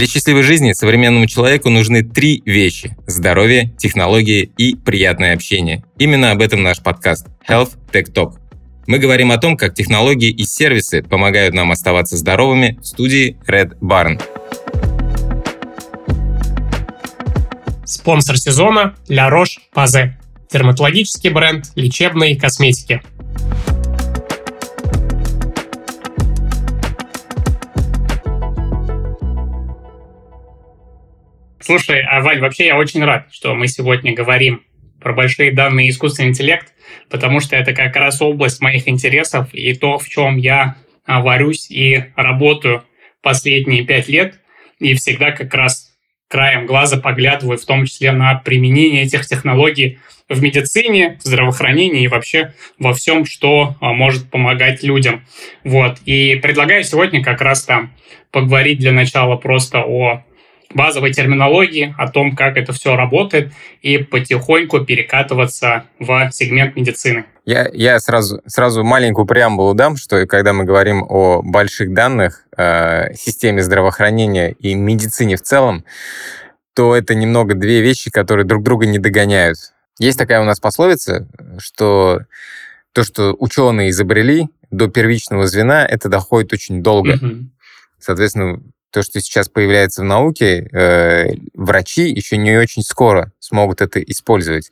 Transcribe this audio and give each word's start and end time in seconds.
Для 0.00 0.06
счастливой 0.06 0.44
жизни 0.44 0.72
современному 0.72 1.26
человеку 1.26 1.68
нужны 1.68 2.02
три 2.02 2.42
вещи– 2.46 2.96
здоровье, 3.06 3.70
технологии 3.76 4.50
и 4.56 4.74
приятное 4.74 5.34
общение. 5.34 5.84
Именно 5.98 6.30
об 6.30 6.40
этом 6.40 6.62
наш 6.62 6.80
подкаст 6.80 7.26
Health 7.46 7.72
Tech 7.92 8.10
Talk. 8.10 8.38
Мы 8.86 8.98
говорим 8.98 9.30
о 9.30 9.36
том, 9.36 9.58
как 9.58 9.74
технологии 9.74 10.30
и 10.30 10.44
сервисы 10.44 11.02
помогают 11.02 11.54
нам 11.54 11.70
оставаться 11.70 12.16
здоровыми 12.16 12.78
в 12.80 12.86
студии 12.86 13.36
Red 13.46 13.78
Barn. 13.80 14.18
Спонсор 17.84 18.38
сезона– 18.38 18.94
La 19.10 19.28
Roche-Posay. 19.30 20.12
Дерматологический 20.50 21.28
бренд 21.28 21.66
лечебной 21.74 22.36
косметики. 22.36 23.02
Слушай, 31.70 32.02
а 32.02 32.20
Валь, 32.20 32.40
вообще 32.40 32.66
я 32.66 32.76
очень 32.76 33.04
рад, 33.04 33.28
что 33.30 33.54
мы 33.54 33.68
сегодня 33.68 34.12
говорим 34.12 34.64
про 35.00 35.12
большие 35.12 35.52
данные 35.52 35.86
и 35.86 35.90
искусственный 35.90 36.30
интеллект, 36.30 36.72
потому 37.08 37.38
что 37.38 37.54
это 37.54 37.72
как 37.72 37.94
раз 37.94 38.20
область 38.20 38.60
моих 38.60 38.88
интересов 38.88 39.50
и 39.52 39.72
то, 39.74 39.96
в 39.96 40.08
чем 40.08 40.36
я 40.36 40.74
а, 41.06 41.20
варюсь 41.20 41.70
и 41.70 42.06
работаю 42.16 42.82
последние 43.22 43.84
пять 43.84 44.08
лет, 44.08 44.40
и 44.80 44.94
всегда 44.94 45.30
как 45.30 45.54
раз 45.54 45.92
краем 46.26 46.66
глаза 46.66 46.96
поглядываю, 46.96 47.56
в 47.56 47.64
том 47.64 47.86
числе 47.86 48.10
на 48.10 48.34
применение 48.34 49.04
этих 49.04 49.24
технологий 49.24 50.00
в 50.28 50.42
медицине, 50.42 51.20
в 51.22 51.22
здравоохранении 51.24 52.02
и 52.02 52.08
вообще 52.08 52.52
во 52.80 52.94
всем, 52.94 53.24
что 53.24 53.76
а, 53.80 53.92
может 53.92 54.28
помогать 54.28 54.82
людям. 54.82 55.24
Вот. 55.62 55.98
И 56.04 56.34
предлагаю 56.42 56.82
сегодня 56.82 57.22
как 57.22 57.40
раз 57.40 57.62
там 57.62 57.94
поговорить 58.32 58.80
для 58.80 58.90
начала 58.90 59.36
просто 59.36 59.84
о 59.84 60.24
базовой 60.72 61.12
терминологии, 61.12 61.94
о 61.98 62.08
том, 62.08 62.36
как 62.36 62.56
это 62.56 62.72
все 62.72 62.96
работает, 62.96 63.52
и 63.82 63.98
потихоньку 63.98 64.80
перекатываться 64.80 65.84
в 65.98 66.30
сегмент 66.32 66.76
медицины. 66.76 67.24
Я, 67.44 67.68
я 67.72 67.98
сразу, 67.98 68.40
сразу 68.46 68.84
маленькую 68.84 69.26
преамбулу 69.26 69.74
дам, 69.74 69.96
что 69.96 70.26
когда 70.26 70.52
мы 70.52 70.64
говорим 70.64 71.04
о 71.08 71.42
больших 71.42 71.92
данных, 71.92 72.46
э, 72.56 73.14
системе 73.14 73.62
здравоохранения 73.62 74.52
и 74.52 74.74
медицине 74.74 75.36
в 75.36 75.42
целом, 75.42 75.84
то 76.74 76.94
это 76.94 77.14
немного 77.14 77.54
две 77.54 77.80
вещи, 77.80 78.10
которые 78.10 78.46
друг 78.46 78.62
друга 78.62 78.86
не 78.86 78.98
догоняют. 78.98 79.58
Есть 79.98 80.18
такая 80.18 80.40
у 80.40 80.44
нас 80.44 80.60
пословица, 80.60 81.28
что 81.58 82.20
то, 82.92 83.04
что 83.04 83.34
ученые 83.38 83.90
изобрели, 83.90 84.48
до 84.70 84.88
первичного 84.88 85.46
звена 85.46 85.84
это 85.84 86.08
доходит 86.08 86.52
очень 86.52 86.82
долго. 86.82 87.14
Угу. 87.14 87.50
Соответственно, 87.98 88.62
то, 88.90 89.02
что 89.02 89.20
сейчас 89.20 89.48
появляется 89.48 90.02
в 90.02 90.04
науке, 90.04 90.68
э, 90.72 91.34
врачи 91.54 92.08
еще 92.08 92.36
не 92.36 92.56
очень 92.56 92.82
скоро 92.82 93.32
смогут 93.50 93.82
это 93.82 94.00
использовать. 94.00 94.70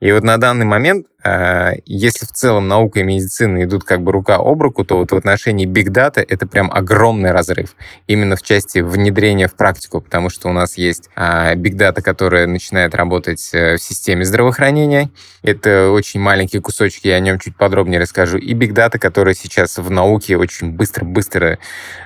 И 0.00 0.10
вот 0.12 0.22
на 0.22 0.38
данный 0.38 0.64
момент 0.64 1.06
а, 1.22 1.72
если 1.84 2.24
в 2.24 2.32
целом 2.32 2.68
наука 2.68 3.00
и 3.00 3.02
медицина 3.02 3.62
идут 3.64 3.84
как 3.84 4.02
бы 4.02 4.12
рука 4.12 4.36
об 4.36 4.62
руку, 4.62 4.84
то 4.84 4.96
вот 4.96 5.12
в 5.12 5.16
отношении 5.16 5.66
Big 5.66 5.88
Data 5.88 6.24
это 6.26 6.46
прям 6.46 6.70
огромный 6.72 7.32
разрыв. 7.32 7.76
Именно 8.06 8.36
в 8.36 8.42
части 8.42 8.78
внедрения 8.78 9.46
в 9.46 9.54
практику, 9.54 10.00
потому 10.00 10.30
что 10.30 10.48
у 10.48 10.52
нас 10.52 10.78
есть 10.78 11.10
а, 11.14 11.54
Big 11.54 11.74
Data, 11.76 12.00
которая 12.00 12.46
начинает 12.46 12.94
работать 12.94 13.50
э, 13.52 13.76
в 13.76 13.82
системе 13.82 14.24
здравоохранения. 14.24 15.10
Это 15.42 15.90
очень 15.90 16.20
маленький 16.20 16.58
кусочек, 16.60 17.04
я 17.04 17.16
о 17.16 17.20
нем 17.20 17.38
чуть 17.38 17.56
подробнее 17.56 18.00
расскажу. 18.00 18.38
И 18.38 18.54
Big 18.54 18.70
Data, 18.70 18.98
которая 18.98 19.34
сейчас 19.34 19.76
в 19.76 19.90
науке 19.90 20.38
очень 20.38 20.70
быстро-быстро 20.72 21.58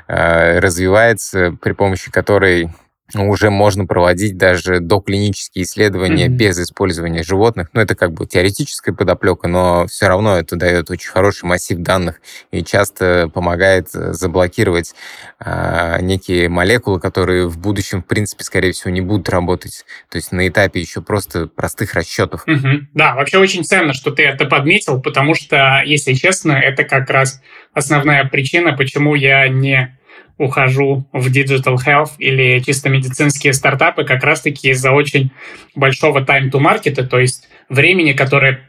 а, 0.08 0.60
развивается, 0.60 1.56
при 1.62 1.72
помощи 1.72 2.10
которой 2.10 2.70
уже 3.12 3.50
можно 3.50 3.86
проводить 3.86 4.38
даже 4.38 4.80
доклинические 4.80 5.64
исследования 5.64 6.26
mm-hmm. 6.26 6.36
без 6.36 6.58
использования 6.58 7.22
животных. 7.22 7.68
Ну, 7.72 7.80
это 7.80 7.94
как 7.94 8.12
бы 8.12 8.26
теоретическая 8.26 8.92
подоплека, 8.92 9.46
но 9.46 9.86
все 9.86 10.08
равно 10.08 10.38
это 10.38 10.56
дает 10.56 10.90
очень 10.90 11.10
хороший 11.10 11.44
массив 11.44 11.78
данных 11.78 12.20
и 12.50 12.64
часто 12.64 13.30
помогает 13.32 13.88
э, 13.94 14.14
заблокировать 14.14 14.94
э, 15.38 15.98
некие 16.00 16.48
молекулы, 16.48 16.98
которые 16.98 17.46
в 17.46 17.58
будущем, 17.58 18.02
в 18.02 18.06
принципе, 18.06 18.42
скорее 18.42 18.72
всего, 18.72 18.90
не 18.90 19.02
будут 19.02 19.28
работать. 19.28 19.84
То 20.10 20.16
есть 20.16 20.32
на 20.32 20.48
этапе 20.48 20.80
еще 20.80 21.02
просто 21.02 21.46
простых 21.46 21.94
расчетов. 21.94 22.44
Mm-hmm. 22.48 22.86
Да, 22.94 23.14
вообще 23.14 23.38
очень 23.38 23.64
ценно, 23.64 23.92
что 23.92 24.10
ты 24.12 24.22
это 24.22 24.46
подметил, 24.46 25.00
потому 25.00 25.34
что, 25.34 25.82
если 25.84 26.14
честно, 26.14 26.52
это 26.52 26.84
как 26.84 27.10
раз 27.10 27.42
основная 27.74 28.24
причина, 28.24 28.72
почему 28.72 29.14
я 29.14 29.46
не 29.48 29.96
ухожу 30.38 31.06
в 31.12 31.28
digital 31.28 31.76
health 31.76 32.12
или 32.18 32.60
чисто 32.60 32.88
медицинские 32.88 33.52
стартапы 33.52 34.04
как 34.04 34.24
раз-таки 34.24 34.70
из-за 34.70 34.90
очень 34.90 35.30
большого 35.74 36.20
time 36.20 36.50
to 36.50 36.60
market, 36.60 37.06
то 37.06 37.18
есть 37.18 37.48
времени, 37.68 38.12
которое 38.12 38.68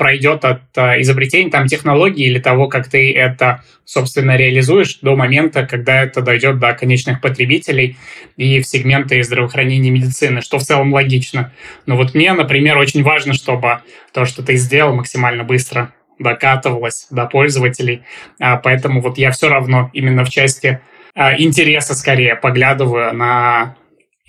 пройдет 0.00 0.46
от 0.46 0.62
э, 0.76 1.02
изобретения 1.02 1.50
там 1.50 1.66
технологии 1.66 2.24
или 2.24 2.38
того, 2.38 2.68
как 2.68 2.88
ты 2.88 3.12
это, 3.12 3.62
собственно, 3.84 4.34
реализуешь 4.34 5.00
до 5.02 5.14
момента, 5.14 5.66
когда 5.66 6.02
это 6.02 6.22
дойдет 6.22 6.58
до 6.58 6.72
конечных 6.72 7.20
потребителей 7.20 7.98
и 8.38 8.62
в 8.62 8.66
сегменты 8.66 9.22
здравоохранения 9.22 9.88
и 9.88 9.92
медицины, 9.92 10.40
что 10.40 10.58
в 10.58 10.62
целом 10.62 10.94
логично. 10.94 11.52
Но 11.84 11.98
вот 11.98 12.14
мне, 12.14 12.32
например, 12.32 12.78
очень 12.78 13.02
важно, 13.02 13.34
чтобы 13.34 13.80
то, 14.14 14.24
что 14.24 14.42
ты 14.42 14.56
сделал, 14.56 14.94
максимально 14.94 15.44
быстро 15.44 15.92
докатывалось 16.18 17.06
до 17.10 17.26
пользователей. 17.26 18.02
А 18.40 18.56
поэтому 18.56 19.02
вот 19.02 19.18
я 19.18 19.30
все 19.32 19.50
равно 19.50 19.90
именно 19.92 20.24
в 20.24 20.30
части 20.30 20.68
а, 20.68 20.80
интереса 21.14 21.94
скорее 21.94 22.36
поглядываю 22.36 23.12
на 23.14 23.76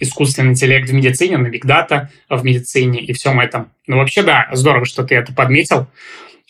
искусственный 0.01 0.51
интеллект 0.51 0.89
в 0.89 0.93
медицине, 0.93 1.37
на 1.37 1.47
бигдата 1.47 2.09
в 2.27 2.43
медицине 2.43 2.99
и 2.99 3.13
всем 3.13 3.39
этом. 3.39 3.71
Ну, 3.87 3.97
вообще, 3.97 4.23
да, 4.23 4.49
здорово, 4.51 4.85
что 4.85 5.03
ты 5.03 5.15
это 5.15 5.31
подметил. 5.33 5.87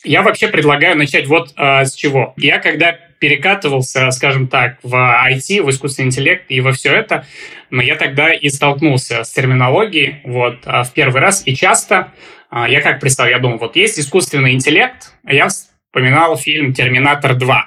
Я 0.04 0.24
вообще 0.24 0.48
предлагаю 0.48 0.98
начать 0.98 1.28
вот 1.28 1.54
э, 1.56 1.86
с 1.86 1.94
чего. 1.94 2.34
Я 2.38 2.60
когда 2.60 2.94
перекатывался, 3.20 4.10
скажем 4.10 4.48
так, 4.48 4.80
в 4.82 4.96
IT, 4.96 5.62
в 5.62 5.70
искусственный 5.70 6.08
интеллект 6.08 6.46
и 6.50 6.60
во 6.60 6.72
все 6.72 6.96
это, 6.96 7.28
но 7.70 7.84
я 7.84 7.96
тогда 7.96 8.34
и 8.34 8.50
столкнулся 8.50 9.24
с 9.24 9.32
терминологией 9.32 10.22
вот 10.24 10.66
э, 10.66 10.84
в 10.84 10.92
первый 10.94 11.22
раз 11.22 11.44
и 11.46 11.56
часто. 11.56 12.14
Э, 12.52 12.66
я 12.68 12.82
как 12.82 13.00
представил, 13.00 13.32
я 13.32 13.40
думал, 13.40 13.60
вот 13.60 13.76
есть 13.76 14.00
искусственный 14.00 14.54
интеллект, 14.54 15.14
я 15.28 15.50
вспоминал 15.50 16.36
фильм 16.36 16.74
«Терминатор 16.74 17.34
2». 17.34 17.62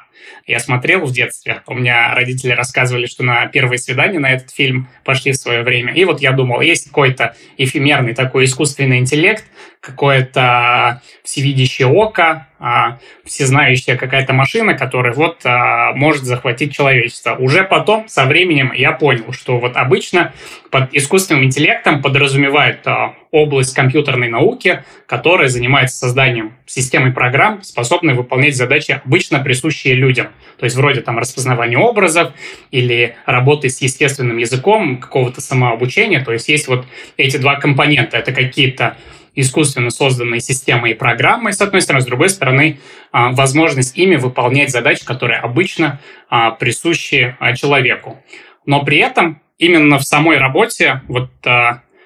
Я 0.46 0.60
смотрел 0.60 1.06
в 1.06 1.12
детстве. 1.12 1.62
У 1.66 1.74
меня 1.74 2.14
родители 2.14 2.52
рассказывали, 2.52 3.06
что 3.06 3.22
на 3.22 3.46
первое 3.46 3.78
свидание 3.78 4.20
на 4.20 4.30
этот 4.30 4.50
фильм 4.50 4.88
пошли 5.02 5.32
в 5.32 5.36
свое 5.36 5.62
время. 5.62 5.94
И 5.94 6.04
вот 6.04 6.20
я 6.20 6.32
думал, 6.32 6.60
есть 6.60 6.88
какой-то 6.88 7.34
эфемерный 7.56 8.14
такой 8.14 8.44
искусственный 8.44 8.98
интеллект, 8.98 9.44
какое-то 9.80 11.00
всевидящее 11.22 11.88
око, 11.88 12.46
а, 12.58 12.98
всезнающая 13.24 13.96
какая-то 13.96 14.32
машина, 14.32 14.74
которая 14.74 15.12
вот 15.12 15.40
а, 15.44 15.92
может 15.94 16.24
захватить 16.24 16.72
человечество. 16.72 17.34
Уже 17.34 17.64
потом, 17.64 18.08
со 18.08 18.24
временем, 18.26 18.72
я 18.72 18.92
понял, 18.92 19.32
что 19.32 19.58
вот 19.58 19.76
обычно 19.76 20.32
под 20.70 20.94
искусственным 20.94 21.44
интеллектом 21.44 22.00
подразумевают 22.00 22.86
а, 22.86 23.14
область 23.32 23.74
компьютерной 23.74 24.28
науки, 24.28 24.84
которая 25.06 25.48
занимается 25.48 25.96
созданием 25.96 26.54
системы 26.66 27.12
программ, 27.12 27.62
способной 27.64 28.14
выполнять 28.14 28.56
задачи, 28.56 29.00
обычно 29.04 29.40
присущие 29.40 29.94
людям. 29.94 30.28
То 30.56 30.64
есть 30.64 30.76
вроде 30.76 31.00
там 31.00 31.18
распознавания 31.18 31.76
образов 31.76 32.32
или 32.70 33.16
работы 33.26 33.68
с 33.68 33.82
естественным 33.82 34.38
языком, 34.38 34.98
какого-то 34.98 35.40
самообучения. 35.40 36.24
То 36.24 36.32
есть 36.32 36.48
есть 36.48 36.68
вот 36.68 36.86
эти 37.16 37.36
два 37.36 37.56
компонента. 37.56 38.16
Это 38.16 38.32
какие-то 38.32 38.96
искусственно 39.34 39.90
созданные 39.90 40.40
системы 40.40 40.90
и 40.90 40.94
программы, 40.94 41.52
с 41.52 41.60
одной 41.60 41.82
стороны, 41.82 42.02
с 42.02 42.06
другой 42.06 42.28
стороны, 42.28 42.78
а, 43.12 43.32
возможность 43.32 43.96
ими 43.96 44.16
выполнять 44.16 44.70
задачи, 44.70 45.04
которые 45.04 45.40
обычно 45.40 46.00
а, 46.28 46.52
присущи 46.52 47.36
а, 47.38 47.54
человеку. 47.54 48.22
Но 48.66 48.84
при 48.84 48.98
этом 48.98 49.40
именно 49.58 49.98
в 49.98 50.04
самой 50.04 50.38
работе 50.38 51.02
вот 51.08 51.30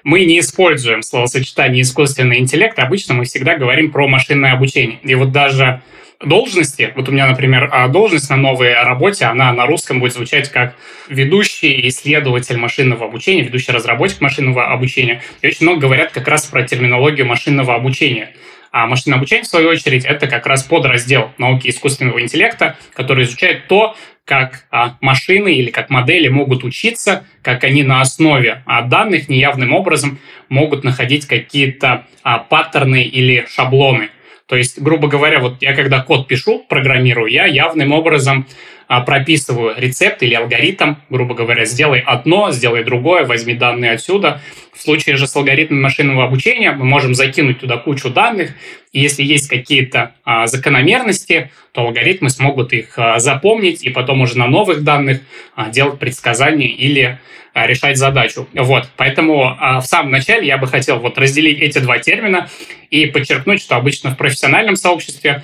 мы 0.03 0.25
не 0.25 0.39
используем 0.39 1.01
словосочетание 1.01 1.81
искусственный 1.81 2.39
интеллект, 2.39 2.77
обычно 2.79 3.13
мы 3.15 3.25
всегда 3.25 3.55
говорим 3.57 3.91
про 3.91 4.07
машинное 4.07 4.53
обучение. 4.53 4.99
И 5.03 5.15
вот 5.15 5.31
даже 5.31 5.81
должности. 6.23 6.91
Вот 6.95 7.07
у 7.07 7.11
меня, 7.11 7.27
например, 7.27 7.69
а, 7.71 7.87
должность 7.87 8.29
на 8.29 8.35
новой 8.35 8.73
работе, 8.73 9.25
она 9.25 9.53
на 9.53 9.65
русском 9.65 9.99
будет 9.99 10.13
звучать 10.13 10.49
как 10.49 10.75
ведущий 11.07 11.87
исследователь 11.87 12.57
машинного 12.57 13.05
обучения, 13.05 13.43
ведущий 13.43 13.71
разработчик 13.71 14.19
машинного 14.19 14.67
обучения. 14.67 15.21
И 15.41 15.47
очень 15.47 15.65
много 15.65 15.81
говорят 15.81 16.11
как 16.11 16.27
раз 16.27 16.45
про 16.45 16.63
терминологию 16.63 17.25
машинного 17.25 17.73
обучения. 17.73 18.33
А 18.71 18.85
машинное 18.85 19.17
обучение, 19.17 19.43
в 19.43 19.47
свою 19.47 19.69
очередь, 19.69 20.05
это 20.05 20.27
как 20.27 20.45
раз 20.45 20.63
подраздел 20.63 21.31
науки 21.37 21.69
искусственного 21.69 22.21
интеллекта, 22.21 22.77
который 22.93 23.23
изучает 23.23 23.67
то, 23.67 23.95
как 24.25 24.65
а, 24.69 24.97
машины 25.01 25.55
или 25.55 25.71
как 25.71 25.89
модели 25.89 26.27
могут 26.27 26.63
учиться, 26.63 27.25
как 27.41 27.63
они 27.63 27.81
на 27.81 28.01
основе 28.01 28.61
а, 28.65 28.81
данных 28.81 29.29
неявным 29.29 29.73
образом 29.73 30.19
могут 30.49 30.83
находить 30.83 31.25
какие-то 31.25 32.05
паттерны 32.49 33.03
или 33.03 33.47
шаблоны. 33.49 34.09
То 34.49 34.55
есть, 34.55 34.81
грубо 34.81 35.07
говоря, 35.07 35.39
вот 35.39 35.57
я 35.61 35.73
когда 35.73 36.01
код 36.01 36.27
пишу, 36.27 36.65
программирую, 36.67 37.31
я 37.31 37.45
явным 37.45 37.91
образом 37.91 38.47
а, 38.87 39.01
прописываю 39.01 39.75
рецепт 39.77 40.23
или 40.23 40.33
алгоритм, 40.33 40.95
грубо 41.11 41.35
говоря, 41.35 41.65
сделай 41.65 41.99
одно, 41.99 42.51
сделай 42.51 42.83
другое, 42.83 43.25
возьми 43.25 43.53
данные 43.53 43.91
отсюда. 43.91 44.41
В 44.73 44.81
случае 44.81 45.17
же 45.17 45.27
с 45.27 45.35
алгоритмом 45.35 45.83
машинного 45.83 46.23
обучения 46.23 46.71
мы 46.71 46.85
можем 46.85 47.13
закинуть 47.13 47.59
туда 47.59 47.77
кучу 47.77 48.09
данных, 48.09 48.49
и 48.91 48.99
если 48.99 49.21
есть 49.21 49.47
какие-то 49.47 50.15
а, 50.25 50.47
закономерности, 50.47 51.51
то 51.71 51.81
алгоритмы 51.81 52.31
смогут 52.31 52.73
их 52.73 52.97
а, 52.97 53.19
запомнить 53.19 53.83
и 53.83 53.91
потом 53.91 54.21
уже 54.21 54.35
на 54.35 54.47
новых 54.47 54.83
данных 54.83 55.21
а, 55.55 55.69
делать 55.69 55.99
предсказания 55.99 56.69
или 56.69 57.19
решать 57.53 57.97
задачу. 57.97 58.47
Вот, 58.53 58.89
поэтому 58.95 59.55
а, 59.59 59.79
в 59.79 59.85
самом 59.85 60.11
начале 60.11 60.47
я 60.47 60.57
бы 60.57 60.67
хотел 60.67 60.99
вот 60.99 61.17
разделить 61.17 61.59
эти 61.59 61.79
два 61.79 61.99
термина 61.99 62.49
и 62.89 63.05
подчеркнуть, 63.05 63.61
что 63.61 63.75
обычно 63.75 64.11
в 64.11 64.17
профессиональном 64.17 64.75
сообществе 64.75 65.43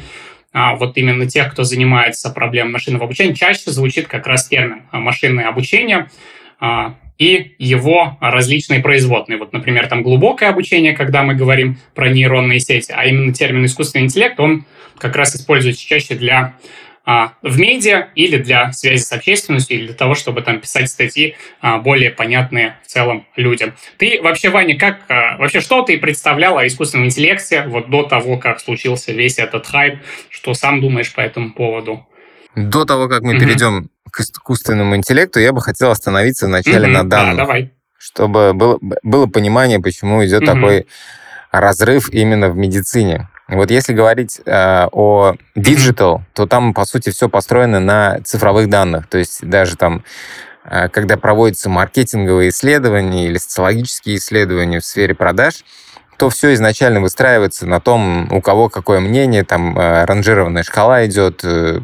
а, 0.53 0.75
вот 0.75 0.97
именно 0.97 1.27
тех, 1.27 1.51
кто 1.51 1.63
занимается 1.63 2.29
проблемой 2.29 2.73
машинного 2.73 3.05
обучения, 3.05 3.33
чаще 3.33 3.71
звучит 3.71 4.07
как 4.07 4.27
раз 4.27 4.47
термин 4.47 4.83
машинное 4.91 5.47
обучение 5.47 6.09
и 7.17 7.55
его 7.59 8.17
различные 8.19 8.81
производные. 8.81 9.37
Вот, 9.37 9.53
например, 9.53 9.87
там 9.87 10.03
глубокое 10.03 10.49
обучение, 10.49 10.93
когда 10.93 11.23
мы 11.23 11.33
говорим 11.33 11.77
про 11.93 12.09
нейронные 12.09 12.59
сети, 12.59 12.93
а 12.95 13.05
именно 13.05 13.33
термин 13.33 13.65
искусственный 13.65 14.05
интеллект, 14.05 14.39
он 14.39 14.65
как 14.97 15.15
раз 15.15 15.35
используется 15.35 15.85
чаще 15.85 16.15
для 16.15 16.55
в 17.05 17.59
медиа 17.59 18.07
или 18.15 18.37
для 18.37 18.71
связи 18.73 19.01
с 19.01 19.11
общественностью, 19.11 19.77
или 19.77 19.85
для 19.87 19.95
того, 19.95 20.15
чтобы 20.15 20.41
там 20.41 20.59
писать 20.59 20.89
статьи 20.89 21.35
а, 21.61 21.77
более 21.77 22.09
понятные 22.09 22.77
в 22.83 22.87
целом 22.87 23.27
людям. 23.35 23.73
Ты 23.97 24.19
вообще, 24.21 24.49
Ваня, 24.49 24.77
как 24.77 24.99
а, 25.07 25.37
вообще 25.37 25.61
что 25.61 25.83
ты 25.83 25.99
представлял 25.99 26.57
о 26.57 26.65
искусственном 26.65 27.05
интеллекте 27.05 27.63
вот 27.67 27.89
до 27.89 28.03
того, 28.03 28.37
как 28.37 28.59
случился 28.59 29.11
весь 29.11 29.37
этот 29.37 29.67
хайп, 29.67 29.99
что 30.29 30.53
сам 30.55 30.81
думаешь 30.81 31.13
по 31.13 31.21
этому 31.21 31.53
поводу? 31.53 32.07
До 32.55 32.85
того, 32.85 33.07
как 33.07 33.21
мы 33.21 33.35
mm-hmm. 33.35 33.39
перейдем 33.39 33.89
к 34.09 34.21
искусственному 34.21 34.95
интеллекту, 34.95 35.39
я 35.39 35.53
бы 35.53 35.61
хотел 35.61 35.91
остановиться 35.91 36.47
вначале 36.47 36.87
mm-hmm. 36.87 36.91
на 36.91 37.03
данных. 37.03 37.35
Да, 37.35 37.43
давай. 37.43 37.71
Чтобы 37.97 38.53
было, 38.53 38.79
было 39.03 39.27
понимание, 39.27 39.79
почему 39.79 40.25
идет 40.25 40.43
mm-hmm. 40.43 40.45
такой 40.45 40.87
разрыв 41.51 42.09
именно 42.11 42.49
в 42.49 42.55
медицине. 42.55 43.29
Вот 43.47 43.69
если 43.69 43.93
говорить 43.93 44.41
э, 44.45 44.87
о 44.91 45.35
digital, 45.55 46.21
то 46.33 46.47
там, 46.47 46.73
по 46.73 46.85
сути, 46.85 47.11
все 47.11 47.29
построено 47.29 47.79
на 47.79 48.19
цифровых 48.23 48.69
данных. 48.69 49.07
То 49.07 49.19
есть 49.19 49.47
даже 49.47 49.75
там, 49.75 50.03
э, 50.63 50.89
когда 50.89 51.15
проводятся 51.15 51.69
маркетинговые 51.69 52.49
исследования 52.49 53.27
или 53.27 53.37
социологические 53.37 54.17
исследования 54.17 54.79
в 54.79 54.85
сфере 54.85 55.13
продаж, 55.13 55.63
то 56.17 56.29
все 56.29 56.53
изначально 56.53 57.01
выстраивается 57.01 57.67
на 57.67 57.79
том, 57.79 58.31
у 58.31 58.41
кого 58.41 58.69
какое 58.69 58.99
мнение, 58.99 59.43
там 59.43 59.77
э, 59.77 60.05
ранжированная 60.05 60.63
шкала 60.63 61.05
идет, 61.05 61.41
э, 61.43 61.81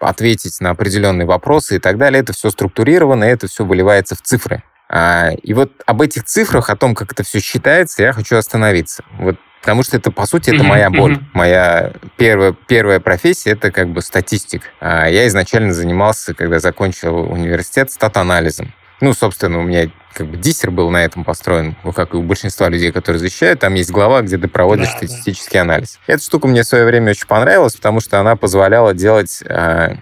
ответить 0.00 0.60
на 0.60 0.70
определенные 0.70 1.26
вопросы 1.26 1.76
и 1.76 1.78
так 1.78 1.96
далее. 1.96 2.22
Это 2.22 2.32
все 2.32 2.50
структурировано, 2.50 3.24
это 3.24 3.46
все 3.46 3.64
выливается 3.64 4.16
в 4.16 4.22
цифры. 4.22 4.62
А, 4.88 5.30
и 5.30 5.54
вот 5.54 5.72
об 5.86 6.02
этих 6.02 6.24
цифрах, 6.24 6.70
о 6.70 6.76
том, 6.76 6.94
как 6.94 7.12
это 7.12 7.22
все 7.22 7.40
считается, 7.40 8.02
я 8.02 8.12
хочу 8.12 8.36
остановиться. 8.36 9.04
Вот 9.18 9.36
Потому 9.64 9.82
что 9.82 9.96
это, 9.96 10.10
по 10.10 10.26
сути, 10.26 10.50
это 10.50 10.62
моя 10.62 10.90
боль. 10.90 11.18
Моя 11.32 11.92
первая, 12.18 12.54
первая 12.66 13.00
профессия— 13.00 13.50
это 13.52 13.70
как 13.70 13.88
бы 13.88 14.02
статистик. 14.02 14.70
А 14.78 15.08
я 15.08 15.26
изначально 15.26 15.72
занимался, 15.72 16.34
когда 16.34 16.58
закончил 16.58 17.16
университет, 17.32 17.90
стат-анализом. 17.90 18.74
Ну, 19.00 19.14
собственно, 19.14 19.60
у 19.60 19.62
меня 19.62 19.90
как 20.12 20.26
бы 20.26 20.36
диссер 20.36 20.70
был 20.70 20.90
на 20.90 21.02
этом 21.02 21.24
построен, 21.24 21.76
как 21.96 22.12
и 22.12 22.18
у 22.18 22.22
большинства 22.22 22.68
людей, 22.68 22.92
которые 22.92 23.20
защищают. 23.20 23.60
Там 23.60 23.72
есть 23.72 23.90
глава, 23.90 24.20
где 24.20 24.36
ты 24.36 24.48
проводишь 24.48 24.88
да, 24.88 24.98
статистический 24.98 25.54
да. 25.54 25.62
анализ. 25.62 25.98
Эта 26.06 26.22
штука 26.22 26.46
мне 26.46 26.62
в 26.62 26.66
свое 26.66 26.84
время 26.84 27.10
очень 27.12 27.26
понравилась, 27.26 27.74
потому 27.74 28.00
что 28.00 28.20
она 28.20 28.36
позволяла 28.36 28.92
делать 28.92 29.42
а, 29.48 29.96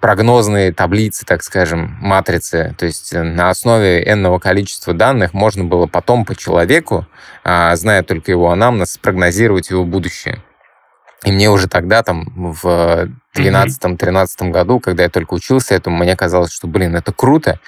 прогнозные 0.00 0.72
таблицы, 0.72 1.24
так 1.26 1.42
скажем, 1.42 1.96
матрицы. 2.00 2.74
То 2.78 2.86
есть 2.86 3.12
э, 3.12 3.22
на 3.22 3.50
основе 3.50 4.02
энного 4.02 4.38
количества 4.38 4.94
данных 4.94 5.34
можно 5.34 5.64
было 5.64 5.86
потом 5.86 6.24
по 6.24 6.34
человеку, 6.34 7.06
а, 7.44 7.74
зная 7.76 8.02
только 8.02 8.30
его 8.30 8.50
анамнез, 8.50 8.92
спрогнозировать 8.92 9.70
его 9.70 9.84
будущее. 9.84 10.42
И 11.24 11.32
мне 11.32 11.50
уже 11.50 11.68
тогда, 11.68 12.02
там, 12.02 12.26
в 12.36 13.08
12-13 13.36 14.50
году, 14.50 14.78
когда 14.78 15.02
я 15.02 15.08
только 15.08 15.34
учился 15.34 15.74
этому, 15.74 15.96
мне 15.96 16.14
казалось, 16.14 16.52
что, 16.52 16.68
блин, 16.68 16.94
это 16.94 17.12
круто. 17.12 17.58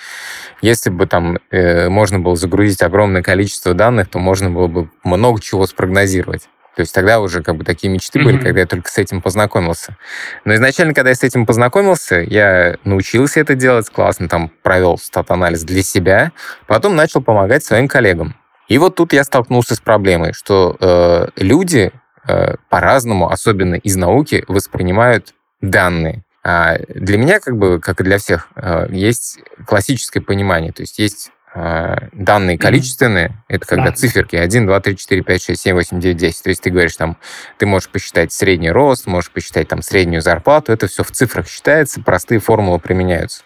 Если 0.63 0.91
бы 0.91 1.07
там 1.07 1.39
э, 1.51 1.89
можно 1.89 2.21
было 2.21 2.37
загрузить 2.37 2.83
огромное 2.83 3.23
количество 3.23 3.75
данных, 3.75 4.09
то 4.09 4.19
можно 4.19 4.51
было 4.51 4.69
бы 4.69 4.91
много 5.03 5.41
чего 5.41 5.67
спрогнозировать. 5.67 6.49
То 6.81 6.83
есть 6.83 6.95
тогда 6.95 7.21
уже 7.21 7.43
как 7.43 7.57
бы 7.57 7.65
такие 7.65 7.93
мечты 7.93 8.19
mm-hmm. 8.19 8.25
были, 8.25 8.39
когда 8.39 8.61
я 8.61 8.67
только 8.67 8.89
с 8.91 8.97
этим 8.97 9.21
познакомился. 9.21 9.99
Но 10.47 10.55
изначально, 10.55 10.95
когда 10.95 11.11
я 11.11 11.15
с 11.15 11.23
этим 11.23 11.45
познакомился, 11.45 12.21
я 12.21 12.79
научился 12.85 13.41
это 13.41 13.55
делать 13.55 13.91
классно, 13.91 14.31
там 14.31 14.51
провел 14.63 14.97
стат-анализ 14.97 15.63
для 15.65 15.83
себя, 15.83 16.33
потом 16.67 16.97
начал 16.97 17.21
помогать 17.21 17.63
своим 17.63 17.87
коллегам. 17.87 18.35
И 18.67 18.79
вот 18.79 18.95
тут 18.95 19.13
я 19.13 19.25
столкнулся 19.25 19.75
с 19.75 19.81
проблемой, 19.81 20.33
что 20.33 20.79
э, 20.81 21.27
люди 21.37 21.93
э, 22.27 22.55
по-разному, 22.71 23.31
особенно 23.31 23.75
из 23.75 23.97
науки, 23.97 24.43
воспринимают 24.49 25.35
данные. 25.61 26.25
А 26.43 26.79
для 26.89 27.19
меня, 27.19 27.41
как 27.41 27.59
бы, 27.59 27.79
как 27.79 28.01
и 28.01 28.05
для 28.05 28.17
всех, 28.17 28.49
э, 28.57 28.87
есть 28.89 29.41
классическое 29.67 30.23
понимание. 30.23 30.73
То 30.73 30.81
есть 30.81 30.99
есть 30.99 31.31
данные 31.55 32.59
количественные, 32.59 33.29
mm-hmm. 33.29 33.45
это 33.49 33.67
когда 33.67 33.87
да. 33.87 33.93
циферки 33.93 34.37
1, 34.37 34.67
2, 34.67 34.81
3, 34.81 34.97
4, 34.97 35.23
5, 35.23 35.43
6, 35.43 35.61
7, 35.61 35.75
8, 35.75 36.01
9, 36.01 36.17
10. 36.17 36.43
То 36.45 36.49
есть 36.49 36.63
ты 36.63 36.71
говоришь 36.71 36.97
там, 36.97 37.17
ты 37.59 37.67
можешь 37.67 37.89
посчитать 37.89 38.33
средний 38.33 38.71
рост, 38.71 39.07
можешь 39.07 39.31
посчитать 39.31 39.67
там 39.67 39.83
среднюю 39.83 40.23
зарплату, 40.23 40.73
это 40.73 40.87
все 40.87 41.03
в 41.03 41.11
цифрах 41.11 41.49
считается, 41.49 42.01
простые 42.01 42.39
формулы 42.39 42.79
применяются. 42.79 43.43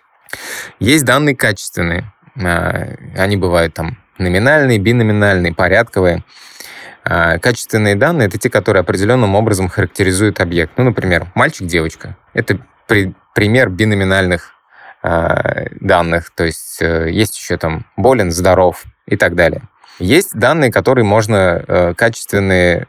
Есть 0.80 1.04
данные 1.04 1.34
качественные, 1.34 2.12
а, 2.36 2.88
они 3.16 3.36
бывают 3.36 3.74
там 3.74 3.98
номинальные, 4.18 4.78
биноминальные, 4.78 5.54
порядковые. 5.54 6.24
А, 7.04 7.38
качественные 7.38 7.96
данные— 7.96 8.26
это 8.28 8.38
те, 8.38 8.50
которые 8.50 8.80
определенным 8.80 9.34
образом 9.34 9.68
характеризуют 9.68 10.40
объект. 10.40 10.72
Ну, 10.76 10.84
например, 10.84 11.26
мальчик-девочка. 11.34 12.16
Это 12.32 12.58
при, 12.86 13.14
пример 13.34 13.68
биноминальных 13.68 14.53
Э, 15.06 15.66
данных, 15.80 16.30
то 16.34 16.44
есть 16.44 16.80
э, 16.80 17.10
есть 17.10 17.36
еще 17.36 17.58
там 17.58 17.84
болен, 17.94 18.32
здоров 18.32 18.84
и 19.06 19.18
так 19.18 19.34
далее. 19.34 19.60
Есть 19.98 20.34
данные, 20.34 20.72
которые 20.72 21.04
можно 21.04 21.62
э, 21.68 21.94
качественные 21.94 22.86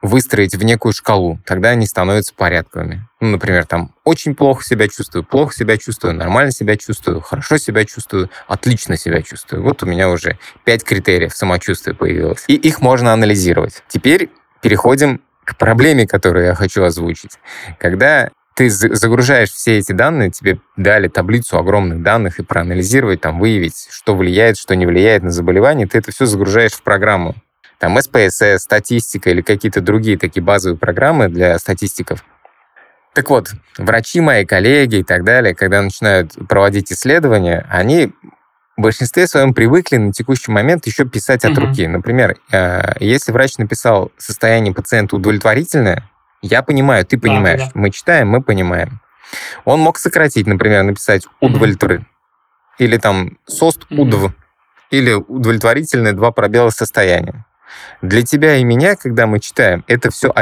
выстроить 0.00 0.54
в 0.54 0.62
некую 0.62 0.92
шкалу, 0.92 1.40
тогда 1.44 1.70
они 1.70 1.86
становятся 1.86 2.34
порядковыми. 2.36 3.08
Ну, 3.18 3.30
например, 3.30 3.66
там 3.66 3.92
очень 4.04 4.36
плохо 4.36 4.62
себя 4.62 4.86
чувствую, 4.86 5.24
плохо 5.24 5.52
себя 5.56 5.76
чувствую, 5.76 6.14
нормально 6.14 6.52
себя 6.52 6.76
чувствую, 6.76 7.20
хорошо 7.20 7.56
себя 7.56 7.84
чувствую, 7.84 8.30
отлично 8.46 8.96
себя 8.96 9.20
чувствую. 9.22 9.64
Вот 9.64 9.82
у 9.82 9.86
меня 9.86 10.08
уже 10.08 10.38
пять 10.62 10.84
критериев 10.84 11.34
самочувствия 11.34 11.94
появилось. 11.94 12.44
И 12.46 12.54
их 12.54 12.80
можно 12.80 13.12
анализировать. 13.12 13.82
Теперь 13.88 14.30
переходим 14.62 15.20
к 15.42 15.56
проблеме, 15.56 16.06
которую 16.06 16.46
я 16.46 16.54
хочу 16.54 16.84
озвучить. 16.84 17.40
Когда 17.80 18.30
ты 18.56 18.70
загружаешь 18.70 19.52
все 19.52 19.76
эти 19.76 19.92
данные, 19.92 20.30
тебе 20.30 20.58
дали 20.76 21.08
таблицу 21.08 21.58
огромных 21.58 22.02
данных 22.02 22.38
и 22.38 22.42
проанализировать, 22.42 23.20
там, 23.20 23.38
выявить, 23.38 23.86
что 23.90 24.16
влияет, 24.16 24.56
что 24.56 24.74
не 24.74 24.86
влияет 24.86 25.22
на 25.22 25.30
заболевание, 25.30 25.86
ты 25.86 25.98
это 25.98 26.10
все 26.10 26.24
загружаешь 26.24 26.72
в 26.72 26.82
программу. 26.82 27.34
Там 27.78 27.98
SPSS, 27.98 28.58
статистика 28.58 29.28
или 29.28 29.42
какие-то 29.42 29.82
другие 29.82 30.16
такие 30.16 30.42
базовые 30.42 30.78
программы 30.78 31.28
для 31.28 31.58
статистиков. 31.58 32.24
Так 33.12 33.28
вот, 33.28 33.50
врачи 33.76 34.22
мои, 34.22 34.46
коллеги 34.46 34.96
и 34.96 35.02
так 35.02 35.24
далее, 35.24 35.54
когда 35.54 35.82
начинают 35.82 36.32
проводить 36.48 36.90
исследования, 36.90 37.66
они 37.70 38.14
в 38.78 38.80
большинстве 38.80 39.26
своем 39.26 39.52
привыкли 39.52 39.98
на 39.98 40.12
текущий 40.14 40.50
момент 40.50 40.86
еще 40.86 41.04
писать 41.04 41.44
от 41.44 41.52
mm-hmm. 41.52 41.60
руки. 41.60 41.86
Например, 41.86 42.38
э, 42.50 42.92
если 43.00 43.32
врач 43.32 43.58
написал 43.58 44.12
состояние 44.16 44.72
пациента 44.72 45.16
удовлетворительное, 45.16 46.08
я 46.42 46.62
понимаю, 46.62 47.04
ты 47.04 47.18
понимаешь. 47.18 47.60
Да, 47.60 47.66
да. 47.66 47.72
Мы 47.74 47.90
читаем, 47.90 48.28
мы 48.28 48.42
понимаем. 48.42 49.00
Он 49.64 49.80
мог 49.80 49.98
сократить, 49.98 50.46
например, 50.46 50.84
написать 50.84 51.26
удовлетворен. 51.40 52.00
Mm-hmm. 52.00 52.84
Или 52.84 52.96
там 52.98 53.38
сост 53.46 53.86
удв. 53.90 54.24
Mm-hmm. 54.26 54.32
Или 54.90 55.12
удовлетворительное 55.12 56.12
два 56.12 56.30
пробела 56.30 56.70
состояния. 56.70 57.44
Для 58.02 58.22
тебя 58.22 58.56
и 58.56 58.64
меня, 58.64 58.94
когда 58.96 59.26
мы 59.26 59.40
читаем, 59.40 59.84
это 59.88 60.10
все 60.10 60.32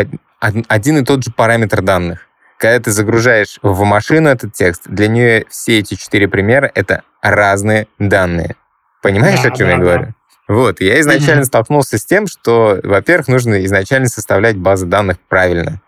один 0.41 0.99
и 0.99 1.05
тот 1.05 1.25
же 1.25 1.33
параметр 1.33 1.81
данных. 1.81 2.27
Когда 2.59 2.79
ты 2.79 2.91
загружаешь 2.91 3.59
в 3.63 3.85
машину 3.85 4.29
этот 4.29 4.53
текст, 4.53 4.83
для 4.87 5.09
нее 5.09 5.47
все 5.49 5.79
эти 5.79 5.95
четыре 5.95 6.29
примера— 6.29 6.71
это 6.75 7.03
разные 7.23 7.89
данные. 7.99 8.57
Понимаешь, 9.03 9.41
да, 9.43 9.49
о 9.49 9.57
чем 9.57 9.67
да, 9.67 9.73
я 9.73 9.79
говорю? 9.79 10.05
Да. 10.07 10.15
Вот, 10.47 10.81
я 10.81 11.01
изначально 11.01 11.41
mm-hmm. 11.41 11.45
столкнулся 11.45 11.99
с 11.99 12.05
тем, 12.05 12.27
что, 12.27 12.79
во-первых, 12.83 13.29
нужно 13.29 13.65
изначально 13.65 14.09
составлять 14.09 14.59
базы 14.59 14.85
данных 14.85 15.19
правильно. 15.29 15.81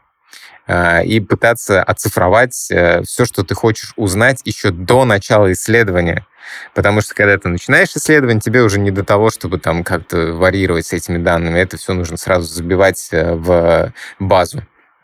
А, 0.66 1.00
и 1.02 1.20
пытаться 1.20 1.82
оцифровать 1.82 2.68
э, 2.70 3.02
все, 3.02 3.24
что 3.24 3.44
ты 3.44 3.54
хочешь 3.54 3.92
узнать 3.96 4.40
еще 4.44 4.70
до 4.70 5.04
начала 5.04 5.52
исследования. 5.52 6.26
Потому 6.74 7.00
что 7.00 7.14
когда 7.14 7.38
ты 7.38 7.48
начинаешь 7.48 7.90
исследование, 7.94 8.40
тебе 8.40 8.62
уже 8.62 8.80
не 8.80 8.90
до 8.90 9.04
того, 9.04 9.30
чтобы 9.30 9.58
там 9.58 9.84
как-то 9.84 10.32
варьировать 10.32 10.86
с 10.86 10.92
этими 10.92 11.18
данными. 11.18 11.58
Это 11.58 11.76
все 11.76 11.92
нужно 11.92 12.16
сразу 12.16 12.52
забивать 12.52 13.08
э, 13.12 13.34
в 13.34 13.92
базу, 14.18 14.62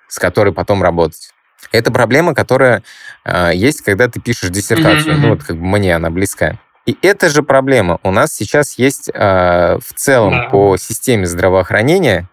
с 0.09 0.19
которой 0.19 0.53
потом 0.53 0.83
работать. 0.83 1.31
Это 1.71 1.93
проблема, 1.93 2.35
которая 2.35 2.83
э, 3.25 3.53
есть, 3.55 3.83
когда 3.83 4.09
ты 4.09 4.21
пишешь 4.21 4.51
диссертацию. 4.51 5.15
Mm-hmm. 5.15 5.21
Ну, 5.21 5.29
вот 5.29 5.45
как 5.45 5.57
бы 5.57 5.65
мне 5.65 5.95
она 5.95 6.11
близкая. 6.11 6.59
И 6.87 6.99
эта 7.03 7.29
же 7.29 7.45
проблема 7.45 8.01
у 8.03 8.11
нас 8.11 8.33
сейчас 8.35 8.79
есть 8.79 9.09
э, 9.15 9.79
в 9.79 9.95
целом 9.95 10.33
да. 10.33 10.49
по 10.49 10.77
системе 10.77 11.27
здравоохранения, 11.27 12.29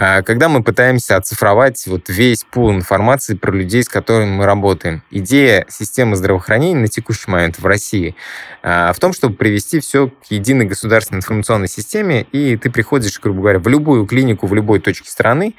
когда 0.00 0.48
мы 0.48 0.62
пытаемся 0.62 1.16
оцифровать 1.16 1.86
вот 1.86 2.08
весь 2.08 2.44
пул 2.44 2.72
информации 2.72 3.34
про 3.34 3.52
людей, 3.52 3.82
с 3.82 3.88
которыми 3.88 4.30
мы 4.30 4.46
работаем. 4.46 5.02
Идея 5.10 5.66
системы 5.68 6.16
здравоохранения 6.16 6.80
на 6.80 6.88
текущий 6.88 7.30
момент 7.30 7.58
в 7.58 7.66
России 7.66 8.14
э, 8.62 8.92
в 8.94 8.98
том, 8.98 9.12
чтобы 9.12 9.36
привести 9.36 9.80
все 9.80 10.08
к 10.08 10.30
единой 10.30 10.64
государственной 10.64 11.18
информационной 11.18 11.68
системе, 11.68 12.22
и 12.32 12.56
ты 12.56 12.70
приходишь, 12.70 13.20
грубо 13.20 13.40
говоря, 13.40 13.58
в 13.58 13.68
любую 13.68 14.06
клинику 14.06 14.46
в 14.46 14.54
любой 14.54 14.80
точке 14.80 15.10
страны, 15.10 15.54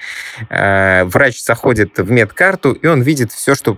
э, 0.49 1.03
врач 1.05 1.43
заходит 1.43 1.97
в 1.97 2.09
медкарту, 2.09 2.71
и 2.71 2.87
он 2.87 3.01
видит 3.01 3.31
все, 3.31 3.55
что 3.55 3.77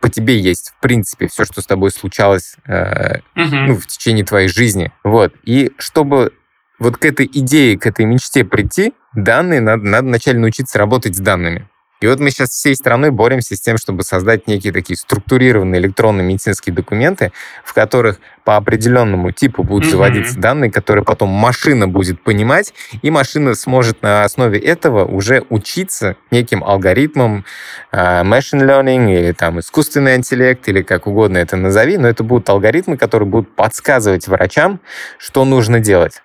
по 0.00 0.08
тебе 0.08 0.38
есть, 0.38 0.74
в 0.76 0.80
принципе, 0.82 1.28
все, 1.28 1.44
что 1.44 1.62
с 1.62 1.66
тобой 1.66 1.90
случалось 1.90 2.56
э, 2.66 3.20
угу. 3.36 3.56
ну, 3.56 3.76
в 3.76 3.86
течение 3.86 4.24
твоей 4.24 4.48
жизни. 4.48 4.92
Вот. 5.04 5.32
И 5.44 5.72
чтобы 5.78 6.32
вот 6.78 6.96
к 6.96 7.04
этой 7.04 7.26
идее, 7.32 7.78
к 7.78 7.86
этой 7.86 8.04
мечте 8.04 8.44
прийти, 8.44 8.92
данные 9.14 9.60
надо, 9.60 9.84
надо 9.84 10.06
вначале 10.08 10.38
научиться 10.38 10.78
работать 10.78 11.16
с 11.16 11.20
данными. 11.20 11.68
И 12.02 12.06
вот 12.08 12.18
мы 12.18 12.30
сейчас 12.30 12.50
всей 12.50 12.74
страной 12.74 13.10
боремся 13.10 13.54
с 13.54 13.60
тем, 13.60 13.78
чтобы 13.78 14.02
создать 14.02 14.48
некие 14.48 14.72
такие 14.72 14.96
структурированные 14.96 15.80
электронные 15.80 16.26
медицинские 16.26 16.74
документы, 16.74 17.30
в 17.64 17.72
которых 17.72 18.18
по 18.44 18.56
определенному 18.56 19.30
типу 19.30 19.62
будут 19.62 19.86
mm-hmm. 19.86 19.90
заводиться 19.92 20.36
данные, 20.36 20.72
которые 20.72 21.04
потом 21.04 21.28
машина 21.28 21.86
будет 21.86 22.20
понимать, 22.20 22.74
и 23.02 23.10
машина 23.12 23.54
сможет 23.54 24.02
на 24.02 24.24
основе 24.24 24.58
этого 24.58 25.04
уже 25.04 25.44
учиться 25.48 26.16
неким 26.32 26.64
алгоритмам, 26.64 27.44
uh, 27.92 28.24
machine 28.24 28.66
learning 28.66 29.16
или 29.16 29.30
там 29.30 29.60
искусственный 29.60 30.16
интеллект, 30.16 30.68
или 30.68 30.82
как 30.82 31.06
угодно 31.06 31.38
это 31.38 31.56
назови, 31.56 31.98
но 31.98 32.08
это 32.08 32.24
будут 32.24 32.48
алгоритмы, 32.48 32.96
которые 32.96 33.28
будут 33.28 33.54
подсказывать 33.54 34.26
врачам, 34.26 34.80
что 35.18 35.44
нужно 35.44 35.78
делать. 35.78 36.20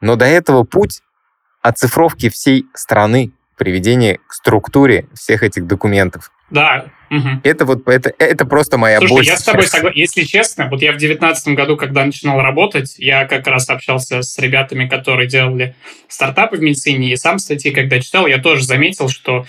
Но 0.00 0.16
до 0.16 0.24
этого 0.24 0.64
путь 0.64 1.00
оцифровки 1.62 2.28
всей 2.28 2.64
страны 2.74 3.32
приведение 3.56 4.18
к 4.26 4.32
структуре 4.32 5.06
всех 5.14 5.42
этих 5.42 5.66
документов. 5.66 6.30
Да. 6.50 6.86
Угу. 7.10 7.28
Это 7.42 7.64
вот 7.64 7.86
это, 7.88 8.12
это 8.18 8.44
просто 8.46 8.78
моя 8.78 8.98
Слушай, 8.98 9.12
боль. 9.12 9.24
я 9.24 9.36
с 9.36 9.42
тобой 9.42 9.66
согласен. 9.66 9.98
Если 9.98 10.22
честно, 10.22 10.68
вот 10.68 10.80
я 10.80 10.92
в 10.92 10.96
девятнадцатом 10.96 11.56
году, 11.56 11.76
когда 11.76 12.04
начинал 12.04 12.40
работать, 12.40 12.94
я 12.98 13.26
как 13.26 13.46
раз 13.46 13.68
общался 13.68 14.22
с 14.22 14.38
ребятами, 14.38 14.88
которые 14.88 15.28
делали 15.28 15.74
стартапы 16.08 16.56
в 16.56 16.60
медицине, 16.60 17.12
и 17.12 17.16
сам 17.16 17.38
статьи, 17.38 17.72
когда 17.72 18.00
читал, 18.00 18.26
я 18.26 18.38
тоже 18.38 18.64
заметил, 18.64 19.08
что 19.08 19.44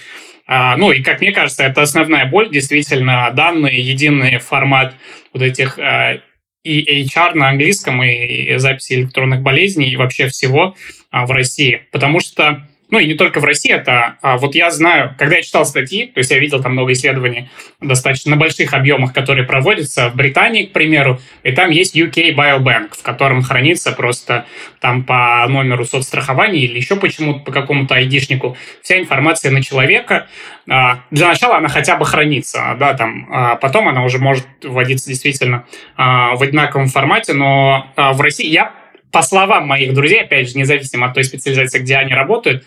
а, 0.47 0.75
ну, 0.75 0.91
и, 0.91 1.01
как 1.01 1.21
мне 1.21 1.31
кажется, 1.31 1.63
это 1.63 1.83
основная 1.83 2.25
боль, 2.25 2.49
действительно, 2.49 3.31
данные, 3.31 3.79
единый 3.79 4.37
формат 4.39 4.95
вот 5.31 5.43
этих 5.43 5.79
а, 5.79 6.19
и 6.63 7.03
HR 7.03 7.33
на 7.33 7.49
английском, 7.49 8.03
и 8.03 8.57
записи 8.57 8.93
электронных 8.93 9.41
болезней, 9.41 9.89
и 9.89 9.95
вообще 9.95 10.27
всего 10.27 10.75
а, 11.09 11.25
в 11.25 11.31
России. 11.31 11.81
Потому 11.91 12.19
что 12.19 12.67
ну 12.91 12.99
и 12.99 13.07
не 13.07 13.15
только 13.15 13.39
в 13.39 13.45
России 13.45 13.71
это, 13.71 14.17
а 14.21 14.37
вот 14.37 14.53
я 14.53 14.69
знаю, 14.69 15.15
когда 15.17 15.37
я 15.37 15.41
читал 15.41 15.65
статьи, 15.65 16.07
то 16.07 16.19
есть 16.19 16.29
я 16.29 16.39
видел 16.39 16.61
там 16.61 16.73
много 16.73 16.91
исследований 16.91 17.49
достаточно 17.79 18.31
на 18.31 18.37
больших 18.37 18.73
объемах, 18.73 19.13
которые 19.13 19.45
проводятся 19.45 20.09
в 20.09 20.15
Британии, 20.15 20.65
к 20.65 20.73
примеру, 20.73 21.19
и 21.43 21.53
там 21.53 21.71
есть 21.71 21.95
UK 21.95 22.35
Biobank, 22.35 22.89
в 22.91 23.01
котором 23.01 23.41
хранится 23.41 23.93
просто 23.93 24.45
там 24.81 25.03
по 25.03 25.45
номеру 25.47 25.85
соцстрахования 25.85 26.61
или 26.61 26.77
еще 26.77 26.97
почему-то 26.97 27.39
по 27.39 27.51
какому-то 27.51 27.95
айдишнику 27.95 28.57
вся 28.81 28.99
информация 28.99 29.51
на 29.51 29.63
человека. 29.63 30.27
А, 30.69 30.99
для 31.11 31.29
начала 31.29 31.57
она 31.57 31.69
хотя 31.69 31.95
бы 31.95 32.05
хранится, 32.05 32.75
да, 32.77 32.93
там, 32.93 33.27
а 33.31 33.55
потом 33.55 33.87
она 33.87 34.03
уже 34.03 34.17
может 34.17 34.45
вводиться 34.61 35.07
действительно 35.07 35.65
а, 35.95 36.35
в 36.35 36.43
одинаковом 36.43 36.87
формате, 36.87 37.31
но 37.33 37.87
в 37.95 38.19
России 38.19 38.47
я 38.47 38.80
по 39.11 39.21
словам 39.21 39.67
моих 39.67 39.93
друзей, 39.93 40.21
опять 40.21 40.49
же, 40.49 40.57
независимо 40.57 41.07
от 41.07 41.13
той 41.13 41.23
специализации, 41.23 41.79
где 41.79 41.97
они 41.97 42.13
работают, 42.13 42.63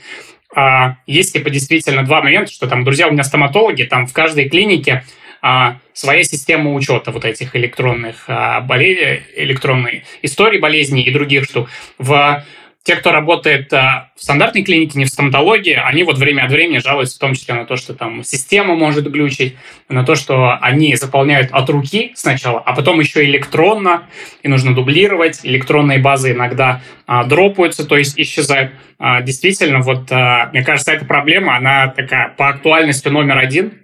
а, 0.54 0.96
есть 1.06 1.32
типа 1.32 1.50
действительно 1.50 2.04
два 2.04 2.22
момента, 2.22 2.52
что 2.52 2.66
там 2.66 2.84
друзья 2.84 3.08
у 3.08 3.12
меня 3.12 3.24
стоматологи, 3.24 3.82
там 3.84 4.06
в 4.06 4.12
каждой 4.12 4.48
клинике 4.48 5.04
а, 5.42 5.78
своя 5.92 6.22
система 6.22 6.72
учета 6.72 7.10
вот 7.10 7.24
этих 7.24 7.54
электронных 7.56 8.24
а, 8.28 8.60
болезней, 8.60 9.22
электронной 9.36 10.04
истории 10.22 10.58
болезней 10.58 11.02
и 11.02 11.10
других 11.10 11.44
штук. 11.44 11.68
В 11.98 12.44
те, 12.84 12.96
кто 12.96 13.12
работает 13.12 13.72
а, 13.72 14.10
в 14.14 14.22
стандартной 14.22 14.62
клинике, 14.62 14.98
не 14.98 15.06
в 15.06 15.08
стоматологии, 15.08 15.72
они 15.72 16.02
вот 16.04 16.18
время 16.18 16.42
от 16.42 16.52
времени 16.52 16.78
жалуются 16.78 17.16
в 17.16 17.18
том 17.18 17.32
числе 17.32 17.54
на 17.54 17.64
то, 17.64 17.76
что 17.76 17.94
там 17.94 18.22
система 18.22 18.74
может 18.76 19.10
глючить, 19.10 19.56
на 19.88 20.04
то, 20.04 20.14
что 20.14 20.58
они 20.60 20.94
заполняют 20.94 21.48
от 21.50 21.70
руки 21.70 22.12
сначала, 22.14 22.60
а 22.60 22.74
потом 22.74 23.00
еще 23.00 23.24
электронно, 23.24 24.06
и 24.42 24.48
нужно 24.48 24.74
дублировать. 24.74 25.40
Электронные 25.44 25.98
базы 25.98 26.32
иногда 26.32 26.82
а, 27.06 27.24
дропаются, 27.24 27.86
то 27.86 27.96
есть 27.96 28.18
исчезают. 28.20 28.72
А, 28.98 29.22
действительно, 29.22 29.80
вот 29.80 30.12
а, 30.12 30.50
мне 30.52 30.62
кажется, 30.62 30.92
эта 30.92 31.06
проблема, 31.06 31.56
она 31.56 31.88
такая 31.88 32.34
по 32.36 32.48
актуальности 32.50 33.08
номер 33.08 33.38
один, 33.38 33.80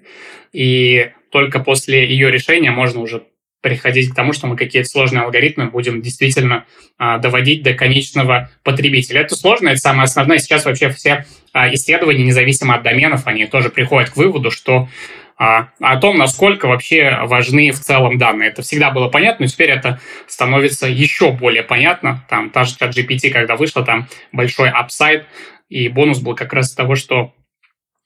и 0.53 1.11
только 1.31 1.61
после 1.61 2.07
ее 2.07 2.31
решения 2.31 2.71
можно 2.71 3.01
уже 3.01 3.23
приходить 3.61 4.11
к 4.11 4.15
тому, 4.15 4.33
что 4.33 4.47
мы 4.47 4.57
какие-то 4.57 4.89
сложные 4.89 5.23
алгоритмы 5.23 5.67
будем 5.67 6.03
действительно 6.03 6.65
а, 6.99 7.19
доводить 7.19 7.63
до 7.63 7.75
конечного 7.75 8.51
потребителя. 8.63 9.21
Это 9.21 9.37
сложно, 9.37 9.69
это 9.69 9.79
самое 9.79 10.05
основное. 10.05 10.39
Сейчас 10.39 10.65
вообще 10.65 10.91
все 10.91 11.27
а, 11.53 11.73
исследования, 11.75 12.25
независимо 12.25 12.75
от 12.75 12.83
доменов, 12.83 13.27
они 13.27 13.47
тоже 13.47 13.69
приходят 13.69 14.11
к 14.11 14.17
выводу, 14.17 14.51
что 14.51 14.89
а, 15.37 15.69
о 15.81 15.97
том, 15.97 16.19
насколько 16.19 16.69
вообще 16.69 17.19
важны 17.23 17.71
в 17.71 17.81
целом 17.81 18.19
данные. 18.19 18.51
Это 18.51 18.63
всегда 18.63 18.91
было 18.91 19.09
понятно, 19.09 19.45
но 19.45 19.51
теперь 19.51 19.71
это 19.71 20.01
становится 20.27 20.87
еще 20.87 21.33
более 21.33 21.63
понятно. 21.63 22.25
Там 22.29 22.51
та 22.51 22.65
же 22.65 22.77
GPT, 22.77 23.31
когда 23.31 23.57
вышла, 23.57 23.83
там 23.83 24.09
большой 24.33 24.71
апсайд, 24.71 25.27
и 25.71 25.89
бонус 25.89 26.19
был 26.19 26.35
как 26.35 26.53
раз 26.53 26.75
того, 26.75 26.95
что 26.95 27.33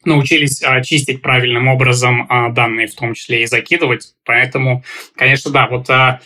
научились 0.06 0.62
а, 0.62 0.82
чистить 0.82 1.22
правильным 1.22 1.68
образом 1.68 2.26
а, 2.28 2.48
данные, 2.50 2.86
в 2.86 2.94
том 2.94 3.14
числе 3.14 3.42
и 3.42 3.46
закидывать. 3.46 4.14
Поэтому, 4.24 4.84
конечно, 5.16 5.50
да, 5.50 5.68
вот 5.68 5.88
а, 5.90 6.20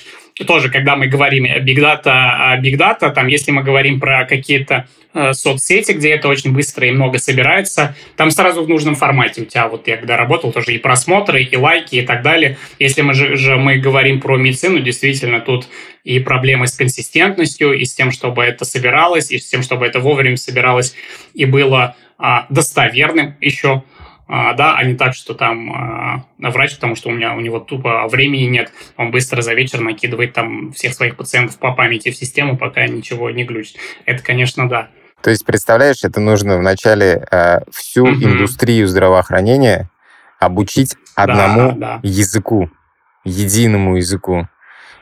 тоже, 0.45 0.71
когда 0.71 0.97
мы 0.97 1.07
говорим 1.07 1.45
о 1.45 1.59
Big 1.59 1.78
Data, 1.78 2.61
Big 2.61 2.76
Data, 2.76 3.11
там, 3.11 3.26
если 3.26 3.50
мы 3.50 3.62
говорим 3.62 3.99
про 4.00 4.25
какие-то 4.25 4.87
э, 5.14 5.33
соцсети, 5.33 5.92
где 5.92 6.11
это 6.11 6.28
очень 6.28 6.52
быстро 6.52 6.87
и 6.87 6.90
много 6.90 7.18
собирается, 7.18 7.97
там 8.16 8.30
сразу 8.30 8.64
в 8.64 8.68
нужном 8.68 8.95
формате. 8.95 9.42
У 9.42 9.45
тебя 9.45 9.68
вот 9.68 9.88
я 9.88 9.97
когда 9.97 10.16
работал, 10.16 10.52
тоже 10.52 10.75
и 10.75 10.78
просмотры, 10.78 11.42
и 11.42 11.57
лайки, 11.57 11.97
и 11.97 12.02
так 12.02 12.23
далее. 12.23 12.57
Если 12.78 13.02
мы 13.02 13.14
же, 13.14 13.37
же 13.37 13.57
мы 13.57 13.78
говорим 13.78 14.21
про 14.21 14.37
медицину, 14.37 14.78
действительно, 14.78 15.40
тут 15.40 15.68
и 16.04 16.21
проблемы 16.21 16.66
с 16.66 16.73
консистентностью, 16.73 17.73
и 17.73 17.85
с 17.85 17.95
тем, 17.95 18.12
чтобы 18.12 18.45
это 18.45 18.64
собиралось, 18.64 19.30
и 19.30 19.38
с 19.38 19.47
тем, 19.47 19.62
чтобы 19.62 19.87
это 19.87 20.00
вовремя 20.00 20.37
собиралось 20.37 20.95
и 21.35 21.45
было 21.45 21.97
а, 22.18 22.47
достоверным 22.49 23.37
еще, 23.40 23.83
а, 24.30 24.52
да, 24.52 24.76
а 24.76 24.85
не 24.85 24.94
так, 24.94 25.14
что 25.14 25.32
там 25.32 25.73
а, 25.73 26.25
врач, 26.38 26.75
потому 26.75 26.97
что 26.97 27.08
у 27.08 27.12
меня 27.12 27.35
у 27.35 27.40
него 27.40 27.61
тупо 27.61 28.06
времени 28.08 28.44
нет, 28.44 28.70
он 28.99 29.11
быстро 29.11 29.40
за 29.40 29.54
вечер 29.54 29.80
накидывает 29.80 30.35
там 30.35 30.73
всех 30.73 30.92
своих 30.92 31.16
пациентов 31.16 31.58
по 31.58 31.73
памяти 31.73 32.11
в 32.11 32.16
систему, 32.16 32.58
пока 32.58 32.87
ничего 32.87 33.30
не 33.30 33.44
глючит. 33.44 33.78
Это, 34.04 34.23
конечно, 34.23 34.68
да. 34.68 34.90
То 35.23 35.30
есть, 35.30 35.47
представляешь, 35.47 36.04
это 36.04 36.20
нужно 36.20 36.58
вначале 36.58 37.26
э, 37.30 37.61
всю 37.73 38.04
угу. 38.04 38.12
индустрию 38.12 38.87
здравоохранения 38.87 39.90
обучить 40.38 40.94
одному 41.16 41.73
да, 41.73 41.97
да. 41.97 42.00
языку, 42.02 42.70
единому 43.25 43.97
языку. 43.97 44.47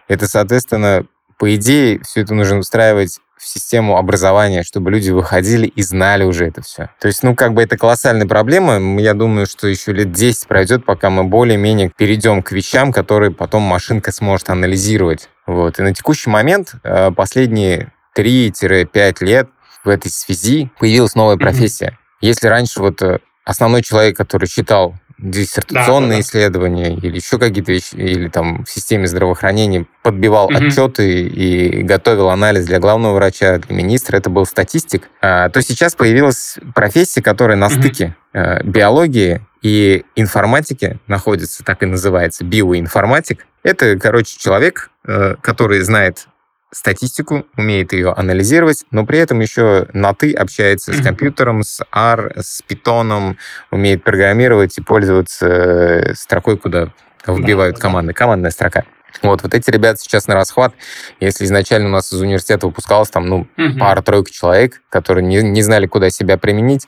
Это, 0.07 0.29
соответственно, 0.29 1.05
по 1.37 1.53
идее, 1.55 2.01
все 2.05 2.23
это 2.23 2.33
нужно 2.33 2.59
устраивать 2.59 3.19
в 3.39 3.47
систему 3.47 3.97
образования, 3.97 4.63
чтобы 4.63 4.91
люди 4.91 5.11
выходили 5.11 5.67
и 5.67 5.83
знали 5.83 6.25
уже 6.25 6.47
это 6.47 6.63
все. 6.63 6.91
То 7.01 7.07
есть, 7.09 7.23
ну, 7.23 7.35
как 7.35 7.55
бы 7.55 7.63
это 7.63 7.77
колоссальная 7.77 8.27
проблема. 8.27 9.01
Я 9.01 9.15
думаю, 9.15 9.47
что 9.47 9.69
еще 9.69 9.93
лет 9.93 10.13
10 10.13 10.47
пройдет, 10.49 10.85
пока 10.85 11.11
мы 11.11 11.25
более-менее 11.25 11.93
перейдем 11.97 12.43
к 12.43 12.53
вещам, 12.53 12.93
которые 12.93 13.31
потом 13.31 13.63
машинка 13.63 14.13
сможет 14.13 14.51
анализировать. 14.51 15.29
Вот. 15.47 15.79
И 15.79 15.83
на 15.83 15.95
текущий 15.95 16.31
момент, 16.31 16.75
э, 16.83 17.11
последние 17.11 17.93
3-5 18.17 19.23
лет 19.25 19.49
в 19.85 19.89
этой 19.89 20.11
связи 20.11 20.71
появилась 20.79 21.15
новая 21.15 21.37
профессия. 21.37 21.99
Если 22.21 22.49
раньше 22.49 22.81
вот 22.81 23.03
э, 23.03 23.19
основной 23.45 23.83
человек, 23.83 24.17
который 24.17 24.49
читал 24.49 24.95
диссертационные 25.19 26.09
да, 26.09 26.17
да, 26.17 26.17
да. 26.17 26.21
исследования 26.21 26.95
или 26.95 27.17
еще 27.17 27.39
какие-то 27.39 27.73
вещи, 27.73 27.95
или 27.95 28.29
там 28.29 28.65
в 28.65 28.71
системе 28.71 29.07
здравоохранения 29.07 29.87
подбивал 30.03 30.47
угу. 30.47 30.57
отчеты 30.57 31.23
и 31.23 31.83
готовил 31.83 32.29
анализ 32.29 32.67
для 32.67 32.79
главного 32.79 33.15
врача, 33.15 33.59
для 33.59 33.75
министра, 33.75 34.17
это 34.17 34.29
был 34.29 34.47
статистик, 34.47 35.09
а, 35.23 35.49
то 35.49 35.63
сейчас 35.63 35.95
появилась 35.95 36.59
профессия, 36.75 37.23
которая 37.23 37.57
на 37.57 37.67
угу. 37.67 37.75
стыке 37.75 38.17
а, 38.33 38.63
биологии 38.63 39.41
и 39.63 40.05
информатики 40.15 40.99
находится, 41.07 41.65
так 41.65 41.83
и 41.83 41.87
называется, 41.87 42.45
биоинформатик. 42.45 43.47
Это, 43.63 43.99
короче, 43.99 44.39
человек, 44.39 44.91
а, 45.07 45.37
который 45.41 45.81
знает 45.81 46.29
статистику, 46.73 47.47
умеет 47.57 47.93
ее 47.93 48.13
анализировать, 48.13 48.85
но 48.91 49.07
при 49.07 49.19
этом 49.19 49.41
еще 49.41 49.89
на 49.93 50.15
«ты» 50.15 50.33
общается 50.33 50.93
с 50.93 51.01
компьютером, 51.01 51.63
с 51.63 51.85
R, 51.93 52.33
с 52.37 52.63
Python, 52.69 53.37
умеет 53.71 54.03
программировать 54.03 54.77
и 54.79 54.83
пользоваться 54.83 55.47
э, 55.47 56.15
строкой, 56.15 56.59
куда 56.59 56.93
вбивают 57.27 57.79
команды. 57.79 58.13
Командная 58.13 58.51
строка. 58.51 58.85
Вот, 59.23 59.43
вот 59.43 59.55
эти 59.55 59.71
ребята 59.71 60.01
сейчас 60.01 60.27
на 60.27 60.35
расхват. 60.35 60.75
Если 61.21 61.45
изначально 61.45 61.89
у 61.89 61.93
нас 61.93 62.13
из 62.13 62.21
университета 62.21 62.67
выпускалось 62.67 63.11
там, 63.11 63.29
ну, 63.29 63.47
угу. 63.57 63.79
пара-тройка 63.79 64.31
человек, 64.33 64.83
которые 64.89 65.25
не, 65.25 65.43
не 65.43 65.63
знали, 65.63 65.87
куда 65.87 66.11
себя 66.11 66.39
применить, 66.39 66.87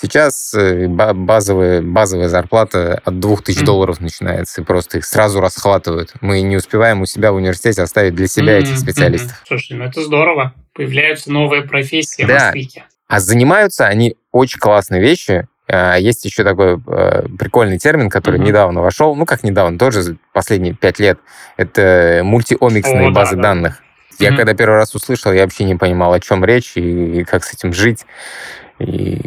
сейчас 0.00 0.54
э, 0.54 0.86
базовая, 0.88 1.82
базовая 1.82 2.28
зарплата 2.28 3.00
от 3.04 3.20
2000 3.20 3.58
угу. 3.58 3.66
долларов 3.66 4.00
начинается, 4.00 4.60
и 4.60 4.64
просто 4.64 4.98
их 4.98 5.04
сразу 5.04 5.40
расхватывают. 5.40 6.12
Мы 6.20 6.42
не 6.42 6.56
успеваем 6.56 7.02
у 7.02 7.06
себя 7.06 7.32
в 7.32 7.36
университете 7.36 7.82
оставить 7.82 8.14
для 8.14 8.26
себя 8.26 8.56
угу. 8.56 8.64
этих 8.64 8.78
специалистов. 8.78 9.32
Угу. 9.32 9.46
Слушай, 9.48 9.78
ну 9.78 9.84
это 9.84 10.02
здорово. 10.02 10.54
Появляются 10.74 11.30
новые 11.30 11.62
профессии 11.62 12.24
да. 12.24 12.52
в 12.52 12.54
Москве. 12.54 12.84
А 13.08 13.20
занимаются 13.20 13.86
они 13.86 14.16
очень 14.30 14.58
классные 14.58 15.02
вещи, 15.02 15.46
есть 15.98 16.24
еще 16.24 16.44
такой 16.44 16.80
э, 16.86 17.26
прикольный 17.38 17.78
термин, 17.78 18.10
который 18.10 18.38
mm-hmm. 18.40 18.44
недавно 18.44 18.82
вошел, 18.82 19.14
ну 19.14 19.26
как 19.26 19.42
недавно, 19.42 19.78
тоже 19.78 20.16
последние 20.32 20.74
пять 20.74 20.98
лет. 20.98 21.18
Это 21.56 22.20
мультиомиксные 22.24 23.08
О, 23.08 23.10
базы 23.10 23.36
да, 23.36 23.42
данных. 23.42 23.78
Да. 23.78 24.24
Я 24.26 24.30
mm-hmm. 24.30 24.36
когда 24.36 24.54
первый 24.54 24.76
раз 24.76 24.94
услышал, 24.94 25.32
я 25.32 25.42
вообще 25.42 25.64
не 25.64 25.74
понимал, 25.74 26.12
о 26.12 26.20
чем 26.20 26.44
речь 26.44 26.72
и 26.76 27.24
как 27.24 27.44
с 27.44 27.54
этим 27.54 27.72
жить. 27.72 28.04
И 28.78 29.20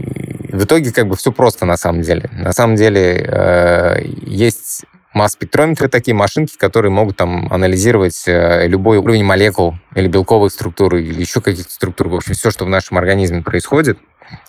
в 0.51 0.63
итоге 0.65 0.91
как 0.91 1.07
бы 1.07 1.15
все 1.15 1.31
просто 1.31 1.65
на 1.65 1.77
самом 1.77 2.01
деле. 2.01 2.29
На 2.33 2.53
самом 2.53 2.75
деле 2.75 3.25
э, 3.27 4.01
есть 4.25 4.85
масс-спектрометры, 5.15 5.87
такие 5.87 6.13
машинки, 6.13 6.57
которые 6.57 6.91
могут 6.91 7.17
там 7.17 7.51
анализировать 7.51 8.23
э, 8.27 8.67
любой 8.67 8.97
уровень 8.97 9.23
молекул 9.23 9.75
или 9.95 10.07
белковых 10.07 10.51
структур, 10.51 10.95
или 10.95 11.19
еще 11.19 11.41
каких-то 11.41 11.71
структур. 11.71 12.09
В 12.09 12.15
общем, 12.15 12.33
все, 12.33 12.51
что 12.51 12.65
в 12.65 12.69
нашем 12.69 12.97
организме 12.97 13.41
происходит, 13.41 13.97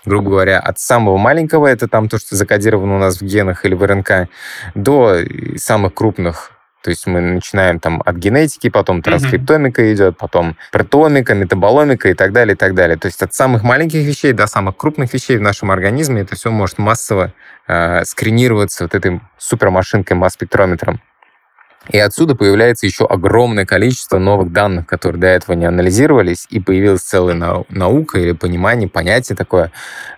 грубо 0.05 0.31
говоря, 0.31 0.61
от 0.61 0.79
самого 0.79 1.17
маленького, 1.17 1.67
это 1.67 1.89
там 1.89 2.09
то, 2.09 2.19
что 2.19 2.37
закодировано 2.37 2.97
у 2.97 2.99
нас 2.99 3.21
в 3.21 3.23
генах 3.23 3.65
или 3.65 3.75
в 3.75 3.85
РНК, 3.85 4.29
до 4.75 5.19
самых 5.57 5.95
крупных 5.95 6.53
то 6.87 6.91
есть 6.91 7.05
мы 7.09 7.21
начинаем 7.21 7.81
там 7.81 8.01
от 8.07 8.15
генетики, 8.15 8.71
потом 8.71 9.03
транскриптомика 9.03 9.83
mm-hmm. 9.83 9.93
идет, 9.93 10.19
потом 10.19 10.57
протомика, 10.71 11.35
метаболомика 11.35 12.09
и 12.11 12.15
так 12.15 12.33
далее, 12.33 12.55
и 12.55 12.57
так 12.57 12.77
далее. 12.77 12.97
То 12.97 13.07
есть 13.07 13.21
от 13.25 13.35
самых 13.35 13.65
маленьких 13.65 14.07
вещей 14.07 14.33
до 14.33 14.47
самых 14.47 14.77
крупных 14.77 15.13
вещей 15.13 15.37
в 15.37 15.41
нашем 15.41 15.73
организме 15.73 16.21
это 16.21 16.37
все 16.37 16.53
может 16.53 16.79
массово 16.79 17.33
э, 17.67 18.05
скринироваться 18.05 18.85
вот 18.85 18.95
этой 18.95 19.21
супермашинкой 19.37 20.17
масс-спектрометром. 20.17 21.01
И 21.89 21.99
отсюда 21.99 22.35
появляется 22.35 22.87
еще 22.87 23.07
огромное 23.07 23.65
количество 23.65 24.19
новых 24.19 24.53
данных, 24.53 24.87
которые 24.87 25.21
до 25.21 25.27
этого 25.29 25.55
не 25.55 25.67
анализировались, 25.67 26.47
и 26.51 26.61
появилась 26.61 27.03
целая 27.03 27.65
наука 27.69 28.19
или 28.19 28.33
понимание, 28.33 28.89
понятие 28.89 29.37
такое, 29.37 29.71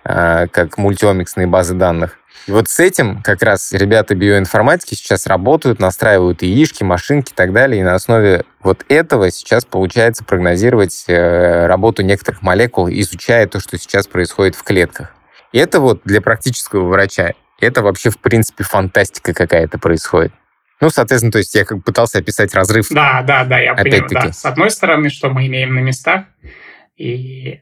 а, 0.03 0.47
как 0.47 0.77
мультиомиксные 0.77 1.47
базы 1.47 1.75
данных. 1.75 2.17
И 2.47 2.51
вот 2.51 2.67
с 2.67 2.79
этим 2.79 3.21
как 3.21 3.43
раз 3.43 3.73
ребята 3.73 4.15
биоинформатики 4.15 4.95
сейчас 4.95 5.27
работают, 5.27 5.79
настраивают 5.79 6.41
яишки, 6.41 6.83
машинки 6.83 7.31
и 7.31 7.35
так 7.35 7.53
далее, 7.53 7.81
и 7.81 7.83
на 7.83 7.93
основе 7.93 8.43
вот 8.63 8.85
этого 8.89 9.29
сейчас 9.29 9.65
получается 9.65 10.23
прогнозировать 10.23 11.03
э, 11.07 11.67
работу 11.67 12.01
некоторых 12.01 12.41
молекул, 12.41 12.89
изучая 12.89 13.45
то, 13.45 13.59
что 13.59 13.77
сейчас 13.77 14.07
происходит 14.07 14.55
в 14.55 14.63
клетках. 14.63 15.13
И 15.51 15.59
это 15.59 15.79
вот 15.79 16.01
для 16.05 16.21
практического 16.21 16.87
врача, 16.87 17.33
это 17.59 17.83
вообще, 17.83 18.09
в 18.09 18.17
принципе, 18.17 18.63
фантастика 18.63 19.33
какая-то 19.33 19.77
происходит. 19.77 20.33
Ну, 20.81 20.89
соответственно, 20.89 21.31
то 21.31 21.39
есть 21.39 21.53
я 21.55 21.65
как 21.65 21.83
пытался 21.83 22.19
описать 22.19 22.53
разрыв. 22.53 22.87
Да, 22.89 23.21
да, 23.21 23.43
да, 23.43 23.59
я 23.59 23.75
понял. 23.75 24.07
Да. 24.09 24.31
С 24.31 24.45
одной 24.45 24.71
стороны, 24.71 25.09
что 25.09 25.29
мы 25.29 25.47
имеем 25.47 25.75
на 25.75 25.79
местах, 25.79 26.25
и 26.95 27.61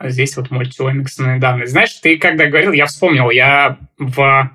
здесь 0.00 0.36
вот 0.36 0.50
мультиомиксные 0.50 1.38
данные. 1.38 1.66
Знаешь, 1.66 1.94
ты 1.94 2.18
когда 2.18 2.46
говорил, 2.46 2.72
я 2.72 2.86
вспомнил, 2.86 3.30
я 3.30 3.78
в... 3.98 4.50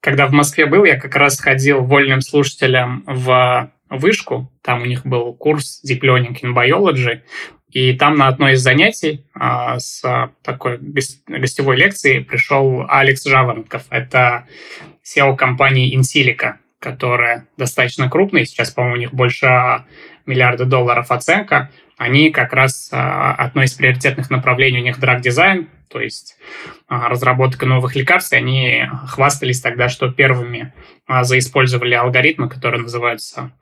Когда 0.00 0.26
в 0.26 0.32
Москве 0.32 0.66
был, 0.66 0.84
я 0.84 0.98
как 0.98 1.14
раз 1.14 1.38
ходил 1.38 1.84
вольным 1.84 2.22
слушателем 2.22 3.04
в 3.06 3.70
вышку, 3.88 4.52
там 4.60 4.82
у 4.82 4.84
них 4.84 5.06
был 5.06 5.32
курс 5.34 5.80
Deep 5.88 6.00
Learning 6.00 6.36
in 6.42 6.54
Biology, 6.54 7.20
и 7.70 7.96
там 7.96 8.16
на 8.16 8.26
одно 8.26 8.50
из 8.50 8.60
занятий 8.60 9.26
а, 9.32 9.78
с 9.78 10.02
такой 10.42 10.78
гостевой 11.28 11.76
лекции 11.76 12.18
пришел 12.18 12.84
Алекс 12.88 13.24
Жаворонков. 13.24 13.84
Это 13.90 14.48
SEO 15.04 15.36
компании 15.36 15.96
Insilica 15.96 16.56
которая 16.82 17.46
достаточно 17.56 18.10
крупная, 18.10 18.44
сейчас, 18.44 18.72
по-моему, 18.72 18.96
у 18.96 18.98
них 18.98 19.14
больше 19.14 19.84
миллиарда 20.26 20.64
долларов 20.64 21.12
оценка, 21.12 21.70
они 21.96 22.30
как 22.30 22.52
раз 22.52 22.90
а, 22.92 23.34
одно 23.34 23.62
из 23.62 23.72
приоритетных 23.74 24.30
направлений 24.30 24.80
у 24.80 24.82
них 24.82 24.98
драг-дизайн, 24.98 25.68
то 25.88 26.00
есть 26.00 26.36
а, 26.88 27.08
разработка 27.08 27.66
новых 27.66 27.94
лекарств, 27.94 28.32
и 28.32 28.36
они 28.36 28.84
хвастались 29.06 29.60
тогда, 29.60 29.88
что 29.88 30.10
первыми 30.10 30.72
а, 31.06 31.22
заиспользовали 31.22 31.94
алгоритмы, 31.94 32.48
которые 32.48 32.82
называются 32.82 33.52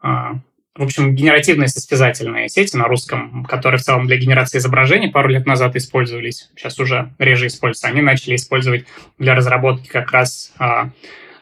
в 0.00 0.84
общем, 0.84 1.16
генеративные 1.16 1.66
состязательные 1.66 2.48
сети 2.48 2.76
на 2.76 2.84
русском, 2.84 3.44
которые 3.46 3.80
в 3.80 3.82
целом 3.82 4.06
для 4.06 4.16
генерации 4.16 4.58
изображений 4.58 5.10
пару 5.10 5.28
лет 5.28 5.44
назад 5.44 5.74
использовались, 5.74 6.50
сейчас 6.54 6.78
уже 6.78 7.12
реже 7.18 7.48
используются, 7.48 7.88
они 7.88 8.00
начали 8.00 8.36
использовать 8.36 8.86
для 9.18 9.34
разработки 9.34 9.88
как 9.88 10.12
раз 10.12 10.52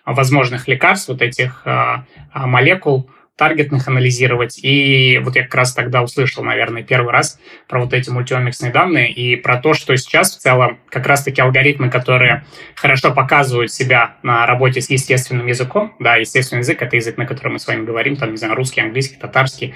возможных 0.07 0.69
лекарств, 0.69 1.09
вот 1.09 1.21
этих 1.21 1.63
а, 1.65 2.07
а, 2.33 2.47
молекул, 2.47 3.11
таргетных 3.37 3.87
анализировать. 3.87 4.59
И 4.63 5.21
вот 5.23 5.37
я 5.37 5.43
как 5.43 5.55
раз 5.55 5.75
тогда 5.75 6.03
услышал, 6.03 6.43
наверное, 6.43 6.83
первый 6.83 7.13
раз 7.13 7.39
про 7.69 7.81
вот 7.81 7.93
эти 7.93 8.09
мультиомиксные 8.09 8.73
данные 8.73 9.13
и 9.13 9.37
про 9.37 9.59
то, 9.59 9.75
что 9.75 9.95
сейчас 9.97 10.35
в 10.35 10.41
целом 10.41 10.79
как 10.89 11.07
раз-таки 11.07 11.43
алгоритмы, 11.43 11.91
которые 11.91 12.47
хорошо 12.75 13.13
показывают 13.13 13.73
себя 13.73 14.17
на 14.23 14.47
работе 14.47 14.81
с 14.81 14.89
естественным 14.89 15.47
языком, 15.47 15.95
да, 15.99 16.17
естественный 16.17 16.61
язык— 16.61 16.81
это 16.81 16.97
язык, 16.97 17.19
на 17.19 17.27
котором 17.27 17.55
мы 17.55 17.59
с 17.59 17.67
вами 17.67 17.85
говорим, 17.85 18.17
там, 18.17 18.31
не 18.31 18.39
знаю, 18.39 18.55
русский, 18.55 18.81
английский, 18.81 19.17
татарский, 19.17 19.75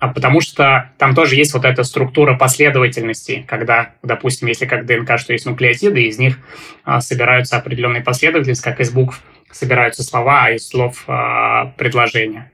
а 0.00 0.08
потому 0.08 0.40
что 0.40 0.92
там 0.98 1.14
тоже 1.14 1.34
есть 1.34 1.52
вот 1.54 1.64
эта 1.64 1.82
структура 1.82 2.36
последовательности, 2.36 3.44
когда, 3.48 3.94
допустим, 4.02 4.46
если 4.46 4.64
как 4.66 4.86
ДНК, 4.86 5.18
что 5.18 5.32
есть 5.32 5.44
нуклеотиды, 5.44 6.02
из 6.02 6.18
них 6.18 6.38
а, 6.84 7.00
собираются 7.00 7.56
определенные 7.56 8.02
последовательности, 8.02 8.62
как 8.62 8.78
из 8.80 8.90
букв 8.90 9.20
собираются 9.52 10.02
слова, 10.02 10.50
из 10.50 10.68
слов 10.68 11.04
а, 11.06 11.66
предложения. 11.76 12.50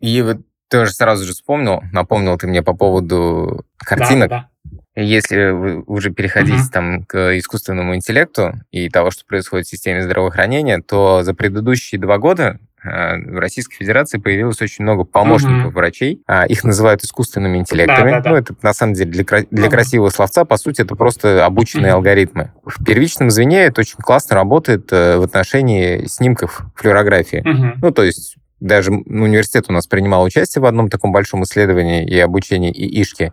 И 0.00 0.20
вот 0.22 0.38
тоже 0.68 0.92
сразу 0.92 1.24
же 1.24 1.32
вспомнил, 1.32 1.82
напомнил 1.92 2.36
ты 2.38 2.46
мне 2.46 2.62
по 2.62 2.74
поводу 2.74 3.64
картинок. 3.78 4.30
Да, 4.30 4.38
да. 4.38 4.50
Если 4.96 5.50
вы 5.50 5.82
уже 5.82 6.10
переходите 6.10 6.56
uh-huh. 6.56 6.72
там 6.72 7.04
к 7.04 7.38
искусственному 7.38 7.94
интеллекту 7.94 8.54
и 8.70 8.88
того, 8.88 9.10
что 9.10 9.26
происходит 9.26 9.66
в 9.66 9.70
системе 9.70 10.02
здравоохранения, 10.02 10.80
то 10.80 11.22
за 11.22 11.34
предыдущие 11.34 12.00
два 12.00 12.18
года 12.18 12.58
Э, 12.86 13.16
в 13.18 13.38
Российской 13.38 13.76
Федерации 13.76 14.18
появилось 14.18 14.60
очень 14.62 14.84
много 14.84 15.04
помощников 15.04 15.66
угу. 15.66 15.74
врачей. 15.74 16.22
А, 16.26 16.44
их 16.46 16.64
называют 16.64 17.02
искусственными 17.02 17.58
интеллектами. 17.58 18.10
Да, 18.10 18.16
да, 18.18 18.20
да. 18.20 18.30
Ну, 18.30 18.36
это 18.36 18.54
на 18.62 18.72
самом 18.72 18.94
деле 18.94 19.10
для, 19.10 19.24
для 19.50 19.68
красивого 19.68 20.10
словца, 20.10 20.44
по 20.44 20.56
сути, 20.56 20.82
это 20.82 20.94
просто 20.94 21.44
обученные 21.44 21.92
угу. 21.92 21.98
алгоритмы. 21.98 22.52
В 22.64 22.84
первичном 22.84 23.30
звене 23.30 23.64
это 23.64 23.80
очень 23.80 23.96
классно 23.96 24.36
работает 24.36 24.92
э, 24.92 25.16
в 25.18 25.22
отношении 25.22 26.06
снимков 26.06 26.62
флюорографии. 26.74 27.38
Угу. 27.38 27.78
Ну, 27.82 27.90
то 27.90 28.04
есть 28.04 28.36
даже 28.60 28.90
университет 28.90 29.66
у 29.68 29.72
нас 29.72 29.86
принимал 29.86 30.22
участие 30.22 30.62
в 30.62 30.66
одном 30.66 30.88
таком 30.88 31.12
большом 31.12 31.42
исследовании 31.44 32.06
и 32.06 32.18
обучении 32.18 32.72
ИИшки. 32.72 33.32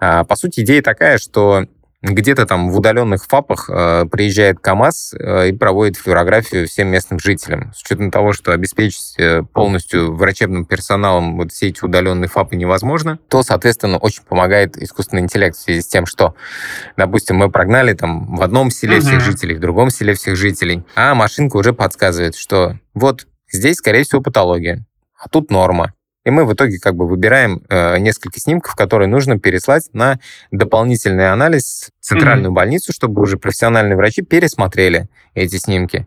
А, 0.00 0.24
по 0.24 0.36
сути, 0.36 0.60
идея 0.60 0.82
такая, 0.82 1.18
что 1.18 1.66
где-то 2.02 2.46
там 2.46 2.70
в 2.70 2.76
удаленных 2.76 3.24
ФАПах 3.26 3.68
э, 3.68 4.04
приезжает 4.10 4.60
КАМАЗ 4.60 5.14
э, 5.18 5.48
и 5.48 5.52
проводит 5.52 5.96
флюорографию 5.96 6.68
всем 6.68 6.88
местным 6.88 7.18
жителям. 7.18 7.72
С 7.74 7.82
учетом 7.82 8.10
того, 8.10 8.32
что 8.32 8.52
обеспечить 8.52 9.14
э, 9.18 9.42
полностью 9.42 10.14
врачебным 10.14 10.66
персоналом 10.66 11.36
вот 11.36 11.52
все 11.52 11.68
эти 11.68 11.84
удаленные 11.84 12.28
ФАПы 12.28 12.56
невозможно, 12.56 13.18
то, 13.28 13.42
соответственно, 13.42 13.98
очень 13.98 14.22
помогает 14.22 14.76
искусственный 14.76 15.22
интеллект 15.22 15.56
в 15.56 15.60
связи 15.60 15.80
с 15.80 15.86
тем, 15.86 16.06
что, 16.06 16.34
допустим, 16.96 17.36
мы 17.36 17.50
прогнали 17.50 17.94
там 17.94 18.36
в 18.36 18.42
одном 18.42 18.70
селе 18.70 18.98
uh-huh. 18.98 19.00
всех 19.00 19.20
жителей, 19.20 19.56
в 19.56 19.60
другом 19.60 19.90
селе 19.90 20.14
всех 20.14 20.36
жителей, 20.36 20.84
а 20.94 21.14
машинка 21.14 21.56
уже 21.56 21.72
подсказывает, 21.72 22.36
что 22.36 22.78
вот 22.94 23.26
здесь, 23.50 23.76
скорее 23.76 24.04
всего, 24.04 24.20
патология, 24.20 24.84
а 25.18 25.28
тут 25.28 25.50
норма. 25.50 25.92
И 26.24 26.30
мы 26.30 26.44
в 26.44 26.52
итоге 26.52 26.78
как 26.78 26.96
бы 26.96 27.06
выбираем 27.06 27.62
э, 27.68 27.98
несколько 27.98 28.40
снимков, 28.40 28.74
которые 28.74 29.06
нужно 29.06 29.38
переслать 29.38 29.88
на 29.92 30.18
дополнительный 30.50 31.30
анализ 31.30 31.90
в 32.00 32.04
центральную 32.04 32.50
mm-hmm. 32.50 32.54
больницу, 32.54 32.92
чтобы 32.92 33.22
уже 33.22 33.38
профессиональные 33.38 33.96
врачи 33.96 34.22
пересмотрели 34.22 35.08
эти 35.34 35.56
снимки. 35.56 36.06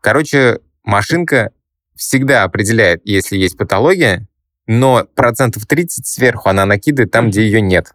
Короче, 0.00 0.58
машинка 0.82 1.52
всегда 1.94 2.42
определяет, 2.42 3.02
если 3.04 3.36
есть 3.36 3.56
патология, 3.56 4.26
но 4.66 5.06
процентов 5.14 5.66
30 5.66 6.04
сверху 6.04 6.48
она 6.48 6.66
накидывает 6.66 7.12
там, 7.12 7.30
где 7.30 7.42
ее 7.42 7.60
нет. 7.60 7.94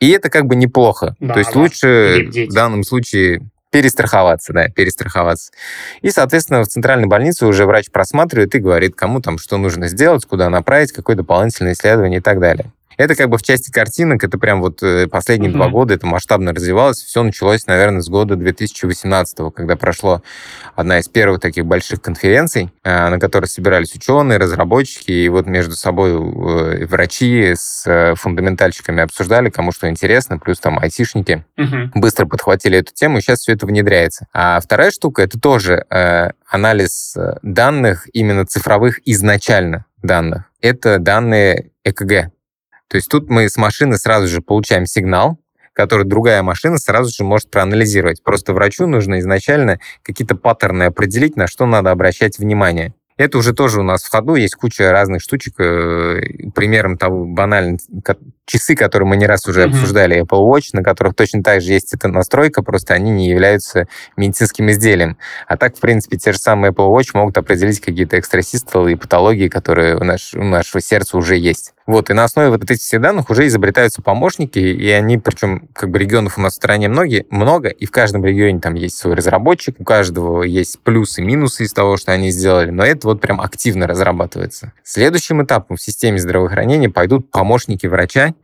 И 0.00 0.08
это 0.10 0.30
как 0.30 0.46
бы 0.46 0.56
неплохо. 0.56 1.16
Да, 1.20 1.34
То 1.34 1.40
есть 1.40 1.52
да. 1.52 1.60
лучше 1.60 2.28
в 2.48 2.54
данном 2.54 2.84
случае 2.84 3.42
перестраховаться, 3.70 4.52
да, 4.52 4.68
перестраховаться. 4.68 5.52
И, 6.00 6.10
соответственно, 6.10 6.62
в 6.62 6.68
центральной 6.68 7.06
больнице 7.06 7.46
уже 7.46 7.66
врач 7.66 7.90
просматривает 7.90 8.54
и 8.54 8.58
говорит, 8.58 8.94
кому 8.94 9.20
там 9.20 9.38
что 9.38 9.56
нужно 9.58 9.88
сделать, 9.88 10.24
куда 10.24 10.48
направить, 10.48 10.92
какое 10.92 11.16
дополнительное 11.16 11.72
исследование 11.72 12.20
и 12.20 12.22
так 12.22 12.40
далее. 12.40 12.72
Это 12.98 13.14
как 13.14 13.30
бы 13.30 13.38
в 13.38 13.42
части 13.42 13.70
картинок, 13.70 14.24
это 14.24 14.38
прям 14.38 14.60
вот 14.60 14.82
э, 14.82 15.06
последние 15.06 15.52
два 15.52 15.68
года 15.68 15.94
это 15.94 16.04
масштабно 16.04 16.52
развивалось. 16.52 16.98
Все 16.98 17.22
началось, 17.22 17.64
наверное, 17.68 18.02
с 18.02 18.08
года 18.08 18.34
2018, 18.34 19.54
когда 19.54 19.76
прошло 19.76 20.20
одна 20.74 20.98
из 20.98 21.08
первых 21.08 21.40
таких 21.40 21.64
больших 21.64 22.02
конференций, 22.02 22.72
э, 22.82 23.08
на 23.08 23.20
которой 23.20 23.46
собирались 23.46 23.94
ученые, 23.94 24.38
разработчики, 24.38 25.12
и 25.12 25.28
вот 25.28 25.46
между 25.46 25.76
собой 25.76 26.10
э, 26.10 26.86
врачи 26.86 27.54
с 27.54 28.14
фундаментальщиками 28.16 29.00
обсуждали, 29.00 29.48
кому 29.48 29.70
что 29.70 29.88
интересно, 29.88 30.38
плюс 30.38 30.58
там 30.58 30.76
айтишники 30.80 31.44
угу. 31.56 31.92
быстро 31.94 32.26
подхватили 32.26 32.78
эту 32.78 32.92
тему, 32.92 33.18
и 33.18 33.20
сейчас 33.20 33.40
все 33.40 33.52
это 33.52 33.64
внедряется. 33.64 34.26
А 34.32 34.58
вторая 34.58 34.90
штука, 34.90 35.22
это 35.22 35.38
тоже 35.38 35.84
анализ 36.50 37.16
данных 37.42 38.08
именно 38.12 38.44
цифровых 38.44 39.00
изначально 39.04 39.84
данных. 40.02 40.44
Это 40.60 40.98
данные 40.98 41.70
ЭКГ. 41.84 42.32
То 42.88 42.96
есть 42.96 43.08
тут 43.08 43.28
мы 43.28 43.48
с 43.48 43.56
машины 43.56 43.98
сразу 43.98 44.26
же 44.26 44.40
получаем 44.40 44.86
сигнал, 44.86 45.38
который 45.72 46.04
другая 46.04 46.42
машина 46.42 46.78
сразу 46.78 47.14
же 47.14 47.22
может 47.22 47.50
проанализировать. 47.50 48.22
Просто 48.22 48.52
врачу 48.52 48.86
нужно 48.86 49.20
изначально 49.20 49.78
какие-то 50.02 50.34
паттерны 50.34 50.84
определить, 50.84 51.36
на 51.36 51.46
что 51.46 51.66
надо 51.66 51.90
обращать 51.90 52.38
внимание. 52.38 52.94
Это 53.18 53.36
уже 53.36 53.52
тоже 53.52 53.80
у 53.80 53.82
нас 53.82 54.04
в 54.04 54.10
ходу, 54.10 54.36
есть 54.36 54.54
куча 54.54 54.92
разных 54.92 55.20
штучек. 55.20 55.58
Э, 55.58 56.20
примером 56.54 56.96
того 56.96 57.26
банально 57.26 57.78
часы, 58.46 58.76
которые 58.76 59.08
мы 59.08 59.16
не 59.16 59.26
раз 59.26 59.46
уже 59.46 59.62
mm-hmm. 59.62 59.70
обсуждали, 59.70 60.22
Apple 60.22 60.46
Watch, 60.48 60.70
на 60.72 60.84
которых 60.84 61.16
точно 61.16 61.42
так 61.42 61.60
же 61.60 61.72
есть 61.72 61.92
эта 61.92 62.06
настройка, 62.06 62.62
просто 62.62 62.94
они 62.94 63.10
не 63.10 63.28
являются 63.28 63.88
медицинским 64.16 64.70
изделием. 64.70 65.18
А 65.48 65.56
так, 65.56 65.76
в 65.76 65.80
принципе, 65.80 66.16
те 66.16 66.32
же 66.32 66.38
самые 66.38 66.72
Apple 66.72 66.96
Watch 66.96 67.10
могут 67.14 67.36
определить 67.36 67.80
какие-то 67.80 68.18
экстрасистолы 68.18 68.92
и 68.92 68.96
патологии, 68.96 69.48
которые 69.48 69.96
у, 69.96 70.04
наш, 70.04 70.34
у 70.34 70.44
нашего 70.44 70.80
сердца 70.80 71.16
уже 71.16 71.36
есть. 71.36 71.74
Вот, 71.88 72.10
и 72.10 72.12
на 72.12 72.24
основе 72.24 72.50
вот 72.50 72.70
этих 72.70 73.00
данных 73.00 73.30
уже 73.30 73.46
изобретаются 73.46 74.02
помощники, 74.02 74.58
и 74.58 74.90
они, 74.90 75.16
причем, 75.16 75.68
как 75.72 75.88
бы 75.88 75.98
регионов 75.98 76.36
у 76.36 76.40
нас 76.42 76.52
в 76.52 76.56
стране 76.56 76.86
многие, 76.86 77.24
много, 77.30 77.70
и 77.70 77.86
в 77.86 77.90
каждом 77.90 78.26
регионе 78.26 78.60
там 78.60 78.74
есть 78.74 78.98
свой 78.98 79.14
разработчик, 79.14 79.80
у 79.80 79.84
каждого 79.84 80.42
есть 80.42 80.80
плюсы 80.80 81.22
минусы 81.22 81.64
из 81.64 81.72
того, 81.72 81.96
что 81.96 82.12
они 82.12 82.30
сделали, 82.30 82.68
но 82.68 82.84
это 82.84 83.08
вот 83.08 83.22
прям 83.22 83.40
активно 83.40 83.86
разрабатывается. 83.86 84.74
Следующим 84.84 85.42
этапом 85.42 85.78
в 85.78 85.82
системе 85.82 86.18
здравоохранения 86.18 86.90
пойдут 86.90 87.30
помощники 87.30 87.86
врача, 87.86 88.34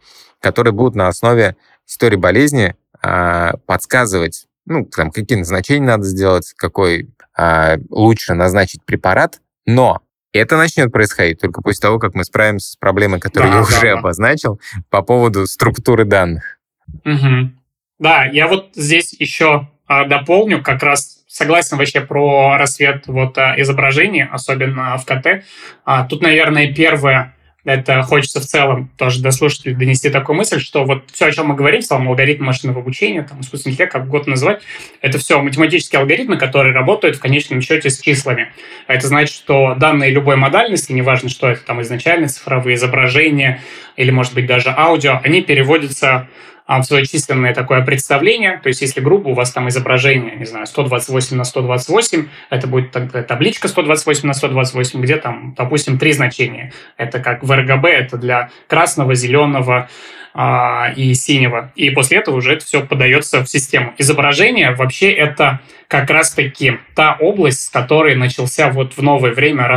которые 0.41 0.73
будут 0.73 0.95
на 0.95 1.09
основе 1.09 1.55
истории 1.87 2.17
болезни 2.17 2.75
а, 3.03 3.59
подсказывать, 3.67 4.47
ну, 4.65 4.87
там, 4.87 5.11
какие 5.11 5.37
назначения 5.37 5.85
надо 5.85 6.05
сделать, 6.05 6.55
какой 6.57 7.11
а, 7.37 7.77
лучше 7.91 8.33
назначить 8.33 8.83
препарат, 8.87 9.43
но 9.67 10.01
это 10.39 10.57
начнет 10.57 10.93
происходить 10.93 11.41
только 11.41 11.63
после 11.63 11.81
того, 11.81 11.99
как 11.99 12.15
мы 12.15 12.25
справимся 12.25 12.73
с 12.73 12.77
проблемой, 12.77 13.21
которую 13.21 13.53
да, 13.53 13.57
я 13.59 13.63
уже 13.63 13.81
да. 13.81 13.99
обозначил 13.99 14.61
по 14.91 15.03
поводу 15.03 15.47
структуры 15.47 16.05
данных. 16.05 16.59
Угу. 17.05 17.51
Да, 17.99 18.25
я 18.25 18.49
вот 18.49 18.71
здесь 18.75 19.15
еще 19.19 19.69
а, 19.87 20.05
дополню, 20.05 20.63
как 20.63 20.83
раз 20.83 21.25
согласен 21.29 21.77
вообще 21.77 22.01
про 22.01 22.57
рассвет 22.59 23.07
вот 23.07 23.37
а, 23.39 23.55
изображений, 23.61 24.25
особенно 24.25 24.97
в 24.99 25.05
КТ. 25.05 25.45
А, 25.85 26.05
тут, 26.05 26.23
наверное, 26.23 26.73
первое 26.73 27.34
это 27.65 28.03
хочется 28.03 28.41
в 28.41 28.45
целом 28.45 28.91
тоже 28.97 29.23
до 29.23 29.31
слушателей 29.31 29.75
донести 29.75 30.11
такую 30.11 30.37
мысль, 30.37 30.61
что 30.61 30.85
вот 30.85 31.05
все, 31.13 31.27
о 31.27 31.33
чем 31.33 31.47
мы 31.47 31.55
говорим, 31.55 31.81
в 31.81 31.85
целом 31.85 32.09
алгоритм 32.09 32.45
машинного 32.45 32.81
обучения, 32.81 33.23
там, 33.23 33.41
искусственный 33.41 33.73
интеллект, 33.73 33.93
как 33.93 34.05
угодно 34.05 34.33
называть, 34.33 34.63
это 35.01 35.19
все 35.19 35.41
математические 35.41 36.01
алгоритмы, 36.01 36.37
которые 36.37 36.75
работают 36.75 37.17
в 37.17 37.21
конечном 37.21 37.61
счете 37.63 37.89
с 37.89 38.01
числами. 38.01 38.53
Это 38.87 39.07
значит, 39.07 39.35
что 39.35 39.75
данные 39.75 40.11
любой 40.11 40.37
модальности, 40.37 40.93
неважно, 40.93 41.29
что 41.29 41.49
это 41.49 41.65
там 41.65 41.81
изначально 41.83 42.29
цифровые 42.29 42.77
изображения 42.77 43.61
или, 43.97 44.11
может 44.11 44.35
быть, 44.35 44.47
даже 44.47 44.75
аудио, 44.77 45.21
они 45.23 45.41
переводятся 45.41 46.29
в 46.67 46.83
свое 46.83 47.05
численное 47.05 47.55
такое 47.55 47.85
представление. 47.85 48.59
То 48.63 48.69
есть, 48.69 48.81
если 48.81 49.01
грубо 49.01 49.29
у 49.29 49.35
вас 49.35 49.53
там 49.53 49.69
изображение, 49.69 50.37
не 50.37 50.47
знаю, 50.47 50.67
128 50.67 51.37
на 51.37 51.45
128, 51.45 52.29
это 52.51 52.67
будет 52.67 52.91
табличка 53.27 53.69
128 53.69 54.27
на 54.27 54.35
128, 54.35 55.01
где 55.01 55.17
там, 55.17 55.55
допустим, 55.57 55.99
три 55.99 56.13
значения. 56.13 56.73
Это 56.97 57.21
как 57.21 57.43
в 57.43 57.53
RGB, 57.53 57.87
это 57.87 58.17
для 58.17 58.51
красного, 58.67 59.15
зеленого, 59.15 59.89
а, 60.37 60.93
и 60.97 61.15
синего. 61.15 61.73
И 61.77 61.91
после 61.91 62.19
этого 62.19 62.37
уже 62.37 62.55
это 62.55 62.65
все 62.65 62.85
подается 62.85 63.45
в 63.45 63.49
систему. 63.49 63.95
Изображение 63.99 64.73
вообще 64.73 65.13
это 65.13 65.61
как 65.87 66.11
раз-таки 66.11 66.79
та 66.97 67.17
область, 67.21 67.67
с 67.67 67.71
которой 67.71 68.17
начался 68.17 68.69
вот 68.71 68.97
в 68.97 69.03
новое 69.03 69.33
время 69.33 69.69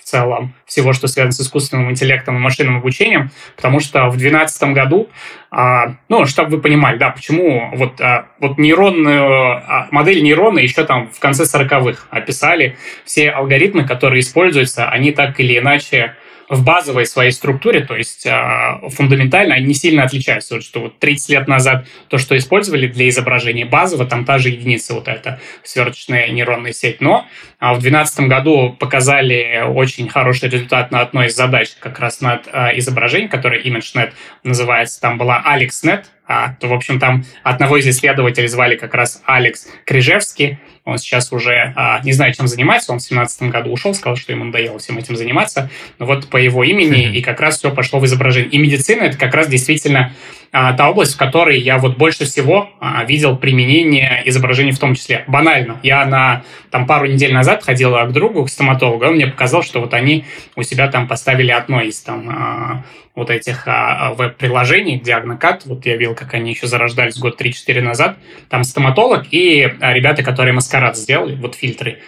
расцвет 0.00 0.10
целом 0.10 0.54
всего, 0.66 0.92
что 0.92 1.08
связано 1.08 1.32
с 1.32 1.40
искусственным 1.40 1.90
интеллектом 1.90 2.36
и 2.36 2.40
машинным 2.40 2.78
обучением, 2.78 3.30
потому 3.56 3.80
что 3.80 4.06
в 4.08 4.16
2012 4.16 4.62
году, 4.74 5.08
а, 5.50 5.96
ну, 6.08 6.26
чтобы 6.26 6.56
вы 6.56 6.62
понимали, 6.62 6.98
да, 6.98 7.10
почему 7.10 7.70
вот, 7.74 8.00
а, 8.00 8.26
вот 8.38 8.58
нейронную, 8.58 9.22
а, 9.22 9.88
модель 9.90 10.22
нейрона 10.22 10.58
еще 10.58 10.84
там 10.84 11.08
в 11.08 11.18
конце 11.20 11.44
40-х 11.44 12.06
описали, 12.10 12.76
все 13.04 13.30
алгоритмы, 13.30 13.86
которые 13.86 14.20
используются, 14.20 14.88
они 14.88 15.12
так 15.12 15.38
или 15.40 15.58
иначе 15.58 16.16
в 16.50 16.64
базовой 16.64 17.06
своей 17.06 17.30
структуре, 17.30 17.84
то 17.84 17.96
есть 17.96 18.26
э, 18.26 18.88
фундаментально, 18.88 19.54
они 19.54 19.66
не 19.68 19.74
сильно 19.74 20.02
отличаются. 20.02 20.54
Вот 20.56 20.64
что 20.64 20.80
вот 20.80 20.98
30 20.98 21.30
лет 21.30 21.48
назад 21.48 21.86
то, 22.08 22.18
что 22.18 22.36
использовали 22.36 22.88
для 22.88 23.08
изображения 23.08 23.64
базово, 23.64 24.04
там 24.04 24.24
та 24.24 24.38
же 24.38 24.48
единица, 24.48 24.94
вот 24.94 25.06
эта 25.06 25.40
сверхчная 25.62 26.28
нейронная 26.28 26.72
сеть. 26.72 27.00
Но 27.00 27.24
э, 27.60 27.66
в 27.72 27.78
2012 27.78 28.20
году 28.28 28.76
показали 28.78 29.62
очень 29.64 30.08
хороший 30.08 30.48
результат 30.48 30.90
на 30.90 31.00
одной 31.00 31.28
из 31.28 31.36
задач, 31.36 31.70
как 31.78 32.00
раз 32.00 32.20
над 32.20 32.48
э, 32.52 32.78
изображением, 32.78 33.30
которое 33.30 33.62
ImageNet 33.62 34.10
называется. 34.42 35.00
Там 35.00 35.18
была 35.18 35.40
AlexNet, 35.46 36.04
а, 36.32 36.54
то, 36.60 36.68
в 36.68 36.72
общем, 36.72 37.00
там 37.00 37.24
одного 37.42 37.76
из 37.78 37.88
исследователей 37.88 38.46
звали 38.46 38.76
как 38.76 38.94
раз 38.94 39.20
Алекс 39.26 39.66
Крижевский, 39.84 40.58
он 40.84 40.98
сейчас 40.98 41.32
уже 41.32 41.72
а, 41.76 42.00
не 42.04 42.12
знаю, 42.12 42.32
чем 42.34 42.46
занимается. 42.46 42.92
Он 42.92 42.98
в 42.98 43.02
2017 43.02 43.42
году 43.50 43.72
ушел, 43.72 43.94
сказал, 43.94 44.16
что 44.16 44.32
ему 44.32 44.44
надоело 44.44 44.78
всем 44.78 44.96
этим 44.96 45.16
заниматься. 45.16 45.70
Но 45.98 46.06
вот 46.06 46.28
по 46.28 46.36
его 46.36 46.64
имени 46.64 47.08
mm-hmm. 47.08 47.12
и 47.12 47.22
как 47.22 47.40
раз 47.40 47.58
все 47.58 47.70
пошло 47.72 47.98
в 47.98 48.06
изображение. 48.06 48.50
И 48.50 48.58
медицина 48.58 49.02
это 49.02 49.18
как 49.18 49.34
раз 49.34 49.48
действительно 49.48 50.12
а, 50.52 50.72
та 50.72 50.88
область, 50.88 51.14
в 51.14 51.18
которой 51.18 51.60
я 51.60 51.78
вот 51.78 51.96
больше 51.96 52.24
всего 52.24 52.70
а, 52.80 53.04
видел 53.04 53.36
применение 53.36 54.22
изображений 54.24 54.72
в 54.72 54.78
том 54.78 54.94
числе. 54.94 55.24
Банально. 55.26 55.78
Я 55.82 56.04
на 56.06 56.44
там 56.70 56.86
пару 56.86 57.06
недель 57.06 57.32
назад 57.32 57.62
ходила 57.62 58.04
к 58.04 58.12
другу, 58.12 58.44
к 58.44 58.50
стоматологу, 58.50 59.04
и 59.04 59.06
он 59.08 59.14
мне 59.14 59.26
показал, 59.26 59.62
что 59.62 59.80
вот 59.80 59.94
они 59.94 60.24
у 60.56 60.62
себя 60.62 60.88
там 60.88 61.08
поставили 61.08 61.50
одно 61.50 61.82
из 61.82 62.00
там 62.00 62.28
а, 62.30 62.84
вот 63.14 63.30
этих 63.30 63.66
а, 63.66 64.14
веб-приложений, 64.14 65.00
Диагнокат, 65.00 65.66
вот 65.66 65.84
я 65.86 65.96
видел, 65.96 66.14
как 66.14 66.34
они 66.34 66.50
еще 66.52 66.66
зарождались 66.66 67.18
год 67.18 67.40
3-4 67.40 67.80
назад, 67.80 68.16
там 68.48 68.64
стоматолог 68.64 69.26
и 69.30 69.72
а, 69.80 69.92
ребята, 69.92 70.22
которые 70.22 70.52
маскарад 70.52 70.96
сделали, 70.96 71.34
вот 71.34 71.54
фильтры 71.54 72.00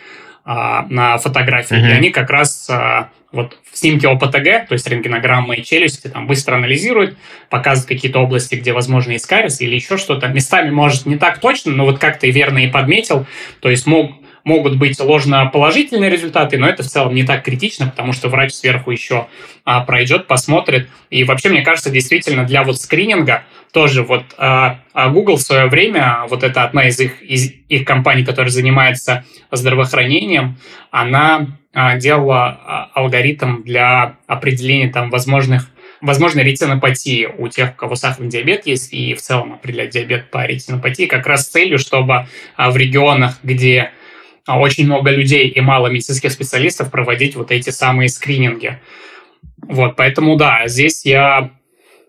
а, 0.45 0.87
на 0.89 1.19
фотографии, 1.19 1.77
mm-hmm. 1.77 1.91
и 1.91 1.93
они 1.93 2.11
как 2.11 2.31
раз 2.31 2.69
а, 2.71 3.11
вот 3.33 3.59
в 3.71 3.79
снимке 3.79 4.09
ОПТГ, 4.09 4.69
то 4.69 4.73
есть 4.73 4.87
рентгенограммы 4.87 5.57
и 5.57 5.65
челюсти, 5.65 6.09
там 6.09 6.27
быстро 6.27 6.57
анализируют, 6.57 7.17
показывают 7.49 7.89
какие-то 7.89 8.21
области, 8.21 8.57
где, 8.57 8.73
возможно, 8.73 9.13
есть 9.13 9.27
кариес 9.27 9.61
или 9.61 9.75
еще 9.75 9.97
что-то. 9.97 10.29
Местами, 10.29 10.71
может, 10.71 11.07
не 11.07 11.17
так 11.17 11.39
точно, 11.39 11.73
но 11.73 11.85
вот 11.85 11.99
как 11.99 12.19
ты 12.19 12.31
верно 12.31 12.59
и 12.59 12.69
подметил, 12.69 13.27
то 13.61 13.71
есть 13.71 13.87
мог, 13.87 14.13
могут 14.45 14.77
быть 14.77 14.99
ложно-положительные 14.99 16.11
результаты, 16.11 16.59
но 16.59 16.69
это 16.69 16.83
в 16.83 16.87
целом 16.87 17.15
не 17.15 17.25
так 17.25 17.45
критично, 17.45 17.87
потому 17.87 18.13
что 18.13 18.29
врач 18.29 18.53
сверху 18.53 18.91
еще 18.91 19.29
а, 19.65 19.85
пройдет, 19.85 20.27
посмотрит. 20.27 20.89
И 21.11 21.25
вообще, 21.25 21.49
мне 21.49 21.63
кажется, 21.63 21.91
действительно 21.91 22.45
для 22.45 22.65
вот 22.65 22.81
скрининга 22.81 23.45
тоже 23.73 24.03
вот 24.03 24.25
а, 24.37 24.81
а 24.93 25.09
Google 25.09 25.37
в 25.37 25.43
свое 25.43 25.67
время, 25.67 26.23
вот 26.29 26.43
это 26.43 26.65
одна 26.65 26.89
из 26.89 26.99
их, 27.01 27.23
из 27.23 27.53
их 27.69 27.85
компаний, 27.85 28.25
которая 28.25 28.51
занимается 28.51 29.25
здравоохранением, 29.51 30.59
она 30.91 31.47
а, 31.73 31.97
делала 31.97 32.61
а, 32.65 32.91
алгоритм 32.95 33.63
для 33.63 34.17
определения 34.27 34.91
там 34.91 35.11
возможных 35.11 35.69
возможной 36.03 36.43
ретинопатии 36.43 37.29
у 37.39 37.49
тех, 37.49 37.71
у 37.71 37.77
кого 37.77 37.95
сахарный 37.95 38.29
диабет 38.29 38.67
есть, 38.67 38.93
и 38.93 39.15
в 39.15 39.23
целом 39.23 39.55
определять 39.55 39.91
диабет 39.91 40.31
по 40.31 40.45
ретинопатии, 40.45 41.07
как 41.07 41.27
раз 41.27 41.45
с 41.45 41.49
целью, 41.49 41.79
чтобы 41.79 42.27
а, 42.57 42.71
в 42.71 42.77
регионах, 42.77 43.39
где 43.43 43.93
очень 44.47 44.87
много 44.87 45.11
людей 45.11 45.49
и 45.49 45.61
мало 45.61 45.89
медицинских 45.89 46.33
специалистов 46.33 46.91
проводить 46.91 47.37
вот 47.37 47.51
эти 47.51 47.71
самые 47.71 48.09
скрининги. 48.09 48.81
Вот, 49.63 49.97
поэтому 49.97 50.37
да, 50.37 50.67
здесь 50.67 51.05
я 51.05 51.53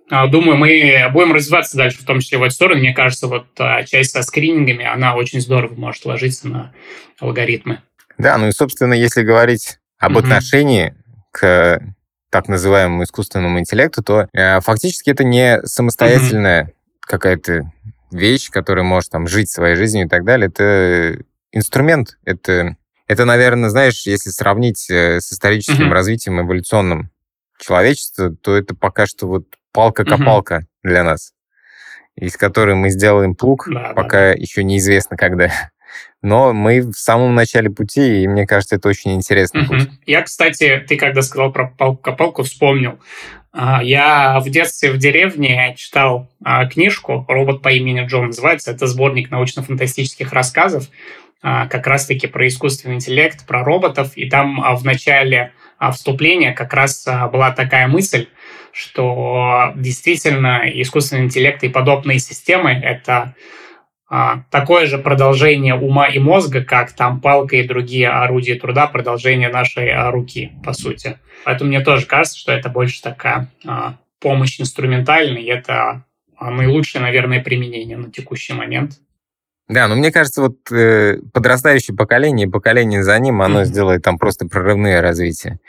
а, 0.10 0.28
думаю, 0.28 0.58
мы 0.58 1.10
будем 1.12 1.34
развиваться 1.34 1.78
дальше, 1.78 2.00
в 2.00 2.06
том 2.06 2.19
числе 2.19 2.38
в 2.38 2.43
эту 2.43 2.54
сторону. 2.54 2.80
Мне 2.80 2.93
кажется, 2.93 3.28
вот 3.28 3.46
а, 3.60 3.84
часть 3.84 4.12
со 4.12 4.24
скринингами, 4.24 4.86
она 4.86 5.15
очень 5.15 5.41
здорово 5.41 5.74
может 5.76 6.06
ложиться 6.06 6.48
на 6.48 6.74
алгоритмы. 7.19 7.82
Да, 8.17 8.38
ну 8.38 8.48
и, 8.48 8.52
собственно, 8.52 8.93
если 8.93 9.24
говорить 9.24 9.80
об 9.98 10.13
mm-hmm. 10.13 10.19
отношении 10.19 10.93
к 11.32 11.82
так 12.30 12.48
называемому 12.48 13.04
искусственному 13.04 13.60
интеллекту, 13.60 14.04
то 14.04 14.28
э, 14.34 14.60
фактически 14.62 15.10
это 15.10 15.24
не 15.24 15.62
самостоятельная 15.63 16.63
mm-hmm. 16.63 16.74
какая-то 17.02 17.72
вещь, 18.12 18.50
которая 18.50 18.84
может 18.84 19.12
там 19.12 19.28
жить 19.28 19.50
своей 19.50 19.76
жизнью 19.76 20.06
и 20.06 20.10
так 20.10 20.26
далее. 20.26 20.48
Это 20.48 21.24
инструмент. 21.54 22.18
Это, 22.26 22.76
это, 23.08 23.24
наверное, 23.24 23.70
знаешь, 23.70 24.06
если 24.06 24.30
сравнить 24.32 24.89
э, 24.89 25.22
с 25.22 25.32
историческим 25.32 25.89
mm-hmm. 25.89 25.94
развитием 25.94 26.42
эволюционным 26.42 27.12
человечества, 27.60 28.36
то 28.36 28.58
это 28.58 28.76
пока 28.76 29.06
что 29.06 29.28
вот 29.28 29.46
палка-копалка 29.72 30.56
угу. 30.58 30.66
для 30.84 31.04
нас, 31.04 31.34
из 32.16 32.36
которой 32.36 32.76
мы 32.76 32.89
сделаем 32.89 33.36
плуг, 33.36 33.68
да, 33.72 33.94
пока 33.96 34.18
да, 34.18 34.32
еще 34.34 34.63
неизвестно 34.63 35.18
когда. 35.18 35.52
Но 36.22 36.54
мы 36.54 36.82
в 36.82 36.94
самом 36.94 37.36
начале 37.36 37.70
пути, 37.70 38.24
и 38.24 38.28
мне 38.28 38.48
кажется, 38.48 38.76
это 38.76 38.89
очень 38.89 39.13
интересно. 39.13 39.62
Угу. 39.62 39.76
Я, 40.06 40.22
кстати, 40.22 40.84
ты 40.88 40.98
когда 40.98 41.22
сказал 41.22 41.52
про 41.52 41.68
палку-копалку, 41.68 42.44
вспомнил. 42.44 43.00
А, 43.52 43.84
я 43.84 44.39
в 44.39 44.50
детстве 44.50 44.92
в 44.92 44.98
деревне 44.98 45.76
читал 45.78 46.32
а, 46.44 46.66
книжку 46.66 47.26
«Робот 47.28 47.62
по 47.62 47.72
имени 47.72 48.06
Джон» 48.06 48.28
называется. 48.28 48.72
Это 48.72 48.88
сборник 48.88 49.30
научно-фантастических 49.30 50.34
рассказов 50.34 50.89
как 51.43 51.86
раз-таки 51.88 52.27
про 52.27 52.47
искусственный 52.47 52.95
интеллект, 52.95 53.45
про 53.45 53.65
роботов. 53.65 54.13
И 54.15 54.29
там 54.29 54.63
в 54.75 54.86
начале 54.86 55.51
вступления 55.91 56.53
как 56.53 56.73
раз 56.73 57.06
была 57.34 57.51
такая 57.51 57.88
мысль, 57.88 58.27
что 58.71 59.73
действительно 59.75 60.63
искусственный 60.65 61.25
интеллект 61.25 61.62
и 61.63 61.69
подобные 61.69 62.19
системы— 62.19 62.71
это 62.84 63.36
а, 64.15 64.43
такое 64.51 64.86
же 64.86 64.99
продолжение 64.99 65.73
ума 65.73 66.08
и 66.08 66.19
мозга, 66.19 66.63
как 66.63 66.91
там 66.91 67.19
палка 67.19 67.56
и 67.56 67.67
другие 67.67 68.10
орудия 68.10 68.53
труда, 68.53 68.86
продолжение 68.86 69.49
нашей 69.49 69.89
а, 69.89 70.12
руки, 70.12 70.51
по 70.63 70.73
сути. 70.73 71.17
Поэтому 71.45 71.69
мне 71.69 71.79
тоже 71.79 72.06
кажется, 72.06 72.38
что 72.38 72.51
это 72.51 72.69
больше 72.69 73.01
такая 73.01 73.51
а, 73.65 73.95
помощь 74.19 74.62
инструментальная, 74.62 75.41
и 75.41 75.47
это 75.47 76.06
наилучшее, 76.39 77.01
наверное, 77.01 77.41
применение 77.41 77.97
на 77.97 78.12
текущий 78.12 78.53
момент. 78.53 78.99
Да, 79.73 79.88
но 79.88 79.95
мне 79.95 80.12
кажется, 80.12 80.41
вот 80.41 80.71
э, 80.71 81.17
подрастающее 81.33 81.97
поколение, 81.97 82.47
поколение 82.47 83.01
за 83.01 83.17
ним, 83.17 83.41
оно 83.41 83.62
mm-hmm. 83.62 83.65
сделает 83.65 84.03
там 84.03 84.19
просто 84.19 84.47
прорывные 84.47 85.01
развития. 85.01 85.59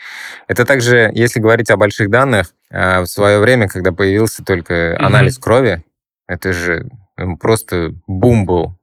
Это 0.47 0.67
также, 0.67 1.11
если 1.15 1.41
говорить 1.41 1.71
о 1.71 1.79
больших 1.79 2.11
данных, 2.11 2.53
э, 2.71 3.01
в 3.01 3.07
свое 3.07 3.39
время, 3.39 3.67
когда 3.67 3.93
появился 3.93 4.45
только 4.45 4.75
mm-hmm. 4.75 4.97
анализ 4.97 5.39
крови, 5.39 5.85
это 6.29 6.53
же 6.53 6.87
просто 7.41 7.95
бум 8.07 8.45
был. 8.45 8.77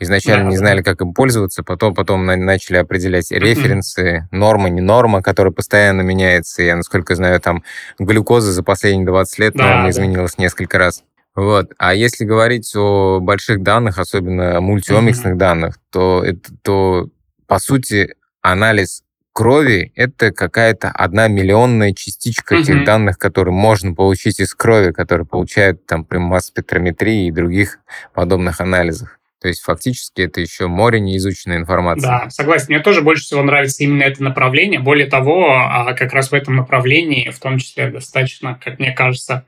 Изначально 0.00 0.46
да, 0.46 0.50
не 0.50 0.56
знали, 0.56 0.82
как 0.82 1.00
им 1.02 1.14
пользоваться, 1.14 1.62
потом, 1.62 1.94
потом 1.94 2.26
начали 2.26 2.78
определять 2.78 3.30
референсы, 3.30 4.26
нормы, 4.32 4.70
не 4.70 4.80
норма, 4.80 5.22
которая 5.22 5.52
постоянно 5.52 6.00
меняется. 6.00 6.64
Я, 6.64 6.74
насколько 6.74 7.14
знаю, 7.14 7.40
там 7.40 7.62
глюкоза 8.00 8.50
за 8.50 8.64
последние 8.64 9.06
20 9.06 9.38
лет 9.38 9.54
да, 9.54 9.62
норма 9.62 9.84
да. 9.84 9.90
изменилась 9.90 10.36
несколько 10.36 10.78
раз. 10.78 11.04
Вот. 11.34 11.72
А 11.78 11.94
если 11.94 12.24
говорить 12.24 12.74
о 12.76 13.20
больших 13.20 13.62
данных, 13.62 13.98
особенно 13.98 14.60
мультиомиксных 14.60 15.34
mm-hmm. 15.34 15.38
данных, 15.38 15.78
то, 15.90 16.22
это, 16.24 16.50
то, 16.62 17.08
по 17.46 17.58
сути, 17.58 18.14
анализ 18.42 19.02
крови— 19.32 19.92
это 19.96 20.30
какая-то 20.30 20.90
одна 20.90 21.28
миллионная 21.28 21.94
частичка 21.94 22.56
mm-hmm. 22.56 22.64
тех 22.64 22.84
данных, 22.84 23.18
которые 23.18 23.54
можно 23.54 23.94
получить 23.94 24.40
из 24.40 24.54
крови, 24.54 24.92
которые 24.92 25.26
получают 25.26 25.86
там 25.86 26.04
при 26.04 26.18
масс-спектрометрии 26.18 27.28
и 27.28 27.32
других 27.32 27.78
подобных 28.12 28.60
анализах. 28.60 29.18
То 29.42 29.48
есть 29.48 29.62
фактически 29.62 30.20
это 30.20 30.40
еще 30.40 30.68
море 30.68 31.00
неизученной 31.00 31.56
информации. 31.56 32.06
Да, 32.06 32.30
согласен. 32.30 32.66
Мне 32.68 32.78
тоже 32.78 33.02
больше 33.02 33.24
всего 33.24 33.42
нравится 33.42 33.82
именно 33.82 34.04
это 34.04 34.22
направление. 34.22 34.78
Более 34.78 35.08
того, 35.08 35.50
а, 35.50 35.94
как 35.94 36.12
раз 36.12 36.30
в 36.30 36.34
этом 36.34 36.54
направлении, 36.54 37.28
в 37.30 37.40
том 37.40 37.58
числе 37.58 37.90
достаточно, 37.90 38.60
как 38.62 38.78
мне 38.78 38.92
кажется, 38.92 39.44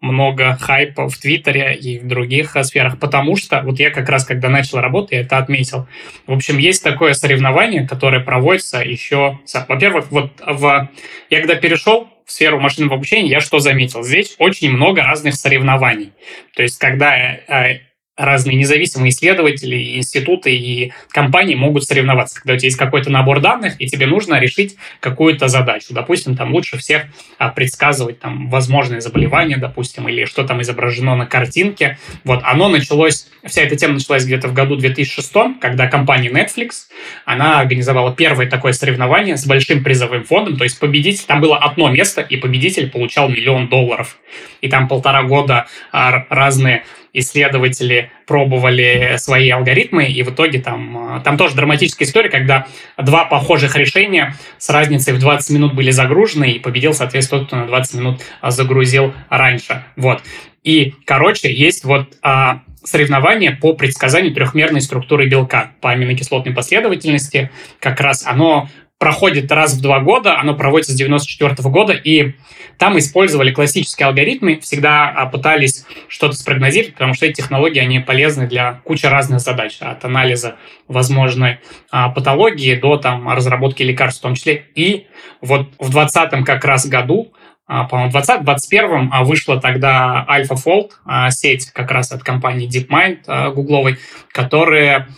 много 0.00 0.56
хайпа 0.60 1.08
в 1.08 1.16
Твиттере 1.16 1.74
и 1.74 1.98
в 1.98 2.06
других 2.06 2.56
сферах, 2.62 2.98
потому 2.98 3.36
что 3.36 3.62
вот 3.62 3.78
я 3.78 3.90
как 3.90 4.08
раз, 4.08 4.24
когда 4.24 4.48
начал 4.48 4.78
работать, 4.78 5.12
я 5.12 5.20
это 5.20 5.38
отметил. 5.38 5.88
В 6.26 6.32
общем, 6.32 6.58
есть 6.58 6.82
такое 6.82 7.14
соревнование, 7.14 7.86
которое 7.86 8.20
проводится 8.20 8.78
еще... 8.78 9.38
Во-первых, 9.68 10.10
вот 10.10 10.32
в... 10.46 10.90
я 11.30 11.38
когда 11.38 11.54
перешел 11.54 12.08
в 12.24 12.32
сферу 12.32 12.60
машинного 12.60 12.96
обучения, 12.96 13.28
я 13.30 13.40
что 13.40 13.58
заметил? 13.58 14.02
Здесь 14.02 14.34
очень 14.38 14.70
много 14.70 15.02
разных 15.02 15.34
соревнований. 15.34 16.12
То 16.54 16.62
есть, 16.62 16.78
когда 16.78 17.16
э, 17.16 17.80
разные 18.16 18.56
независимые 18.56 19.10
исследователи, 19.10 19.96
институты 19.96 20.54
и 20.54 20.92
компании 21.10 21.54
могут 21.54 21.84
соревноваться. 21.84 22.36
Когда 22.36 22.54
у 22.54 22.56
тебя 22.56 22.68
есть 22.68 22.78
какой-то 22.78 23.10
набор 23.10 23.40
данных, 23.40 23.74
и 23.78 23.86
тебе 23.86 24.06
нужно 24.06 24.40
решить 24.40 24.76
какую-то 25.00 25.48
задачу. 25.48 25.88
Допустим, 25.90 26.36
там 26.36 26.52
лучше 26.52 26.78
всех 26.78 27.04
а, 27.38 27.50
предсказывать 27.50 28.18
там 28.20 28.48
возможные 28.48 29.00
заболевания, 29.00 29.58
допустим, 29.58 30.08
или 30.08 30.24
что 30.24 30.44
там 30.44 30.62
изображено 30.62 31.14
на 31.14 31.26
картинке. 31.26 31.98
Вот 32.24 32.40
оно 32.42 32.68
началось, 32.68 33.28
вся 33.44 33.62
эта 33.62 33.76
тема 33.76 33.94
началась 33.94 34.24
где-то 34.24 34.48
в 34.48 34.54
году 34.54 34.76
2006, 34.76 35.32
когда 35.60 35.86
компания 35.86 36.30
Netflix, 36.30 36.86
она 37.24 37.60
организовала 37.60 38.14
первое 38.14 38.48
такое 38.48 38.72
соревнование 38.72 39.36
с 39.36 39.46
большим 39.46 39.84
призовым 39.84 40.24
фондом, 40.24 40.56
то 40.56 40.64
есть 40.64 40.78
победитель, 40.78 41.24
там 41.26 41.40
было 41.40 41.58
одно 41.58 41.90
место, 41.90 42.22
и 42.22 42.36
победитель 42.36 42.90
получал 42.90 43.28
миллион 43.28 43.68
долларов. 43.68 44.18
И 44.62 44.68
там 44.68 44.88
полтора 44.88 45.22
года 45.22 45.66
а, 45.92 46.24
разные 46.30 46.84
исследователи 47.18 48.10
пробовали 48.26 49.14
свои 49.16 49.50
алгоритмы, 49.50 50.06
и 50.06 50.22
в 50.22 50.30
итоге 50.30 50.60
там, 50.60 51.18
э, 51.18 51.20
там 51.22 51.36
тоже 51.36 51.54
драматическая 51.54 52.06
история, 52.06 52.28
когда 52.28 52.66
два 52.98 53.24
похожих 53.24 53.76
решения 53.76 54.34
с 54.58 54.68
разницей 54.70 55.14
в 55.14 55.18
20 55.18 55.50
минут 55.50 55.74
были 55.74 55.90
загружены, 55.90 56.52
и 56.52 56.58
победил, 56.58 56.94
соответственно, 56.94 57.40
тот, 57.40 57.48
кто 57.48 57.56
на 57.56 57.66
20 57.66 57.94
минут 58.00 58.20
э, 58.42 58.50
загрузил 58.50 59.14
раньше. 59.30 59.84
Вот. 59.96 60.22
И, 60.62 60.94
короче, 61.04 61.52
есть 61.52 61.84
вот 61.84 62.16
а, 62.22 62.62
соревнование 62.82 63.52
по 63.52 63.74
предсказанию 63.74 64.34
трехмерной 64.34 64.80
структуры 64.80 65.28
белка 65.28 65.72
по 65.80 65.90
аминокислотной 65.92 66.52
последовательности. 66.52 67.50
Как 67.78 68.00
раз 68.00 68.26
оно 68.26 68.68
проходит 68.98 69.52
раз 69.52 69.74
в 69.74 69.82
два 69.82 70.00
года, 70.00 70.38
оно 70.38 70.54
проводится 70.54 70.92
с 70.92 70.96
94 70.96 71.52
-го 71.52 71.70
года, 71.70 71.92
и 71.92 72.32
там 72.78 72.98
использовали 72.98 73.52
классические 73.52 74.06
алгоритмы, 74.06 74.58
всегда 74.60 75.08
а, 75.08 75.26
пытались 75.26 75.86
что-то 76.08 76.34
спрогнозировать, 76.34 76.94
потому 76.94 77.14
что 77.14 77.26
эти 77.26 77.36
технологии, 77.36 77.80
они 77.80 78.00
полезны 78.00 78.46
для 78.46 78.80
кучи 78.84 79.06
разных 79.06 79.40
задач, 79.40 79.78
от 79.80 80.04
анализа 80.04 80.56
возможной 80.88 81.58
а, 81.90 82.08
патологии 82.08 82.74
до 82.74 82.96
там, 82.96 83.28
разработки 83.28 83.82
лекарств 83.82 84.20
в 84.20 84.22
том 84.22 84.34
числе. 84.34 84.64
И 84.74 85.06
вот 85.42 85.68
в 85.78 85.90
2020 85.90 86.44
как 86.44 86.64
раз 86.64 86.86
году 86.86 87.32
а, 87.68 87.84
по-моему, 87.84 88.10
в 88.10 88.12
2021 88.12 89.10
вышла 89.24 89.60
тогда 89.60 90.24
AlphaFold, 90.30 91.30
сеть 91.30 91.70
как 91.72 91.90
раз 91.90 92.12
от 92.12 92.22
компании 92.22 92.68
DeepMind 92.68 93.52
гугловой, 93.52 93.98
которая 94.30 95.08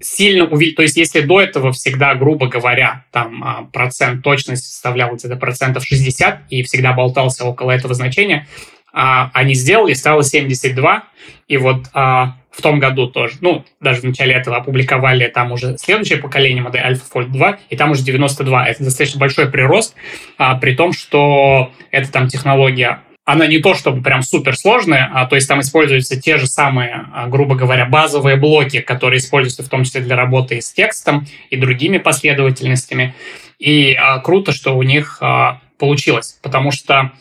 сильно 0.00 0.44
увеличить. 0.46 0.76
То 0.76 0.82
есть, 0.82 0.96
если 0.96 1.20
до 1.20 1.40
этого 1.40 1.72
всегда, 1.72 2.14
грубо 2.14 2.48
говоря, 2.48 3.04
там 3.10 3.42
а, 3.44 3.68
процент 3.72 4.22
точности 4.22 4.66
составлял 4.66 5.14
где-то 5.14 5.36
процентов 5.36 5.84
60 5.84 6.42
и 6.50 6.62
всегда 6.62 6.92
болтался 6.92 7.44
около 7.44 7.70
этого 7.70 7.94
значения, 7.94 8.46
а, 8.92 9.30
они 9.34 9.54
сделали, 9.54 9.94
стало 9.94 10.22
72. 10.22 11.04
И 11.48 11.56
вот 11.56 11.86
а, 11.92 12.36
в 12.50 12.62
том 12.62 12.78
году 12.78 13.08
тоже, 13.08 13.36
ну, 13.40 13.64
даже 13.80 14.00
в 14.00 14.04
начале 14.04 14.34
этого 14.34 14.56
опубликовали 14.56 15.26
там 15.28 15.52
уже 15.52 15.76
следующее 15.78 16.18
поколение 16.18 16.62
модели 16.62 16.92
AlphaFold 16.92 17.28
2, 17.28 17.58
и 17.70 17.76
там 17.76 17.90
уже 17.90 18.02
92. 18.02 18.68
Это 18.68 18.84
достаточно 18.84 19.20
большой 19.20 19.50
прирост, 19.50 19.94
при 20.60 20.74
том, 20.74 20.92
что 20.92 21.72
эта 21.92 22.10
там 22.10 22.28
технология 22.28 23.00
она 23.28 23.46
не 23.46 23.58
то 23.58 23.74
чтобы 23.74 24.02
прям 24.02 24.22
суперсложная, 24.22 25.10
а, 25.12 25.26
то 25.26 25.36
есть 25.36 25.46
там 25.46 25.60
используются 25.60 26.18
те 26.18 26.38
же 26.38 26.46
самые, 26.46 27.08
а, 27.12 27.26
грубо 27.26 27.56
говоря, 27.56 27.84
базовые 27.84 28.36
блоки, 28.36 28.80
которые 28.80 29.18
используются 29.18 29.62
в 29.62 29.68
том 29.68 29.84
числе 29.84 30.00
для 30.00 30.16
работы 30.16 30.62
с 30.62 30.72
текстом 30.72 31.26
и 31.50 31.58
другими 31.58 31.98
последовательностями. 31.98 33.14
И 33.58 33.92
а, 33.92 34.20
круто, 34.20 34.52
что 34.52 34.78
у 34.78 34.82
них 34.82 35.18
а, 35.20 35.60
получилось, 35.76 36.38
потому 36.40 36.70
что 36.70 37.12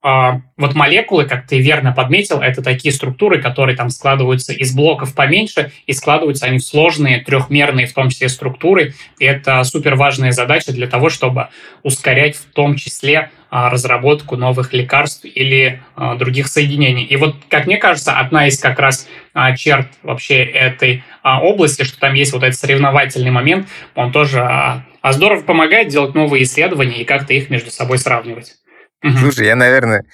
вот 0.00 0.74
молекулы, 0.74 1.24
как 1.24 1.46
ты 1.48 1.58
верно 1.58 1.92
подметил, 1.92 2.40
это 2.40 2.62
такие 2.62 2.92
структуры, 2.92 3.42
которые 3.42 3.76
там 3.76 3.90
складываются 3.90 4.52
из 4.52 4.72
блоков 4.74 5.12
поменьше, 5.14 5.72
и 5.86 5.92
складываются 5.92 6.46
они 6.46 6.58
в 6.58 6.64
сложные 6.64 7.20
трехмерные, 7.20 7.86
в 7.86 7.92
том 7.92 8.08
числе, 8.08 8.28
структуры. 8.28 8.94
И 9.18 9.24
это 9.24 9.64
супер 9.64 9.96
важная 9.96 10.30
задача 10.30 10.72
для 10.72 10.86
того, 10.86 11.10
чтобы 11.10 11.48
ускорять 11.82 12.36
в 12.36 12.44
том 12.52 12.76
числе 12.76 13.30
а, 13.50 13.70
разработку 13.70 14.36
новых 14.36 14.72
лекарств 14.72 15.24
или 15.24 15.82
а, 15.96 16.14
других 16.14 16.46
соединений. 16.46 17.02
И 17.02 17.16
вот, 17.16 17.34
как 17.48 17.66
мне 17.66 17.76
кажется, 17.76 18.18
одна 18.18 18.46
из 18.46 18.58
как 18.60 18.78
раз 18.78 19.08
черт 19.56 19.88
вообще 20.02 20.44
этой 20.44 21.04
области, 21.22 21.82
что 21.82 21.98
там 21.98 22.14
есть 22.14 22.32
вот 22.32 22.42
этот 22.42 22.58
соревновательный 22.58 23.30
момент, 23.30 23.68
он 23.94 24.10
тоже 24.10 24.82
здорово 25.04 25.42
помогает 25.42 25.88
делать 25.88 26.14
новые 26.14 26.42
исследования 26.42 27.02
и 27.02 27.04
как-то 27.04 27.34
их 27.34 27.50
между 27.50 27.70
собой 27.70 27.98
сравнивать. 27.98 28.56
Слушай, 29.02 29.46
я, 29.46 29.56
наверное, 29.56 30.04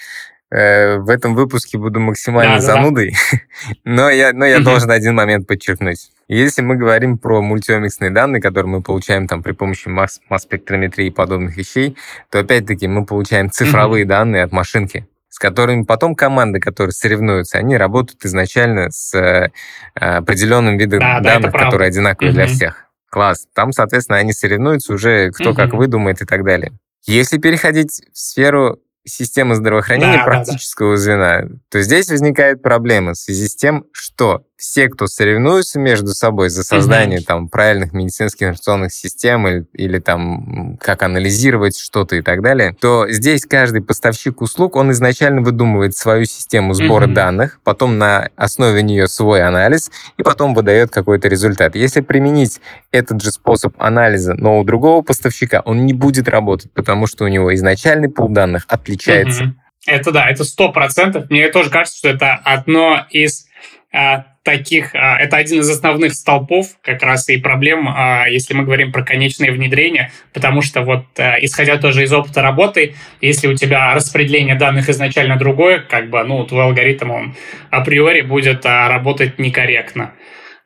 э, 0.50 0.98
в 0.98 1.08
этом 1.08 1.34
выпуске 1.34 1.78
буду 1.78 2.00
максимально 2.00 2.56
да, 2.56 2.60
занудой, 2.60 3.14
да. 3.32 3.38
но 3.84 4.10
я, 4.10 4.32
но 4.32 4.44
я 4.44 4.60
должен 4.60 4.90
один 4.90 5.14
момент 5.14 5.46
подчеркнуть. 5.46 6.10
Если 6.28 6.62
мы 6.62 6.76
говорим 6.76 7.18
про 7.18 7.42
мультиомиксные 7.42 8.10
данные, 8.10 8.40
которые 8.40 8.70
мы 8.70 8.82
получаем 8.82 9.26
там 9.26 9.42
при 9.42 9.52
помощи 9.52 9.88
масс, 9.88 10.20
масс-спектрометрии 10.28 11.08
и 11.08 11.10
подобных 11.10 11.56
вещей, 11.56 11.96
то 12.30 12.40
опять-таки 12.40 12.88
мы 12.88 13.04
получаем 13.04 13.50
цифровые 13.50 14.04
данные 14.06 14.44
от 14.44 14.52
машинки 14.52 15.06
с 15.34 15.38
которыми 15.40 15.82
потом 15.82 16.14
команды, 16.14 16.60
которые 16.60 16.92
соревнуются, 16.92 17.58
они 17.58 17.76
работают 17.76 18.24
изначально 18.24 18.92
с 18.92 19.12
э, 19.18 19.50
определенным 19.96 20.78
видом 20.78 21.00
да, 21.00 21.18
данных, 21.18 21.50
да, 21.50 21.58
которые 21.58 21.88
одинаковые 21.88 22.32
для 22.32 22.46
всех. 22.46 22.84
Класс. 23.10 23.48
Там, 23.52 23.72
соответственно, 23.72 24.18
они 24.18 24.32
соревнуются 24.32 24.92
уже, 24.92 25.32
кто 25.32 25.52
как 25.52 25.72
выдумает 25.72 26.22
и 26.22 26.24
так 26.24 26.44
далее. 26.44 26.72
Если 27.06 27.38
переходить 27.38 28.02
в 28.12 28.18
сферу 28.18 28.80
системы 29.06 29.54
здравоохранения 29.54 30.18
Да, 30.18 30.24
да, 30.24 30.24
практического 30.24 30.96
звена, 30.96 31.44
то 31.70 31.82
здесь 31.82 32.08
возникает 32.08 32.62
проблема 32.62 33.12
в 33.12 33.18
связи 33.18 33.48
с 33.48 33.54
тем, 33.56 33.84
что 33.92 34.46
все, 34.56 34.88
кто 34.88 35.06
соревнуются 35.06 35.78
между 35.80 36.08
собой 36.08 36.48
за 36.48 36.62
создание 36.62 37.20
там 37.20 37.48
правильных 37.48 37.92
медицинских 37.92 38.42
информационных 38.42 38.92
систем 38.92 39.48
или, 39.48 39.66
или 39.72 39.98
там 39.98 40.78
как 40.80 41.02
анализировать 41.02 41.76
что-то 41.76 42.16
и 42.16 42.22
так 42.22 42.40
далее, 42.42 42.76
то 42.80 43.06
здесь 43.10 43.44
каждый 43.46 43.82
поставщик 43.82 44.40
услуг, 44.40 44.76
он 44.76 44.92
изначально 44.92 45.42
выдумывает 45.42 45.96
свою 45.96 46.24
систему 46.24 46.72
сбора 46.74 47.06
Мгм. 47.06 47.14
данных, 47.14 47.60
потом 47.64 47.98
на 47.98 48.30
основе 48.36 48.82
нее 48.82 49.08
свой 49.08 49.42
анализ, 49.42 49.90
и 50.18 50.22
потом 50.22 50.54
выдает 50.54 50.90
какой-то 50.90 51.28
результат. 51.28 51.74
Если 51.74 52.00
применить 52.00 52.60
этот 52.92 53.22
же 53.22 53.32
способ 53.32 53.74
анализа, 53.78 54.34
но 54.34 54.60
у 54.60 54.64
другого 54.64 55.02
поставщика, 55.02 55.62
он 55.64 55.84
не 55.84 55.92
будет 55.92 56.28
работать, 56.28 56.72
потому 56.72 57.06
что 57.06 57.24
у 57.24 57.28
него 57.28 57.52
изначальный 57.54 58.08
пул 58.08 58.28
данных 58.28 58.64
отличается. 58.68 59.44
Мгм. 59.44 59.60
Это 59.86 60.12
да, 60.12 60.30
это 60.30 60.44
сто 60.44 60.72
процентов. 60.72 61.28
Мне 61.28 61.48
тоже 61.48 61.70
кажется, 61.70 61.98
что 61.98 62.08
это 62.08 62.34
одно 62.44 63.06
из 63.10 63.46
а, 63.92 64.24
таких, 64.44 64.94
а, 64.94 65.18
это 65.18 65.36
один 65.38 65.60
из 65.60 65.70
основных 65.70 66.14
столпов 66.14 66.66
как 66.82 67.02
раз 67.02 67.28
и 67.28 67.38
проблем, 67.38 67.88
а, 67.88 68.26
если 68.28 68.54
мы 68.54 68.62
говорим 68.64 68.92
про 68.92 69.02
конечные 69.02 69.50
внедрения, 69.50 70.12
потому 70.32 70.60
что 70.62 70.82
вот 70.82 71.06
а, 71.18 71.36
исходя 71.40 71.78
тоже 71.78 72.04
из 72.04 72.12
опыта 72.12 72.42
работы, 72.42 72.94
если 73.20 73.48
у 73.48 73.54
тебя 73.54 73.92
распределение 73.94 74.54
данных 74.54 74.88
изначально 74.88 75.36
другое, 75.36 75.80
как 75.80 76.10
бы, 76.10 76.22
ну, 76.24 76.44
твой 76.44 76.64
алгоритм, 76.64 77.10
он 77.10 77.34
априори 77.70 78.20
будет 78.20 78.64
а, 78.66 78.88
работать 78.88 79.38
некорректно. 79.38 80.12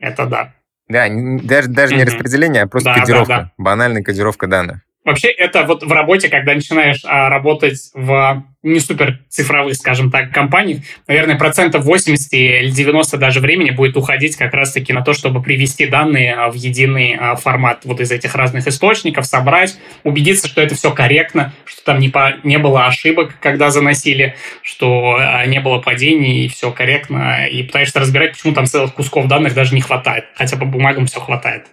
Это 0.00 0.26
да. 0.26 0.54
Да, 0.88 1.06
даже, 1.10 1.68
даже 1.68 1.94
не 1.94 2.02
Мгм. 2.02 2.08
распределение, 2.12 2.62
а 2.62 2.66
просто 2.66 2.90
Да, 2.90 2.94
да, 2.94 3.00
кодировка. 3.00 3.34
да. 3.34 3.52
Банальная 3.58 4.02
кодировка 4.02 4.46
данных. 4.48 4.80
Вообще, 5.08 5.28
это 5.28 5.62
вот 5.62 5.82
в 5.82 5.90
работе, 5.90 6.28
когда 6.28 6.52
начинаешь 6.52 7.00
а, 7.02 7.30
работать 7.30 7.78
в 7.94 8.44
не 8.62 8.78
супер 8.78 9.20
цифровых, 9.30 9.74
скажем 9.74 10.10
так, 10.10 10.34
компаниях, 10.34 10.80
наверное, 11.06 11.38
процентов 11.38 11.84
80 11.86 12.30
или 12.34 12.68
90 12.68 13.16
даже 13.16 13.40
времени 13.40 13.70
будет 13.70 13.96
уходить 13.96 14.36
как 14.36 14.52
раз-таки 14.52 14.92
на 14.92 15.00
то, 15.00 15.14
чтобы 15.14 15.40
привести 15.40 15.86
данные 15.86 16.34
а, 16.34 16.50
в 16.50 16.56
единый 16.56 17.16
а, 17.18 17.36
формат 17.36 17.86
вот 17.86 18.00
из 18.00 18.10
этих 18.10 18.34
разных 18.34 18.66
источников, 18.66 19.24
собрать, 19.24 19.78
убедиться, 20.04 20.46
что 20.46 20.60
это 20.60 20.74
все 20.74 20.92
корректно, 20.92 21.54
что 21.64 21.82
там 21.84 22.00
не, 22.00 22.10
по, 22.10 22.34
не 22.44 22.58
было 22.58 22.84
ошибок, 22.84 23.32
когда 23.40 23.70
заносили, 23.70 24.36
что 24.60 25.16
а, 25.18 25.46
не 25.46 25.60
было 25.60 25.78
падений, 25.78 26.44
и 26.44 26.48
все 26.48 26.70
корректно, 26.70 27.46
и 27.46 27.62
пытаешься 27.62 27.98
разбирать, 27.98 28.32
почему 28.32 28.52
там 28.52 28.66
целых 28.66 28.92
кусков 28.92 29.26
данных 29.26 29.54
даже 29.54 29.74
не 29.74 29.80
хватает, 29.80 30.26
хотя 30.34 30.58
по 30.58 30.66
бумагам 30.66 31.06
все 31.06 31.18
хватает. 31.18 31.64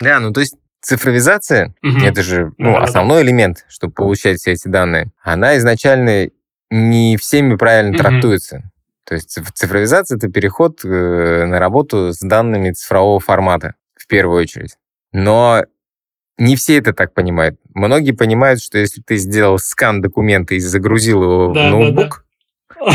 Да, 0.00 0.20
ну 0.20 0.34
то 0.34 0.40
есть 0.40 0.56
цифровизация, 0.82 1.74
Мгм. 1.82 2.04
это 2.04 2.22
же 2.22 2.52
ну, 2.58 2.66
Да-да-да. 2.72 2.84
основной 2.84 3.22
элемент, 3.22 3.64
чтобы 3.68 3.94
получать 3.94 4.38
все 4.40 4.52
эти 4.52 4.68
данные, 4.68 5.10
она 5.22 5.56
изначально 5.58 6.28
не 6.70 7.16
всеми 7.16 7.56
правильно 7.56 7.92
Мгм. 7.92 7.98
трактуется. 7.98 8.70
То 9.04 9.14
есть 9.14 9.30
циф- 9.30 9.52
цифровизация— 9.52 10.16
это 10.18 10.28
переход 10.28 10.80
э, 10.84 11.44
на 11.44 11.58
работу 11.58 12.12
с 12.12 12.18
данными 12.20 12.70
цифрового 12.72 13.20
формата, 13.20 13.74
в 13.96 14.06
первую 14.06 14.40
очередь. 14.42 14.76
Но 15.12 15.64
не 16.38 16.56
все 16.56 16.78
это 16.78 16.92
так 16.92 17.12
понимают. 17.14 17.58
Многие 17.74 18.12
понимают, 18.12 18.62
что 18.62 18.78
если 18.78 19.02
ты 19.02 19.16
сделал 19.16 19.58
скан 19.58 20.00
документа 20.00 20.54
и 20.54 20.60
загрузил 20.60 21.22
его 21.22 21.48
в 21.50 21.54
Да-да-да. 21.54 21.70
ноутбук, 21.76 22.18
то 22.18 22.21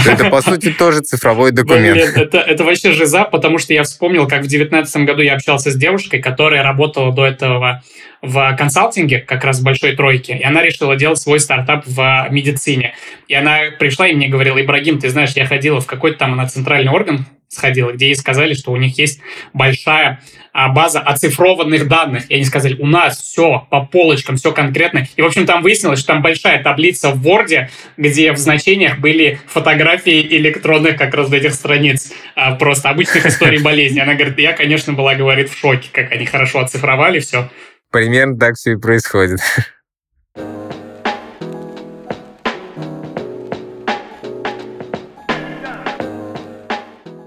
это, 0.06 0.30
по 0.30 0.41
сути, 0.41 0.71
тоже 0.71 1.02
цифровой 1.02 1.52
документ. 1.52 1.97
Блин, 1.97 2.12
это, 2.15 2.39
это 2.39 2.63
вообще 2.63 2.91
жиза, 2.91 3.23
потому 3.23 3.58
что 3.58 3.73
я 3.73 3.84
вспомнил, 3.84 4.28
как 4.28 4.43
в 4.43 4.47
девятнадцатом 4.47 5.06
году 5.06 5.21
я 5.21 5.34
общался 5.36 5.71
с 5.71 5.76
девушкой, 5.76 6.19
которая 6.19 6.63
работала 6.63 7.13
до 7.13 7.26
этого 7.26 7.84
в 8.21 8.56
консалтинге, 8.58 9.19
как 9.19 9.43
раз 9.43 9.60
в 9.60 9.63
Большой 9.63 9.95
Тройке, 9.95 10.38
и 10.38 10.43
она 10.43 10.63
решила 10.63 10.95
делать 10.95 11.19
свой 11.19 11.39
стартап 11.39 11.84
в 11.86 12.28
медицине. 12.32 12.95
И 13.28 13.34
она 13.34 13.60
пришла 13.78 14.08
и 14.08 14.15
мне 14.15 14.28
говорила, 14.28 14.60
Ибрагим, 14.62 15.00
ты 15.00 15.10
знаешь, 15.10 15.32
я 15.36 15.45
ходила 15.45 15.80
в 15.80 15.86
какой-то 15.86 16.17
там, 16.17 16.36
на 16.36 16.47
центральный 16.47 16.91
орган 16.91 17.26
сходила, 17.47 17.91
где 17.91 18.07
ей 18.07 18.15
сказали, 18.15 18.53
что 18.53 18.71
у 18.71 18.77
них 18.77 18.97
есть 18.97 19.21
большая 19.53 20.21
а, 20.53 20.69
база 20.69 20.99
оцифрованных 20.99 21.88
данных. 21.88 22.29
И 22.29 22.36
они 22.36 22.43
сказали, 22.45 22.75
у 22.79 22.88
нас 22.88 23.21
все 23.21 23.67
по 23.69 23.86
полочкам, 23.86 24.36
все 24.36 24.51
конкретно. 24.51 25.07
И, 25.15 25.21
в 25.21 25.25
общем, 25.25 25.45
там 25.45 25.62
выяснилось, 25.62 25.99
что 25.99 26.13
там 26.13 26.21
большая 26.21 26.62
таблица 26.62 27.12
в 27.12 27.25
Word, 27.25 27.69
где 27.95 28.31
в 28.33 28.38
значениях 28.38 28.99
были 28.99 29.39
фотографии 29.47 30.21
электронных 30.38 30.97
как 30.97 31.13
раз 31.13 31.31
этих 31.31 31.53
страниц 31.53 32.12
а, 32.36 32.55
просто 32.55 32.89
обычных 32.89 33.25
историй 33.25 33.62
болезни. 33.62 33.99
Она 33.99 34.15
говорит, 34.15 34.38
я, 34.39 34.53
конечно, 34.53 34.93
была, 34.93 35.15
говорит, 35.15 35.49
в 35.49 35.57
шоке, 35.57 35.89
как 35.91 36.12
они 36.12 36.25
хорошо 36.25 36.60
оцифровали 36.60 37.19
все. 37.19 37.49
Примерно 37.91 38.38
так 38.38 38.55
все 38.55 38.73
и 38.73 38.75
происходит. 38.75 39.39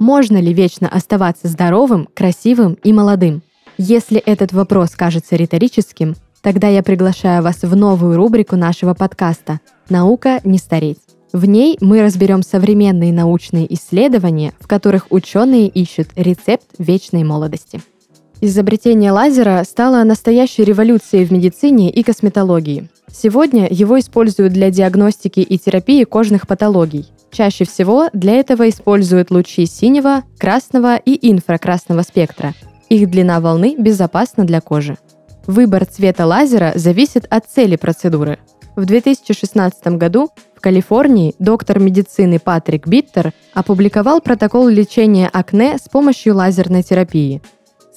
Можно 0.00 0.38
ли 0.38 0.54
вечно 0.54 0.88
оставаться 0.88 1.46
здоровым, 1.46 2.08
красивым 2.14 2.78
и 2.82 2.90
молодым? 2.90 3.42
Если 3.76 4.18
этот 4.18 4.50
вопрос 4.50 4.92
кажется 4.92 5.36
риторическим, 5.36 6.16
тогда 6.40 6.68
я 6.68 6.82
приглашаю 6.82 7.42
вас 7.42 7.62
в 7.62 7.76
новую 7.76 8.16
рубрику 8.16 8.56
нашего 8.56 8.94
подкаста 8.94 9.60
«Наука 9.90 10.40
не 10.42 10.56
стареть». 10.56 11.00
В 11.34 11.44
ней 11.44 11.76
мы 11.82 12.02
разберем 12.02 12.42
современные 12.42 13.12
научные 13.12 13.72
исследования, 13.74 14.54
в 14.58 14.66
которых 14.66 15.06
ученые 15.10 15.68
ищут 15.68 16.08
рецепт 16.16 16.66
вечной 16.78 17.22
молодости. 17.22 17.82
Изобретение 18.42 19.12
лазера 19.12 19.62
стало 19.64 20.02
настоящей 20.02 20.64
революцией 20.64 21.26
в 21.26 21.30
медицине 21.30 21.90
и 21.90 22.02
косметологии. 22.02 22.88
Сегодня 23.12 23.68
его 23.70 23.98
используют 24.00 24.54
для 24.54 24.70
диагностики 24.70 25.40
и 25.40 25.58
терапии 25.58 26.04
кожных 26.04 26.46
патологий. 26.46 27.06
Чаще 27.30 27.66
всего 27.66 28.08
для 28.14 28.36
этого 28.36 28.66
используют 28.70 29.30
лучи 29.30 29.66
синего, 29.66 30.22
красного 30.38 30.96
и 30.96 31.30
инфракрасного 31.30 32.00
спектра. 32.00 32.54
Их 32.88 33.10
длина 33.10 33.40
волны 33.40 33.76
безопасна 33.78 34.44
для 34.44 34.62
кожи. 34.62 34.96
Выбор 35.46 35.84
цвета 35.84 36.24
лазера 36.24 36.72
зависит 36.76 37.26
от 37.28 37.44
цели 37.46 37.76
процедуры. 37.76 38.38
В 38.74 38.86
2016 38.86 39.98
году 39.98 40.30
в 40.56 40.60
Калифорнии 40.62 41.34
доктор 41.38 41.78
медицины 41.78 42.38
Патрик 42.38 42.86
Биттер 42.86 43.34
опубликовал 43.52 44.22
протокол 44.22 44.68
лечения 44.68 45.28
акне 45.30 45.76
с 45.76 45.90
помощью 45.90 46.34
лазерной 46.36 46.82
терапии. 46.82 47.42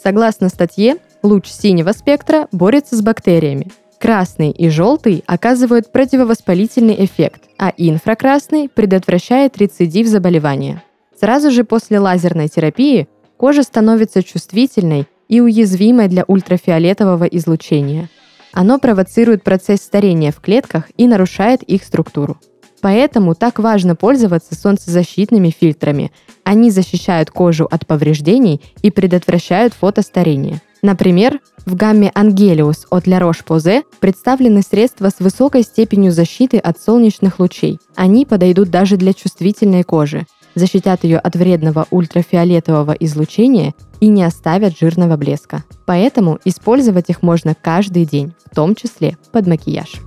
Согласно 0.03 0.49
статье, 0.49 0.97
луч 1.21 1.47
синего 1.47 1.93
спектра 1.93 2.49
борется 2.51 2.97
с 2.97 3.01
бактериями. 3.01 3.71
Красный 3.99 4.51
и 4.51 4.67
желтый 4.67 5.23
оказывают 5.27 5.93
противовоспалительный 5.93 7.05
эффект, 7.05 7.43
а 7.57 7.71
инфракрасный 7.77 8.67
предотвращает 8.67 9.57
рецидив 9.57 10.07
заболевания. 10.07 10.83
Сразу 11.17 11.51
же 11.51 11.63
после 11.63 11.99
лазерной 11.99 12.49
терапии 12.49 13.07
кожа 13.37 13.63
становится 13.63 14.23
чувствительной 14.23 15.07
и 15.29 15.39
уязвимой 15.39 16.09
для 16.09 16.25
ультрафиолетового 16.27 17.23
излучения. 17.23 18.09
Оно 18.51 18.79
провоцирует 18.79 19.43
процесс 19.43 19.79
старения 19.81 20.33
в 20.33 20.41
клетках 20.41 20.91
и 20.97 21.07
нарушает 21.07 21.63
их 21.63 21.85
структуру. 21.85 22.37
Поэтому 22.83 23.33
так 23.33 23.59
важно 23.59 23.95
пользоваться 23.95 24.55
солнцезащитными 24.55 25.55
фильтрами. 25.57 26.11
Они 26.43 26.69
защищают 26.69 27.31
кожу 27.31 27.65
от 27.71 27.87
повреждений 27.87 28.61
и 28.81 28.91
предотвращают 28.91 29.73
фотостарение. 29.73 30.61
Например, 30.81 31.39
в 31.65 31.75
гамме 31.75 32.11
Angelius 32.13 32.79
от 32.89 33.07
La 33.07 33.21
Roche-Posay 33.21 33.83
представлены 34.01 34.61
средства 34.63 35.07
с 35.07 35.21
высокой 35.21 35.63
степенью 35.63 36.11
защиты 36.11 36.57
от 36.57 36.77
солнечных 36.77 37.39
лучей. 37.39 37.79
Они 37.95 38.25
подойдут 38.25 38.69
даже 38.69 38.97
для 38.97 39.13
чувствительной 39.13 39.83
кожи, 39.83 40.27
защитят 40.53 41.05
ее 41.05 41.19
от 41.19 41.37
вредного 41.37 41.87
ультрафиолетового 41.89 42.91
излучения 42.99 43.73
и 44.01 44.09
не 44.09 44.25
оставят 44.25 44.77
жирного 44.77 45.15
блеска. 45.15 45.63
Поэтому 45.85 46.37
использовать 46.43 47.09
их 47.09 47.21
можно 47.21 47.55
каждый 47.55 48.03
день, 48.03 48.33
в 48.51 48.53
том 48.53 48.75
числе 48.75 49.17
под 49.31 49.47
макияж. 49.47 50.01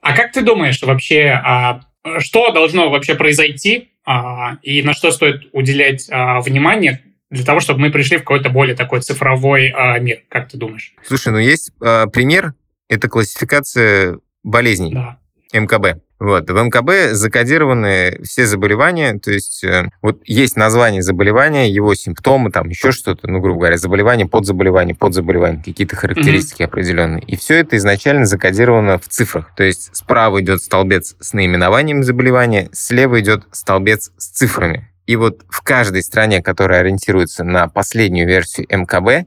А 0.00 0.14
как 0.16 0.32
ты 0.32 0.42
думаешь 0.42 0.80
вообще, 0.82 1.28
а, 1.44 1.80
что 2.18 2.50
должно 2.52 2.90
вообще 2.90 3.14
произойти 3.14 3.90
а, 4.04 4.56
и 4.62 4.82
на 4.82 4.92
что 4.94 5.10
стоит 5.10 5.48
уделять 5.52 6.08
а, 6.10 6.40
внимание 6.40 7.02
для 7.30 7.44
того, 7.44 7.60
чтобы 7.60 7.80
мы 7.80 7.90
пришли 7.90 8.16
в 8.16 8.20
какой-то 8.20 8.50
более 8.50 8.74
такой 8.74 9.00
цифровой 9.02 9.68
а, 9.68 9.98
мир? 9.98 10.22
Как 10.28 10.48
ты 10.48 10.56
думаешь? 10.56 10.94
Слушай, 11.06 11.32
ну 11.32 11.38
есть 11.38 11.70
э, 11.80 12.06
пример, 12.12 12.54
это 12.88 13.08
классификация 13.08 14.18
болезней, 14.42 14.92
Да. 14.92 15.18
МКБ. 15.52 16.00
Вот. 16.20 16.50
В 16.50 16.54
МКБ 16.54 17.14
закодированы 17.14 18.20
все 18.22 18.44
заболевания, 18.44 19.18
то 19.18 19.32
есть 19.32 19.64
э, 19.64 19.88
вот 20.02 20.20
есть 20.26 20.54
название 20.54 21.00
заболевания, 21.00 21.70
его 21.70 21.94
симптомы, 21.94 22.50
там 22.50 22.68
еще 22.68 22.92
что-то, 22.92 23.26
ну, 23.26 23.40
грубо 23.40 23.60
говоря, 23.60 23.78
заболевание, 23.78 24.28
подзаболевание, 24.28 24.94
подзаболевание, 24.94 25.62
какие-то 25.64 25.96
характеристики 25.96 26.62
определенные. 26.62 27.22
И 27.22 27.36
все 27.36 27.54
это 27.54 27.78
изначально 27.78 28.26
закодировано 28.26 28.98
в 28.98 29.08
цифрах. 29.08 29.54
То 29.56 29.64
есть 29.64 29.96
справа 29.96 30.42
идет 30.42 30.62
столбец 30.62 31.16
с 31.20 31.32
наименованием 31.32 32.04
заболевания, 32.04 32.68
слева 32.72 33.18
идет 33.20 33.44
столбец 33.50 34.12
с 34.18 34.28
цифрами. 34.28 34.90
И 35.06 35.16
вот 35.16 35.40
в 35.48 35.62
каждой 35.62 36.02
стране, 36.02 36.42
которая 36.42 36.80
ориентируется 36.80 37.44
на 37.44 37.66
последнюю 37.66 38.28
версию 38.28 38.66
МКБ, 38.70 39.26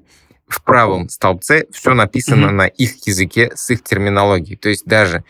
в 0.53 0.63
правом 0.63 1.09
столбце 1.09 1.65
все 1.71 1.93
написано 1.93 2.47
mm-hmm. 2.47 2.51
на 2.51 2.67
их 2.67 3.07
языке 3.07 3.51
с 3.55 3.69
их 3.69 3.83
терминологией. 3.83 4.57
То 4.57 4.69
есть 4.69 4.85
даже 4.85 5.23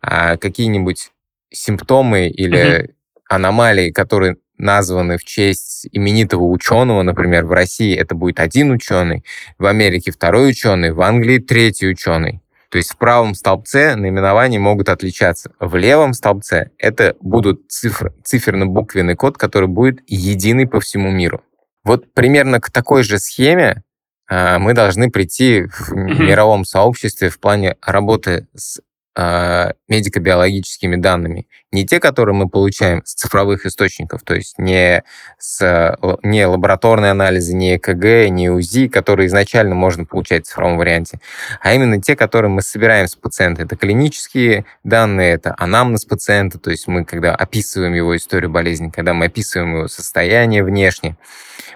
а, 0.00 0.36
какие-нибудь 0.36 1.10
симптомы 1.52 2.28
или 2.28 2.58
mm-hmm. 2.58 2.90
аномалии, 3.28 3.90
которые 3.90 4.36
названы 4.58 5.18
в 5.18 5.24
честь 5.24 5.88
именитого 5.92 6.44
ученого, 6.44 7.02
например, 7.02 7.44
в 7.44 7.52
России 7.52 7.96
это 7.96 8.14
будет 8.14 8.40
один 8.40 8.70
ученый, 8.70 9.24
в 9.58 9.66
Америке 9.66 10.12
второй 10.12 10.50
ученый, 10.50 10.92
в 10.92 11.00
Англии 11.02 11.38
третий 11.38 11.88
ученый. 11.88 12.40
То 12.70 12.78
есть 12.78 12.92
в 12.92 12.96
правом 12.96 13.34
столбце 13.34 13.96
наименования 13.96 14.58
могут 14.58 14.88
отличаться. 14.88 15.52
В 15.60 15.76
левом 15.76 16.14
столбце 16.14 16.70
это 16.78 17.16
будут 17.20 17.70
цифры, 17.70 18.14
циферно-буквенный 18.24 19.14
код, 19.14 19.36
который 19.36 19.68
будет 19.68 20.00
единый 20.06 20.66
по 20.66 20.80
всему 20.80 21.10
миру. 21.10 21.42
Вот 21.84 22.14
примерно 22.14 22.60
к 22.60 22.70
такой 22.70 23.02
же 23.02 23.18
схеме 23.18 23.82
мы 24.58 24.72
должны 24.72 25.10
прийти 25.10 25.66
в 25.66 25.92
мировом 25.94 26.64
сообществе 26.64 27.28
в 27.28 27.38
плане 27.38 27.76
работы 27.82 28.46
с 28.54 28.80
э, 29.16 29.72
медико-биологическими 29.88 30.96
данными. 30.96 31.46
Не 31.70 31.86
те, 31.86 32.00
которые 32.00 32.34
мы 32.34 32.48
получаем 32.48 33.02
с 33.04 33.14
цифровых 33.14 33.66
источников, 33.66 34.22
то 34.22 34.34
есть 34.34 34.58
не, 34.58 35.04
с, 35.38 35.96
не 36.22 36.46
лабораторные 36.46 37.10
анализы, 37.10 37.54
не 37.54 37.76
ЭКГ, 37.76 38.30
не 38.30 38.50
УЗИ, 38.50 38.88
которые 38.88 39.26
изначально 39.26 39.74
можно 39.74 40.04
получать 40.04 40.44
в 40.44 40.48
цифровом 40.48 40.78
варианте, 40.78 41.20
а 41.60 41.74
именно 41.74 42.00
те, 42.00 42.16
которые 42.16 42.50
мы 42.50 42.62
собираем 42.62 43.08
с 43.08 43.16
пациента. 43.16 43.62
Это 43.62 43.76
клинические 43.76 44.64
данные, 44.84 45.34
это 45.34 45.54
анамнез 45.58 46.04
пациента, 46.04 46.58
то 46.58 46.70
есть 46.70 46.86
мы 46.86 47.04
когда 47.04 47.34
описываем 47.34 47.94
его 47.94 48.16
историю 48.16 48.50
болезни, 48.50 48.90
когда 48.90 49.14
мы 49.14 49.26
описываем 49.26 49.76
его 49.76 49.88
состояние 49.88 50.64
внешне. 50.64 51.16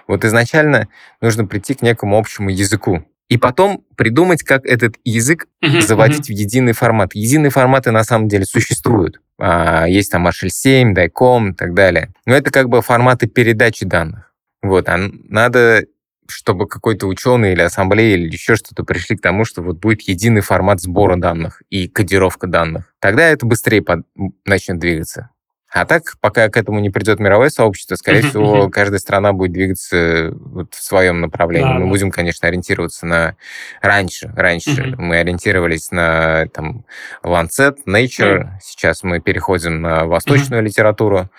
Вот 0.07 0.23
изначально 0.23 0.87
нужно 1.21 1.45
прийти 1.45 1.73
к 1.73 1.81
некому 1.81 2.17
общему 2.17 2.49
языку 2.49 3.05
и 3.29 3.37
потом 3.37 3.83
придумать, 3.95 4.43
как 4.43 4.65
этот 4.65 4.95
язык 5.03 5.47
uh-huh, 5.63 5.81
заводить 5.81 6.29
uh-huh. 6.29 6.35
в 6.35 6.39
единый 6.39 6.73
формат. 6.73 7.13
Единые 7.13 7.49
форматы 7.49 7.91
на 7.91 8.03
самом 8.03 8.27
деле 8.27 8.45
существуют. 8.45 9.19
А, 9.39 9.85
есть 9.85 10.11
там 10.11 10.27
HL7, 10.27 10.93
DICOM 10.93 11.51
и 11.51 11.53
так 11.53 11.73
далее. 11.73 12.13
Но 12.25 12.35
это 12.35 12.51
как 12.51 12.69
бы 12.69 12.81
форматы 12.81 13.27
передачи 13.27 13.85
данных. 13.85 14.33
Вот, 14.61 14.87
а 14.89 14.97
надо 15.29 15.85
чтобы 16.29 16.67
какой-то 16.67 17.07
ученый 17.07 17.53
или 17.53 17.61
ассамблея 17.61 18.17
или 18.17 18.29
еще 18.29 18.55
что-то 18.55 18.83
пришли 18.83 19.15
к 19.15 19.21
тому, 19.21 19.45
что 19.45 19.61
вот 19.61 19.77
будет 19.77 20.01
единый 20.01 20.41
формат 20.41 20.81
сбора 20.81 21.15
данных 21.15 21.61
и 21.69 21.87
кодировка 21.87 22.47
данных. 22.47 22.93
Тогда 22.99 23.29
это 23.29 23.45
быстрее 23.45 23.81
под... 23.81 24.01
начнет 24.45 24.79
двигаться. 24.79 25.29
А 25.69 25.85
так, 25.85 26.15
пока 26.21 26.47
к 26.49 26.55
этому 26.55 26.79
не 26.79 26.89
придет 26.89 27.19
мировое 27.19 27.49
сообщество, 27.49 27.95
скорее 27.95 28.21
всего, 28.21 28.69
каждая 28.69 28.99
страна 28.99 29.33
будет 29.33 29.51
двигаться 29.51 30.31
вот 30.33 30.73
в 30.73 30.81
своем 30.81 31.19
направлении. 31.19 31.67
Да, 31.67 31.73
мы 31.73 31.85
да. 31.85 31.89
будем, 31.89 32.11
конечно, 32.11 32.47
ориентироваться 32.47 33.05
на 33.05 33.35
раньше. 33.81 34.31
Раньше 34.35 34.95
мы 34.97 35.17
ориентировались 35.17 35.91
на 35.91 36.47
там 36.47 36.85
Lancet, 37.23 37.79
Nature. 37.85 38.47
Сейчас 38.61 39.03
мы 39.03 39.19
переходим 39.19 39.81
на 39.81 40.05
восточную 40.05 40.63
литературу 40.63 41.29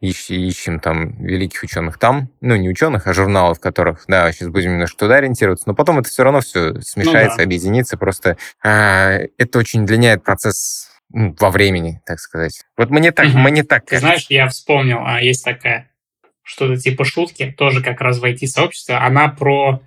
ищем 0.00 0.78
там 0.80 1.12
великих 1.24 1.62
ученых 1.62 1.98
там, 1.98 2.28
ну, 2.40 2.56
не 2.56 2.68
ученых, 2.68 3.06
а 3.06 3.12
журналов, 3.12 3.60
которых, 3.60 4.04
да, 4.08 4.30
сейчас 4.30 4.48
будем 4.48 4.72
немножко 4.72 4.98
туда 4.98 5.16
ориентироваться, 5.16 5.64
но 5.66 5.74
потом 5.74 5.98
это 5.98 6.08
все 6.08 6.22
равно 6.22 6.40
все 6.40 6.80
смешается, 6.80 7.32
ну, 7.32 7.38
да. 7.38 7.42
объединится, 7.44 7.96
просто 7.96 8.36
а, 8.62 9.20
это 9.38 9.58
очень 9.58 9.84
удлиняет 9.84 10.22
процесс 10.22 10.90
во 11.10 11.50
времени, 11.50 12.00
так 12.06 12.18
сказать. 12.18 12.64
Вот 12.76 12.90
мне 12.90 13.12
так, 13.12 13.28
угу. 13.28 13.38
мне 13.38 13.62
так. 13.62 13.86
Ты 13.86 13.98
знаешь, 13.98 14.26
я 14.28 14.48
вспомнил, 14.48 14.98
а 15.04 15.20
есть 15.20 15.44
такая 15.44 15.90
что-то 16.42 16.76
типа 16.76 17.04
шутки, 17.04 17.54
тоже 17.56 17.82
как 17.82 18.00
раз 18.00 18.18
в 18.18 18.24
IT-сообществе. 18.24 18.94
Она 18.94 19.28
про 19.28 19.82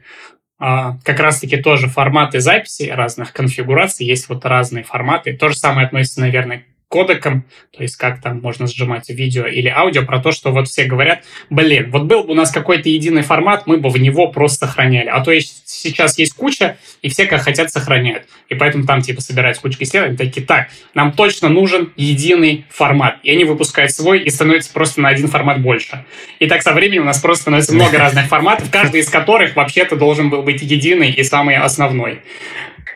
а, 0.59 0.97
как 1.05 1.19
раз-таки 1.19 1.57
тоже 1.57 1.87
форматы 1.87 2.41
записи 2.41 2.83
разных 2.83 3.31
конфигураций. 3.31 4.05
Есть 4.05 4.27
вот 4.27 4.45
разные 4.45 4.83
форматы. 4.83 5.35
То 5.35 5.49
же 5.49 5.55
самое 5.55 5.87
относится, 5.87 6.19
наверное, 6.19 6.65
кодеком, 6.89 7.45
то 7.71 7.83
есть 7.83 7.95
как 7.95 8.19
там 8.19 8.41
можно 8.41 8.67
сжимать 8.67 9.09
видео 9.09 9.45
или 9.45 9.69
аудио, 9.69 10.03
про 10.03 10.19
то, 10.19 10.31
что 10.31 10.51
вот 10.51 10.67
все 10.67 10.85
говорят, 10.85 11.23
блин, 11.49 11.91
вот 11.91 12.03
был 12.03 12.23
бы 12.23 12.31
у 12.31 12.35
нас 12.35 12.51
какой-то 12.51 12.89
единый 12.89 13.21
формат, 13.21 13.67
мы 13.67 13.77
бы 13.77 13.89
в 13.89 13.97
него 13.97 14.27
просто 14.27 14.65
сохраняли. 14.65 15.07
А 15.07 15.21
то 15.21 15.31
есть 15.31 15.69
сейчас 15.69 16.17
есть 16.17 16.33
куча, 16.33 16.77
и 17.03 17.09
все 17.09 17.27
как 17.27 17.43
хотят 17.43 17.71
сохраняют. 17.71 18.25
И 18.49 18.55
поэтому 18.55 18.85
там 18.85 19.01
типа 19.01 19.21
собираются 19.21 19.61
кучка 19.61 19.83
исследований, 19.83 20.17
такие, 20.17 20.45
так, 20.45 20.69
нам 20.95 21.11
точно 21.11 21.47
нужен 21.47 21.93
единый 21.95 22.65
формат. 22.71 23.19
И 23.21 23.31
они 23.31 23.45
выпускают 23.45 23.91
свой, 23.91 24.21
и 24.21 24.29
становится 24.31 24.73
просто 24.73 24.99
на 24.99 25.09
один 25.09 25.27
формат 25.27 25.61
больше. 25.61 26.05
И 26.39 26.47
так 26.47 26.63
со 26.63 26.73
временем 26.73 27.03
у 27.03 27.05
нас 27.05 27.19
просто 27.19 27.43
становится 27.43 27.73
много 27.73 27.97
разных 27.99 28.25
форматов, 28.25 28.71
каждый 28.71 29.01
из 29.01 29.09
которых 29.09 29.55
вообще-то 29.55 29.95
должен 29.95 30.31
был 30.31 30.41
быть 30.41 30.63
единый 30.63 31.11
и 31.11 31.23
самый 31.23 31.55
основной. 31.55 32.21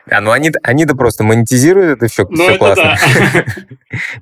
А, 0.09 0.19
ну 0.19 0.31
они, 0.31 0.51
они-то 0.63 0.95
просто 0.95 1.23
монетизируют 1.23 1.97
это 1.97 2.07
все, 2.11 2.25
ну, 2.29 2.43
все 2.43 2.55
это 2.55 2.59
классно. 2.59 2.97
Да. 3.33 3.45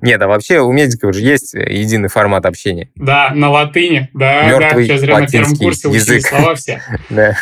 Нет, 0.00 0.22
а 0.22 0.28
вообще 0.28 0.60
у 0.60 0.70
медиков 0.70 1.14
же 1.14 1.20
есть 1.20 1.54
единый 1.54 2.08
формат 2.08 2.46
общения. 2.46 2.90
Да, 2.94 3.30
на 3.34 3.50
латыни. 3.50 4.08
Да, 4.14 4.44
Мертвый 4.44 4.86
да, 4.86 4.98
зря 4.98 5.18
на 5.18 5.26
первом 5.26 5.56
курсе 5.56 5.90
язык. 5.90 6.26
слова 6.26 6.54
все. 6.54 6.80
да. 7.10 7.36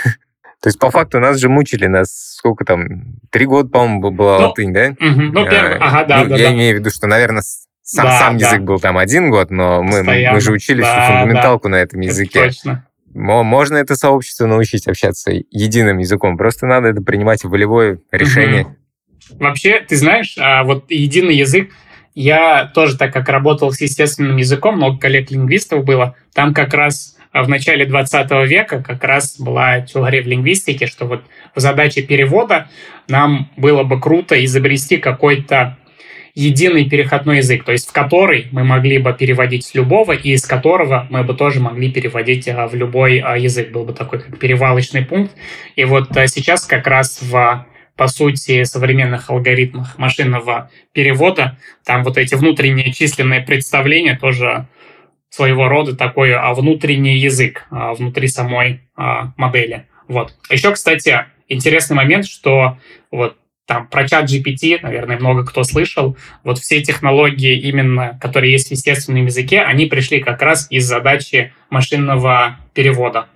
То 0.63 0.69
есть, 0.69 0.79
по 0.79 0.91
факту, 0.91 1.21
нас 1.21 1.39
же 1.39 1.49
мучили, 1.49 1.87
нас 1.87 2.35
сколько 2.37 2.65
там, 2.65 2.87
три 3.31 3.47
года, 3.47 3.71
по-моему, 3.71 4.11
была 4.11 4.39
ну, 4.39 4.49
латынь, 4.49 4.75
да? 4.75 4.91
Угу, 4.91 5.23
ну, 5.33 5.47
первый, 5.47 5.79
а, 5.79 5.87
ага, 5.87 6.05
да, 6.05 6.23
ну, 6.23 6.29
да. 6.31 6.37
Я 6.37 6.49
да. 6.49 6.55
имею 6.55 6.77
в 6.77 6.81
виду, 6.81 6.91
что, 6.91 7.07
наверное, 7.07 7.43
сам, 7.83 8.05
да, 8.05 8.19
сам 8.19 8.39
да. 8.39 8.47
язык 8.47 8.61
был 8.63 8.79
там 8.79 8.99
один 8.99 9.31
год, 9.31 9.51
но 9.51 9.83
мы, 9.83 10.03
мы 10.03 10.41
же 10.41 10.53
учили 10.53 10.83
да, 10.83 11.03
всю 11.03 11.13
фундаменталку 11.13 11.69
да. 11.69 11.71
на 11.71 11.77
этом 11.77 12.01
языке. 12.01 12.41
Это 12.41 12.49
точно. 12.49 12.87
Можно 13.13 13.77
это 13.77 13.97
сообщество 13.97 14.47
научить 14.47 14.87
общаться 14.87 15.33
единым 15.51 15.99
языком, 15.99 16.37
просто 16.37 16.67
надо 16.67 16.89
это 16.89 17.03
принимать 17.03 17.45
волевое 17.45 18.01
решение. 18.13 18.63
Угу. 18.63 18.77
Вообще, 19.39 19.81
ты 19.81 19.97
знаешь, 19.97 20.37
а, 20.39 20.65
вот 20.65 20.91
единый 20.91 21.37
язык, 21.37 21.71
я 22.15 22.67
тоже, 22.75 22.97
так 22.97 23.13
как 23.13 23.29
работал 23.29 23.73
с 23.73 23.81
естественным 23.81 24.37
языком, 24.37 24.77
много 24.77 24.99
коллег-лингвистов 24.99 25.85
было, 25.85 26.17
там 26.35 26.55
как 26.55 26.75
раз 26.75 27.17
в 27.33 27.49
начале 27.49 27.87
20 27.87 28.31
века 28.49 28.83
как 28.83 29.05
раз 29.05 29.39
была 29.39 29.81
теория 29.81 30.23
в 30.23 30.27
лингвистике, 30.27 30.87
что 30.87 31.07
вот 31.07 31.23
в 31.55 31.61
задаче 31.61 32.03
перевода 32.03 32.69
нам 33.09 33.51
было 33.57 33.85
бы 33.85 34.01
круто 34.01 34.43
изобрести 34.45 34.97
какой-то 34.97 35.79
единый 36.35 36.89
переходной 36.89 37.39
язык, 37.39 37.65
то 37.65 37.73
есть 37.73 37.89
в 37.89 37.93
который 37.93 38.49
мы 38.53 38.65
могли 38.65 38.99
бы 38.99 39.13
переводить 39.13 39.67
с 39.67 39.75
любого, 39.75 40.13
и 40.13 40.33
из 40.33 40.47
которого 40.47 41.07
мы 41.11 41.23
бы 41.25 41.35
тоже 41.35 41.61
могли 41.61 41.91
переводить 41.91 42.49
а, 42.49 42.69
в 42.69 42.75
любой 42.75 43.19
а, 43.19 43.37
язык. 43.37 43.71
Был 43.73 43.85
бы 43.85 43.93
такой 43.93 44.21
как 44.21 44.39
перевалочный 44.39 45.05
пункт. 45.05 45.35
И 45.77 45.85
вот 45.85 46.17
а, 46.17 46.27
сейчас 46.27 46.67
как 46.67 46.87
раз 46.87 47.21
в 47.23 47.67
по 47.97 48.09
сути, 48.09 48.65
современных 48.65 49.29
алгоритмах 49.29 49.99
машинного 49.99 50.71
перевода, 50.93 51.59
там 51.85 52.03
вот 52.03 52.17
эти 52.17 52.35
внутренние 52.35 52.95
численные 52.95 53.43
представления 53.43 54.17
тоже 54.17 54.69
своего 55.29 55.69
рода 55.69 55.95
такой 55.95 56.33
а, 56.33 56.55
внутренний 56.55 57.19
язык 57.19 57.67
а, 57.71 57.93
внутри 57.95 58.29
самой 58.29 58.81
а, 58.97 59.33
модели. 59.37 59.87
Вот. 60.09 60.35
Еще, 60.51 60.73
кстати, 60.73 61.27
интересный 61.49 61.95
момент, 61.95 62.27
что 62.27 62.79
вот 63.11 63.37
там 63.71 63.87
про 63.87 64.09
чат 64.09 64.25
GPT, 64.25 64.81
наверное, 64.83 65.17
много 65.17 65.45
кто 65.45 65.63
слышал. 65.63 66.17
Вот 66.43 66.59
все 66.59 66.83
технологии 66.83 67.57
именно, 67.57 68.19
которые 68.21 68.51
есть 68.51 68.67
в 68.67 68.71
естественном 68.73 69.27
языке, 69.27 69.61
они 69.61 69.87
пришли 69.87 70.21
как 70.21 70.43
раз 70.43 70.67
из 70.71 70.89
задачи 70.89 71.53
машинного 71.71 72.59
перевода. 72.75 73.27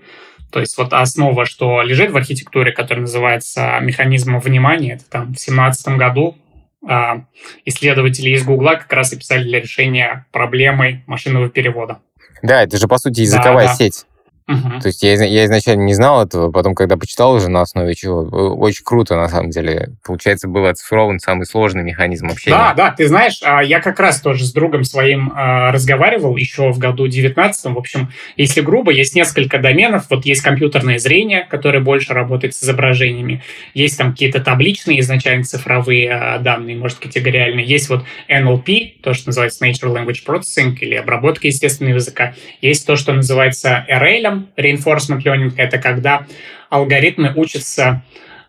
То 0.51 0.59
есть 0.59 0.76
вот 0.76 0.93
основа, 0.93 1.47
что 1.47 1.82
лежит 1.82 2.11
в 2.11 2.16
архитектуре, 2.16 2.72
которая 2.72 3.03
называется 3.03 3.78
механизмом 3.80 4.41
внимания, 4.41 4.95
это 4.95 5.05
там 5.09 5.22
в 5.22 5.37
2017 5.37 5.89
году 5.97 6.37
а, 6.85 7.26
исследователи 7.64 8.30
из 8.30 8.43
Гугла 8.43 8.74
как 8.74 8.93
раз 8.93 9.12
и 9.12 9.16
писали 9.16 9.45
для 9.45 9.61
решения 9.61 10.26
проблемы 10.32 11.05
машинного 11.07 11.49
перевода. 11.49 12.01
Да, 12.43 12.64
это 12.64 12.76
же, 12.76 12.89
по 12.89 12.99
сути, 12.99 13.20
языковая 13.20 13.66
да, 13.66 13.70
да. 13.70 13.76
сеть. 13.76 14.05
Угу. 14.47 14.80
То 14.80 14.88
есть 14.88 15.03
я, 15.03 15.14
я 15.24 15.47
изначально 15.47 15.84
не 15.84 15.95
знал 15.95 16.22
этого, 16.22 16.51
потом, 16.51 16.74
когда 16.74 16.99
почитал 16.99 17.32
уже 17.32 17.49
на 17.49 17.62
основе 17.62 17.95
чего, 17.95 18.20
очень 18.59 18.84
круто, 18.84 19.16
на 19.16 19.28
самом 19.28 19.49
деле. 19.49 19.92
Получается, 20.05 20.49
был 20.49 20.66
оцифрован 20.66 21.18
самый 21.18 21.47
сложный 21.47 21.82
механизм 21.82 22.26
общения. 22.26 22.55
Да, 22.55 22.74
да, 22.74 22.90
ты 22.90 23.09
знаешь, 23.09 23.40
а, 23.42 23.62
я 23.62 23.80
как 23.80 23.99
раз 24.01 24.20
тоже 24.20 24.45
с 24.45 24.53
другом 24.53 24.84
своим 24.84 25.32
а, 25.34 25.72
разговаривал 25.72 26.36
еще 26.36 26.70
в 26.72 26.78
году 26.78 27.07
19 27.07 27.64
В 27.74 27.78
общем, 27.78 28.11
если 28.36 28.61
грубо, 28.61 28.92
есть 28.92 29.14
несколько 29.14 29.59
доменов. 29.59 30.07
Вот 30.11 30.26
есть 30.26 30.42
компьютерное 30.42 30.99
зрение, 30.99 31.47
которое 31.49 31.80
больше 31.80 32.12
работает 32.12 32.55
с 32.55 32.62
изображениями. 32.62 33.42
Есть 33.72 33.97
там 33.97 34.12
какие-то 34.12 34.40
табличные 34.40 35.01
изначально 35.01 35.45
цифровые 35.45 36.12
а, 36.12 36.38
данные, 36.38 36.76
может, 36.76 36.99
категориальные. 36.99 37.64
Есть 37.64 37.88
вот 37.88 38.05
NLP, 38.28 39.01
то, 39.03 39.14
что 39.14 39.28
называется 39.28 39.64
Natural 39.64 39.95
Language 39.95 40.26
Processing, 40.26 40.76
или 40.80 40.97
обработка 40.97 41.47
естественного 41.47 41.95
языка. 41.95 42.34
Есть 42.61 42.86
то, 42.86 42.97
что 42.97 43.14
называется 43.14 43.86
RL, 43.88 44.34
reinforcement 44.57 45.22
learning— 45.22 45.53
это 45.57 45.78
когда 45.78 46.26
алгоритмы 46.70 47.32
учатся 47.35 48.03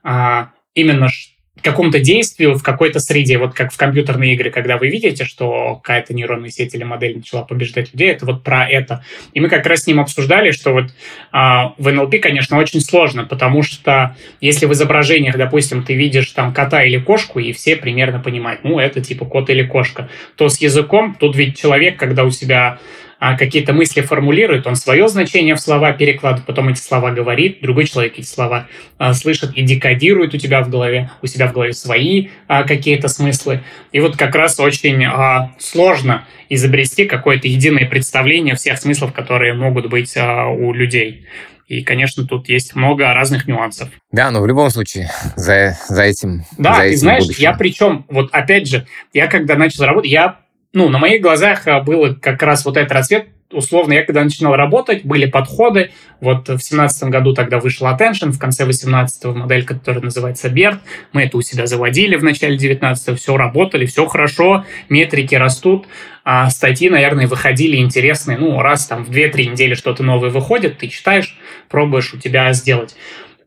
а, 0.03 0.51
именно 0.73 1.09
какому-то 1.65 1.99
действию 1.99 2.53
в 2.53 2.63
какой-то 2.63 2.99
среде, 2.99 3.37
вот 3.37 3.53
как 3.53 3.73
в 3.73 3.77
компьютерной 3.77 4.35
игре, 4.35 4.51
когда 4.51 4.77
вы 4.77 4.89
видите, 4.89 5.25
что 5.25 5.77
какая-то 5.77 6.13
нейронная 6.13 6.51
сеть 6.51 6.75
или 6.75 6.83
модель 6.83 7.17
начала 7.17 7.43
побеждать 7.43 7.91
людей, 7.91 8.11
это 8.11 8.25
вот 8.25 8.43
про 8.43 8.69
это. 8.69 9.03
И 9.33 9.39
мы 9.39 9.49
как 9.49 9.65
раз 9.65 9.81
с 9.81 9.87
ним 9.87 9.99
обсуждали, 9.99 10.51
что 10.51 10.71
вот 10.71 10.93
а, 11.31 11.73
в 11.77 11.87
NLP, 11.87 12.19
конечно, 12.19 12.57
очень 12.57 12.81
сложно, 12.81 13.25
потому 13.25 13.63
что 13.63 14.15
если 14.41 14.67
в 14.67 14.73
изображениях, 14.73 15.37
допустим, 15.37 15.83
ты 15.83 15.95
видишь 15.95 16.29
там 16.31 16.53
кота 16.53 16.83
или 16.83 16.99
кошку, 16.99 17.39
и 17.39 17.51
все 17.51 17.75
примерно 17.75 18.19
понимают, 18.19 18.63
ну, 18.63 18.77
это 18.79 19.01
типа 19.01 19.25
кот 19.25 19.49
или 19.49 19.63
кошка, 19.63 20.09
то 20.35 20.49
с 20.49 20.61
языком 20.61 21.17
тут 21.19 21.35
ведь 21.35 21.57
человек, 21.57 21.97
когда 21.97 22.25
у 22.25 22.31
себя 22.31 22.79
какие-то 23.19 23.73
мысли 23.73 24.01
формулирует, 24.01 24.67
он 24.67 24.75
свое 24.75 25.07
значение 25.07 25.55
в 25.55 25.59
слова 25.59 25.93
перекладывает, 25.93 26.45
потом 26.45 26.69
эти 26.69 26.79
слова 26.79 27.11
говорит, 27.11 27.59
другой 27.61 27.85
человек 27.85 28.17
эти 28.17 28.25
слова 28.25 28.67
а, 28.97 29.13
слышит 29.13 29.53
и 29.55 29.61
декодирует 29.63 30.33
у 30.33 30.37
тебя 30.37 30.61
в 30.61 30.69
голове, 30.69 31.09
у 31.21 31.27
себя 31.27 31.47
в 31.47 31.53
голове 31.53 31.73
свои 31.73 32.27
а, 32.47 32.63
какие-то 32.63 33.07
смыслы. 33.07 33.63
И 33.91 33.99
вот 33.99 34.17
как 34.17 34.35
раз 34.35 34.59
очень 34.59 35.03
а, 35.05 35.53
сложно 35.59 36.25
изобрести 36.49 37.05
какое-то 37.05 37.47
единое 37.47 37.87
представление 37.87 38.55
всех 38.55 38.77
смыслов, 38.77 39.13
которые 39.13 39.53
могут 39.53 39.89
быть 39.89 40.15
а, 40.17 40.47
у 40.47 40.73
людей. 40.73 41.25
И, 41.67 41.83
конечно, 41.83 42.27
тут 42.27 42.47
есть 42.47 42.75
много 42.75 43.11
разных 43.13 43.47
нюансов. 43.47 43.89
Да, 44.11 44.29
но 44.29 44.41
в 44.41 44.47
любом 44.47 44.69
случае 44.69 45.09
за, 45.35 45.75
за 45.87 46.03
этим 46.03 46.43
Да, 46.59 46.75
за 46.75 46.81
ты 46.81 46.87
этим 46.89 46.97
знаешь, 46.99 47.23
будущее. 47.23 47.43
я 47.43 47.53
причем, 47.53 48.05
вот 48.09 48.29
опять 48.31 48.67
же, 48.67 48.85
я 49.13 49.25
когда 49.27 49.55
начал 49.55 49.85
работать, 49.85 50.11
я 50.11 50.39
ну, 50.75 50.89
на 50.89 50.99
моих 50.99 51.21
глазах 51.21 51.67
а, 51.67 51.79
было 51.79 52.13
как 52.13 52.43
раз 52.43 52.65
вот 52.65 52.75
этот 52.75 52.91
расцвет. 52.91 53.29
Условно, 53.49 53.93
я 53.93 54.03
когда 54.03 54.23
начинал 54.23 54.55
работать, 54.57 55.05
были 55.05 55.25
подходы. 55.25 55.91
Вот 56.19 56.49
в 56.49 56.59
семнадцатом 56.59 57.11
году 57.11 57.33
тогда 57.33 57.59
вышел 57.59 57.87
Attention, 57.87 58.31
в 58.31 58.39
конце 58.39 58.65
18-го 58.65 59.33
модель, 59.33 59.63
которая 59.63 60.03
называется 60.03 60.49
BERT. 60.49 60.79
Мы 61.13 61.23
это 61.23 61.37
у 61.37 61.41
себя 61.41 61.65
заводили 61.65 62.17
в 62.17 62.23
начале 62.23 62.57
19-го, 62.57 63.15
все 63.15 63.37
работали, 63.37 63.85
все 63.85 64.05
хорошо, 64.05 64.65
метрики 64.89 65.35
растут. 65.35 65.87
А 66.25 66.49
статьи, 66.49 66.89
наверное, 66.89 67.27
выходили 67.27 67.77
интересные. 67.77 68.37
Ну, 68.37 68.61
раз 68.61 68.85
там 68.87 69.05
в 69.05 69.11
2-3 69.11 69.51
недели 69.51 69.75
что-то 69.75 70.03
новое 70.03 70.29
выходит, 70.29 70.79
ты 70.79 70.89
читаешь, 70.89 71.37
пробуешь 71.69 72.13
у 72.13 72.17
тебя 72.17 72.51
сделать 72.51 72.97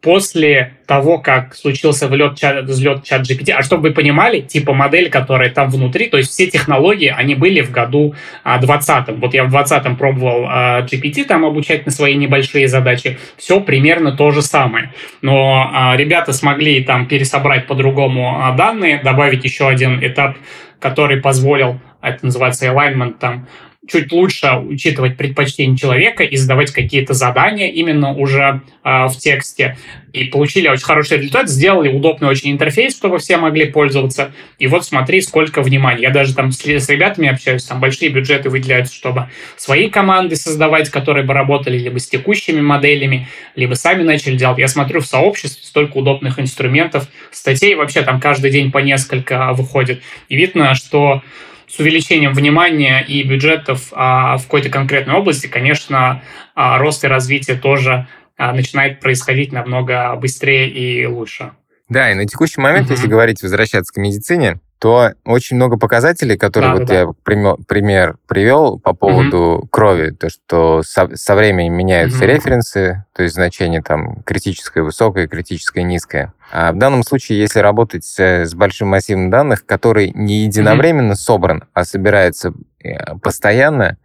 после 0.01 0.76
того, 0.86 1.18
как 1.18 1.55
случился 1.55 2.07
влет, 2.07 2.40
взлет 2.62 3.05
чат 3.05 3.22
GPT, 3.22 3.51
а 3.51 3.62
чтобы 3.62 3.88
вы 3.88 3.94
понимали, 3.94 4.40
типа 4.40 4.72
модель, 4.72 5.11
которая 5.11 5.51
там 5.51 5.70
внутри, 5.70 6.09
то 6.09 6.16
есть 6.16 6.30
все 6.30 6.46
технологии, 6.46 7.12
они 7.14 7.34
были 7.34 7.61
в 7.61 7.70
году 7.70 8.14
а, 8.44 8.59
20 8.59 9.18
Вот 9.18 9.34
я 9.34 9.44
в 9.44 9.51
20 9.51 9.99
пробовал 9.99 10.46
а, 10.49 10.82
GPT 10.82 11.24
там 11.24 11.44
обучать 11.44 11.84
на 11.84 11.92
свои 11.92 12.14
небольшие 12.14 12.68
задачи, 12.68 13.18
все 13.36 13.61
примерно 13.61 14.12
то 14.12 14.30
же 14.30 14.40
самое. 14.42 14.92
Но 15.20 15.68
а, 15.72 15.96
ребята 15.96 16.32
смогли 16.32 16.82
там 16.84 17.07
пересобрать 17.07 17.66
по-другому 17.66 18.38
а, 18.40 18.53
данные, 18.53 19.01
добавить 19.03 19.44
еще 19.44 19.68
один 19.68 19.99
этап, 20.05 20.36
который 20.78 21.20
позволил, 21.20 21.80
это 22.01 22.24
называется 22.24 22.66
alignment, 22.66 23.16
там, 23.18 23.49
чуть 23.89 24.12
лучше 24.12 24.53
учитывать 24.57 25.16
предпочтения 25.16 25.76
человека 25.76 26.22
и 26.22 26.36
задавать 26.36 26.70
какие-то 26.70 27.14
задания 27.14 27.68
именно 27.68 28.12
уже 28.12 28.62
э, 28.84 29.07
в 29.07 29.16
тексте. 29.16 29.76
И 30.12 30.24
получили 30.24 30.68
очень 30.68 30.84
хороший 30.84 31.18
результат, 31.18 31.49
сделали 31.49 31.89
удобный 31.89 32.28
очень 32.28 32.51
интерфейс, 32.51 32.97
чтобы 32.97 33.18
все 33.18 33.36
могли 33.36 33.66
пользоваться. 33.66 34.32
И 34.59 34.66
вот 34.66 34.84
смотри, 34.84 35.20
сколько 35.20 35.62
внимания. 35.62 36.03
Я 36.03 36.11
даже 36.11 36.34
там 36.34 36.53
с, 36.53 36.61
с 36.61 36.89
ребятами 36.89 37.28
общаюсь, 37.28 37.64
там 37.64 37.80
большие 37.80 38.11
бюджеты 38.11 38.51
выделяются, 38.51 38.95
чтобы 38.95 39.28
свои 39.57 39.89
команды 39.91 40.36
создавать, 40.36 40.91
которые 40.91 41.24
бы 41.24 41.34
работали 41.34 41.78
либо 41.78 41.99
с 41.99 42.09
текущими 42.09 42.61
моделями, 42.61 43.28
либо 43.55 43.74
сами 43.74 44.03
начали 44.03 44.36
делать. 44.36 44.59
Я 44.59 44.68
смотрю 44.68 45.01
в 45.01 45.07
сообществе 45.07 45.62
столько 45.64 45.99
удобных 45.99 46.39
инструментов, 46.39 47.09
статей 47.30 47.74
вообще 47.74 48.03
там 48.03 48.20
каждый 48.20 48.51
день 48.51 48.70
по 48.70 48.78
несколько 48.78 49.53
выходит. 49.53 50.03
И 50.28 50.36
видно, 50.36 50.74
что 50.74 51.22
с 51.69 51.79
увеличением 51.79 52.33
внимания 52.33 53.01
и 53.07 53.23
бюджетов 53.23 53.89
а, 53.93 54.39
в 54.39 54.45
какой-то 54.45 54.71
конкретной 54.71 55.14
области, 55.14 55.47
конечно, 55.47 56.23
а, 56.55 56.79
рост 56.79 57.05
и 57.05 57.09
развитие 57.09 57.57
тоже 57.57 58.09
а, 58.37 58.53
начинает 58.53 59.01
происходить 59.01 59.53
намного 59.53 60.16
быстрее 60.16 60.69
и 60.69 61.07
лучше. 61.07 61.53
Да, 61.89 62.11
и 62.11 62.14
на 62.14 62.27
текущий 62.27 62.61
момент, 62.61 62.87
Мгм. 62.87 62.95
если 62.95 63.07
говорить, 63.09 63.43
возвращаться 63.43 63.93
к 63.93 63.97
медицине, 63.97 64.61
то 64.79 65.12
очень 65.25 65.57
много 65.57 65.77
показателей, 65.77 66.37
которые 66.37 66.73
Да, 66.73 66.79
вот 66.79 66.89
да, 66.89 66.95
я 66.95 67.07
пример, 67.25 67.57
пример 67.66 68.16
привел 68.29 68.79
по 68.79 68.93
поводу 68.93 69.66
крови, 69.73 70.11
то, 70.11 70.29
что 70.31 70.83
со, 70.83 71.09
со 71.16 71.35
временем 71.35 71.75
меняются 71.75 72.25
Мгм. 72.25 72.35
референсы, 72.35 73.05
то 73.14 73.23
есть 73.23 73.35
значение 73.35 73.83
там 73.83 74.23
критическое 74.23 74.83
высокое, 74.83 75.27
критическое 75.27 75.83
низкое. 75.83 76.33
А 76.51 76.72
в 76.72 76.76
данном 76.78 77.03
случае, 77.03 77.38
если 77.38 77.61
работать 77.61 78.05
с, 78.05 78.18
с 78.18 78.55
большим 78.55 78.88
массивом 78.88 79.30
данных, 79.30 79.66
который 79.66 80.11
не 80.14 80.44
единовременно 80.44 81.14
собран, 81.14 81.64
а 81.74 81.84
собирается 81.84 82.53
э, 82.82 83.14
постоянно, 83.22 83.99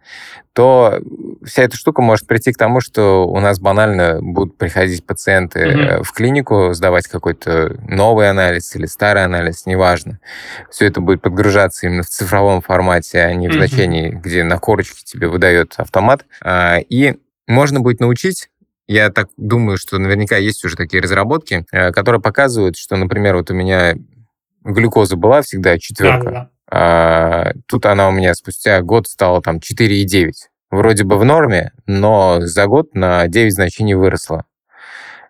то 0.52 1.00
вся 1.44 1.62
эта 1.64 1.76
штука 1.76 2.00
может 2.00 2.26
прийти 2.28 2.52
к 2.52 2.56
тому, 2.58 2.80
что 2.80 3.26
у 3.26 3.40
нас 3.40 3.58
банально 3.58 4.20
будут 4.22 4.56
приходить 4.56 5.04
пациенты 5.04 5.58
э, 5.60 6.02
в 6.02 6.12
клинику, 6.12 6.72
сдавать 6.74 7.08
какой-то 7.08 7.76
новый 7.88 8.30
анализ 8.30 8.74
или 8.76 8.86
старый 8.86 9.24
анализ, 9.24 9.66
неважно. 9.66 10.20
Все 10.70 10.86
это 10.86 11.00
будет 11.00 11.22
подгружаться 11.22 11.86
именно 11.86 12.02
в 12.02 12.08
цифровом 12.08 12.60
формате, 12.62 13.20
а 13.20 13.32
не 13.34 13.48
в 13.48 13.50
Мгм. 13.50 13.58
значении, 13.58 14.10
где 14.10 14.44
на 14.44 14.58
корочке 14.58 15.02
тебе 15.04 15.28
выдает 15.28 15.74
автомат. 15.76 16.24
А, 16.40 16.78
И 16.88 17.14
можно 17.46 17.80
будет 17.80 18.00
научить 18.00 18.48
я 18.86 19.10
так 19.10 19.28
думаю, 19.36 19.78
что 19.78 19.98
наверняка 19.98 20.36
есть 20.36 20.64
уже 20.64 20.76
такие 20.76 21.02
разработки, 21.02 21.64
э, 21.72 21.90
которые 21.92 22.20
показывают, 22.20 22.76
что, 22.76 22.96
например, 22.96 23.36
вот 23.36 23.50
у 23.50 23.54
меня 23.54 23.94
глюкоза 24.64 25.16
была 25.16 25.42
всегда 25.42 25.78
четверка, 25.78 26.50
а, 26.70 27.52
тут 27.66 27.86
она 27.86 28.08
у 28.08 28.12
меня 28.12 28.34
спустя 28.34 28.80
год 28.82 29.06
стала 29.06 29.40
там 29.42 29.60
4,9. 29.60 30.48
Вроде 30.70 31.04
бы 31.04 31.18
в 31.18 31.24
норме, 31.24 31.72
но 31.86 32.40
за 32.40 32.66
год 32.66 32.94
на 32.94 33.28
9 33.28 33.54
значений 33.54 33.94
выросла. 33.94 34.44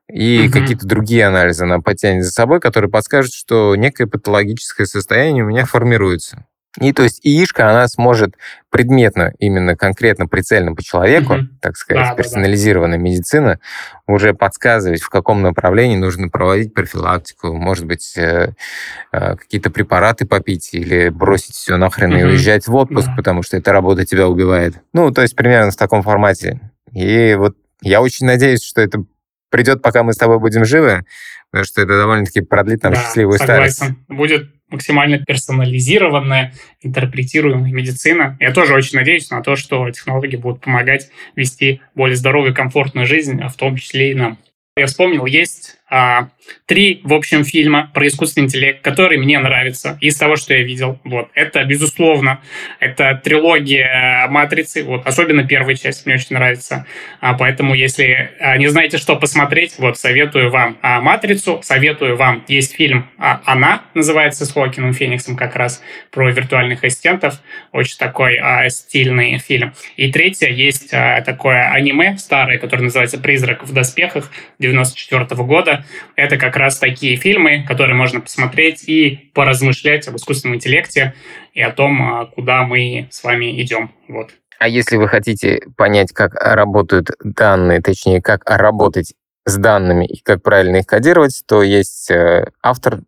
И 0.08 0.44
Мгм. 0.44 0.52
какие-то 0.52 0.86
другие 0.86 1.26
анализы 1.26 1.64
она 1.64 1.80
потянет 1.80 2.24
за 2.24 2.30
собой, 2.30 2.60
которые 2.60 2.90
подскажут, 2.90 3.32
что 3.32 3.74
некое 3.76 4.06
патологическое 4.06 4.86
состояние 4.86 5.44
у 5.44 5.48
меня 5.48 5.64
формируется. 5.64 6.46
И 6.80 6.92
то 6.92 7.04
есть 7.04 7.20
ИИшка, 7.22 7.70
она 7.70 7.86
сможет 7.86 8.34
предметно, 8.70 9.32
именно 9.38 9.76
конкретно, 9.76 10.26
прицельно 10.26 10.74
по 10.74 10.82
человеку, 10.82 11.34
Мгм. 11.34 11.58
так 11.60 11.76
сказать, 11.76 12.02
Да-да-да. 12.02 12.16
персонализированная 12.22 12.98
медицина, 12.98 13.60
уже 14.08 14.34
подсказывать, 14.34 15.00
в 15.00 15.08
каком 15.08 15.42
направлении 15.42 15.96
нужно 15.96 16.28
проводить 16.28 16.74
профилактику, 16.74 17.52
может 17.54 17.84
быть, 17.86 18.14
э, 18.16 18.54
э, 19.12 19.36
какие-то 19.36 19.70
препараты 19.70 20.26
попить 20.26 20.70
или 20.74 21.10
бросить 21.10 21.54
все 21.54 21.76
нахрен 21.76 22.10
и 22.12 22.16
Мгм. 22.22 22.30
уезжать 22.30 22.66
в 22.66 22.74
отпуск, 22.74 23.06
Да. 23.06 23.14
потому 23.16 23.42
что 23.44 23.56
эта 23.56 23.70
работа 23.72 24.04
тебя 24.04 24.26
убивает. 24.28 24.74
Ну, 24.92 25.12
то 25.12 25.22
есть 25.22 25.36
примерно 25.36 25.70
в 25.70 25.76
таком 25.76 26.02
формате. 26.02 26.58
И 26.92 27.34
вот 27.38 27.56
я 27.82 28.00
очень 28.02 28.26
надеюсь, 28.26 28.62
что 28.64 28.80
это 28.80 29.04
придет, 29.50 29.80
пока 29.82 30.02
мы 30.02 30.12
с 30.12 30.16
тобой 30.16 30.40
будем 30.40 30.64
живы, 30.64 31.04
потому 31.52 31.64
что 31.64 31.82
это 31.82 31.96
довольно-таки 31.96 32.40
продлит 32.40 32.82
нам 32.82 32.94
Да, 32.94 33.00
счастливую 33.00 33.38
старость. 33.38 33.78
согласен. 33.78 34.04
Будет 34.08 34.50
максимально 34.74 35.18
персонализированная, 35.18 36.52
интерпретируемая 36.82 37.72
медицина. 37.72 38.36
Я 38.40 38.52
тоже 38.52 38.74
очень 38.74 38.98
надеюсь 38.98 39.30
на 39.30 39.42
то, 39.42 39.56
что 39.56 39.90
технологии 39.90 40.36
будут 40.36 40.60
помогать 40.60 41.10
вести 41.34 41.80
более 41.94 42.16
здоровую 42.16 42.52
и 42.52 42.54
комфортную 42.54 43.06
жизнь, 43.06 43.40
а 43.40 43.48
в 43.48 43.56
том 43.56 43.76
числе 43.76 44.10
и 44.10 44.14
нам. 44.14 44.38
Я 44.76 44.86
вспомнил, 44.86 45.24
есть 45.24 45.78
а, 45.94 46.30
три, 46.66 47.00
в 47.04 47.12
общем, 47.12 47.44
фильма 47.44 47.88
про 47.94 48.08
искусственный 48.08 48.46
интеллект, 48.46 48.82
которые 48.82 49.20
мне 49.20 49.38
нравятся 49.38 49.96
из 50.00 50.16
того, 50.16 50.34
что 50.34 50.52
я 50.52 50.64
видел. 50.64 50.98
Вот. 51.04 51.28
Это, 51.34 51.64
безусловно, 51.64 52.40
это 52.80 53.20
трилогия 53.22 54.26
«Матрицы». 54.28 54.82
Вот. 54.82 55.06
Особенно 55.06 55.46
первая 55.46 55.76
часть 55.76 56.04
мне 56.04 56.16
очень 56.16 56.34
нравится. 56.34 56.84
А, 57.20 57.34
поэтому, 57.34 57.74
если 57.74 58.32
а, 58.40 58.56
не 58.56 58.66
знаете, 58.66 58.98
что 58.98 59.14
посмотреть, 59.14 59.76
вот, 59.78 59.96
советую 59.96 60.50
вам 60.50 60.78
а, 60.82 61.00
«Матрицу», 61.00 61.60
советую 61.62 62.16
вам. 62.16 62.44
Есть 62.48 62.74
фильм 62.74 63.08
а, 63.16 63.40
«Она», 63.44 63.82
называется, 63.94 64.46
с 64.46 64.52
Хоакином 64.52 64.94
Фениксом 64.94 65.36
как 65.36 65.54
раз, 65.54 65.80
про 66.10 66.28
виртуальных 66.30 66.82
ассистентов. 66.82 67.40
Очень 67.70 67.98
такой 67.98 68.38
а, 68.38 68.68
стильный 68.68 69.38
фильм. 69.38 69.74
И 69.96 70.10
третье, 70.10 70.48
есть 70.48 70.92
а, 70.92 71.22
такое 71.22 71.70
аниме 71.70 72.18
старое, 72.18 72.58
которое 72.58 72.82
называется 72.82 73.18
«Призрак 73.18 73.62
в 73.62 73.72
доспехах» 73.72 74.32
94 74.58 75.26
года. 75.44 75.83
Это 76.16 76.36
как 76.36 76.56
раз 76.56 76.78
такие 76.78 77.16
фильмы, 77.16 77.64
которые 77.66 77.96
можно 77.96 78.20
посмотреть 78.20 78.88
и 78.88 79.30
поразмышлять 79.34 80.06
об 80.08 80.16
искусственном 80.16 80.56
интеллекте 80.56 81.14
и 81.52 81.60
о 81.60 81.70
том, 81.70 82.02
а, 82.02 82.26
куда 82.26 82.64
мы 82.64 83.08
с 83.10 83.22
вами 83.24 83.60
идем. 83.60 83.92
Вот. 84.08 84.30
А 84.58 84.68
если 84.68 84.96
вы 84.96 85.08
хотите 85.08 85.62
понять, 85.76 86.12
как 86.12 86.34
работают 86.34 87.10
данные, 87.22 87.80
точнее, 87.80 88.22
как 88.22 88.48
работать 88.48 89.14
с 89.44 89.56
данными 89.56 90.06
и 90.06 90.20
как 90.22 90.42
правильно 90.42 90.76
их 90.76 90.86
кодировать, 90.86 91.42
то 91.46 91.62
есть 91.62 92.10
э, 92.10 92.50
автор, 92.62 93.00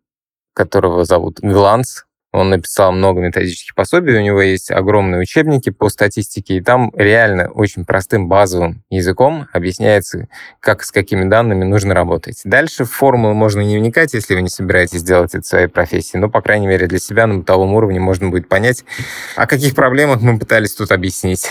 которого 0.53 1.05
зовут 1.05 1.39
Гланс, 1.41 2.06
Он 2.37 2.51
написал 2.51 2.91
много 2.91 3.19
методических 3.19 3.73
пособий, 3.73 4.15
у 4.15 4.21
него 4.21 4.41
есть 4.41 4.69
огромные 4.69 5.19
учебники 5.19 5.71
по 5.71 5.89
статистике, 5.89 6.57
и 6.57 6.61
там 6.61 6.91
реально 6.95 7.49
очень 7.49 7.83
простым 7.83 8.27
базовым 8.27 8.83
языком 8.91 9.47
объясняется, 9.53 10.27
как 10.59 10.83
с 10.83 10.91
какими 10.91 11.27
данными 11.27 11.63
нужно 11.63 11.95
работать. 11.95 12.41
Дальше 12.43 12.85
в 12.85 12.91
формулу 12.91 13.33
можно 13.33 13.61
не 13.61 13.77
вникать, 13.77 14.13
если 14.13 14.35
вы 14.35 14.43
не 14.43 14.49
собираетесь 14.49 15.01
делать 15.01 15.33
это 15.33 15.43
в 15.43 15.47
своей 15.47 15.67
профессии, 15.67 16.17
но, 16.17 16.29
по 16.29 16.41
крайней 16.41 16.67
мере, 16.67 16.85
для 16.85 16.99
себя 16.99 17.25
на 17.25 17.39
бытовом 17.39 17.73
уровне 17.73 17.99
можно 17.99 18.29
будет 18.29 18.47
понять, 18.47 18.85
о 19.35 19.47
каких 19.47 19.73
проблемах 19.73 20.21
мы 20.21 20.37
пытались 20.37 20.75
тут 20.75 20.91
объяснить. 20.91 21.47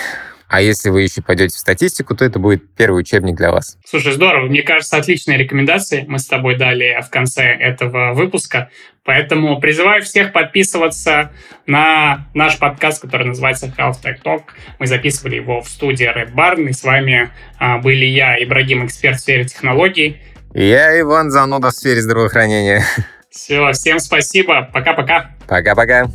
А 0.49 0.61
если 0.61 0.91
вы 0.91 1.03
еще 1.03 1.23
пойдете 1.23 1.57
в 1.57 1.59
статистику, 1.59 2.15
то 2.15 2.25
это 2.25 2.39
будет 2.39 2.75
первый 2.75 3.01
учебник 3.01 3.37
для 3.37 3.51
вас. 3.51 3.79
Слушай, 3.85 4.13
здорово. 4.13 4.47
Мне 4.47 4.63
кажется, 4.63 4.97
отличные 4.97 5.39
рекомендации 5.39 6.05
мы 6.07 6.19
с 6.19 6.27
тобой 6.27 6.57
дали 6.57 7.01
в 7.05 7.11
конце 7.11 7.43
этого 7.43 8.13
выпуска. 8.15 8.71
Поэтому 9.05 9.61
призываю 9.61 10.03
всех 10.03 10.33
подписываться 10.33 11.33
на 11.67 12.27
наш 12.35 12.59
подкаст, 12.59 13.03
который 13.03 13.27
называется 13.27 13.73
Health 13.77 14.03
Tech 14.03 14.23
Talk. 14.25 14.43
Мы 14.79 14.87
записывали 14.87 15.37
его 15.37 15.63
в 15.63 15.69
студии 15.69 16.07
Red 16.07 16.35
Barn, 16.35 16.69
и 16.69 16.73
с 16.73 16.83
вами 16.83 17.31
а, 17.59 17.79
были 17.79 18.05
я, 18.05 18.43
Ибрагим, 18.43 18.85
эксперт 18.85 19.19
в 19.19 19.21
сфере 19.21 19.45
технологий. 19.45 20.21
Я, 20.55 20.99
Иван, 21.01 21.31
зануда 21.31 21.71
в 21.71 21.73
сфере 21.73 22.01
здравоохранения. 22.01 22.85
Все, 23.31 23.71
всем 23.73 23.99
спасибо. 23.99 24.71
Пока-пока. 24.73 25.37
Пока-пока. 25.47 26.07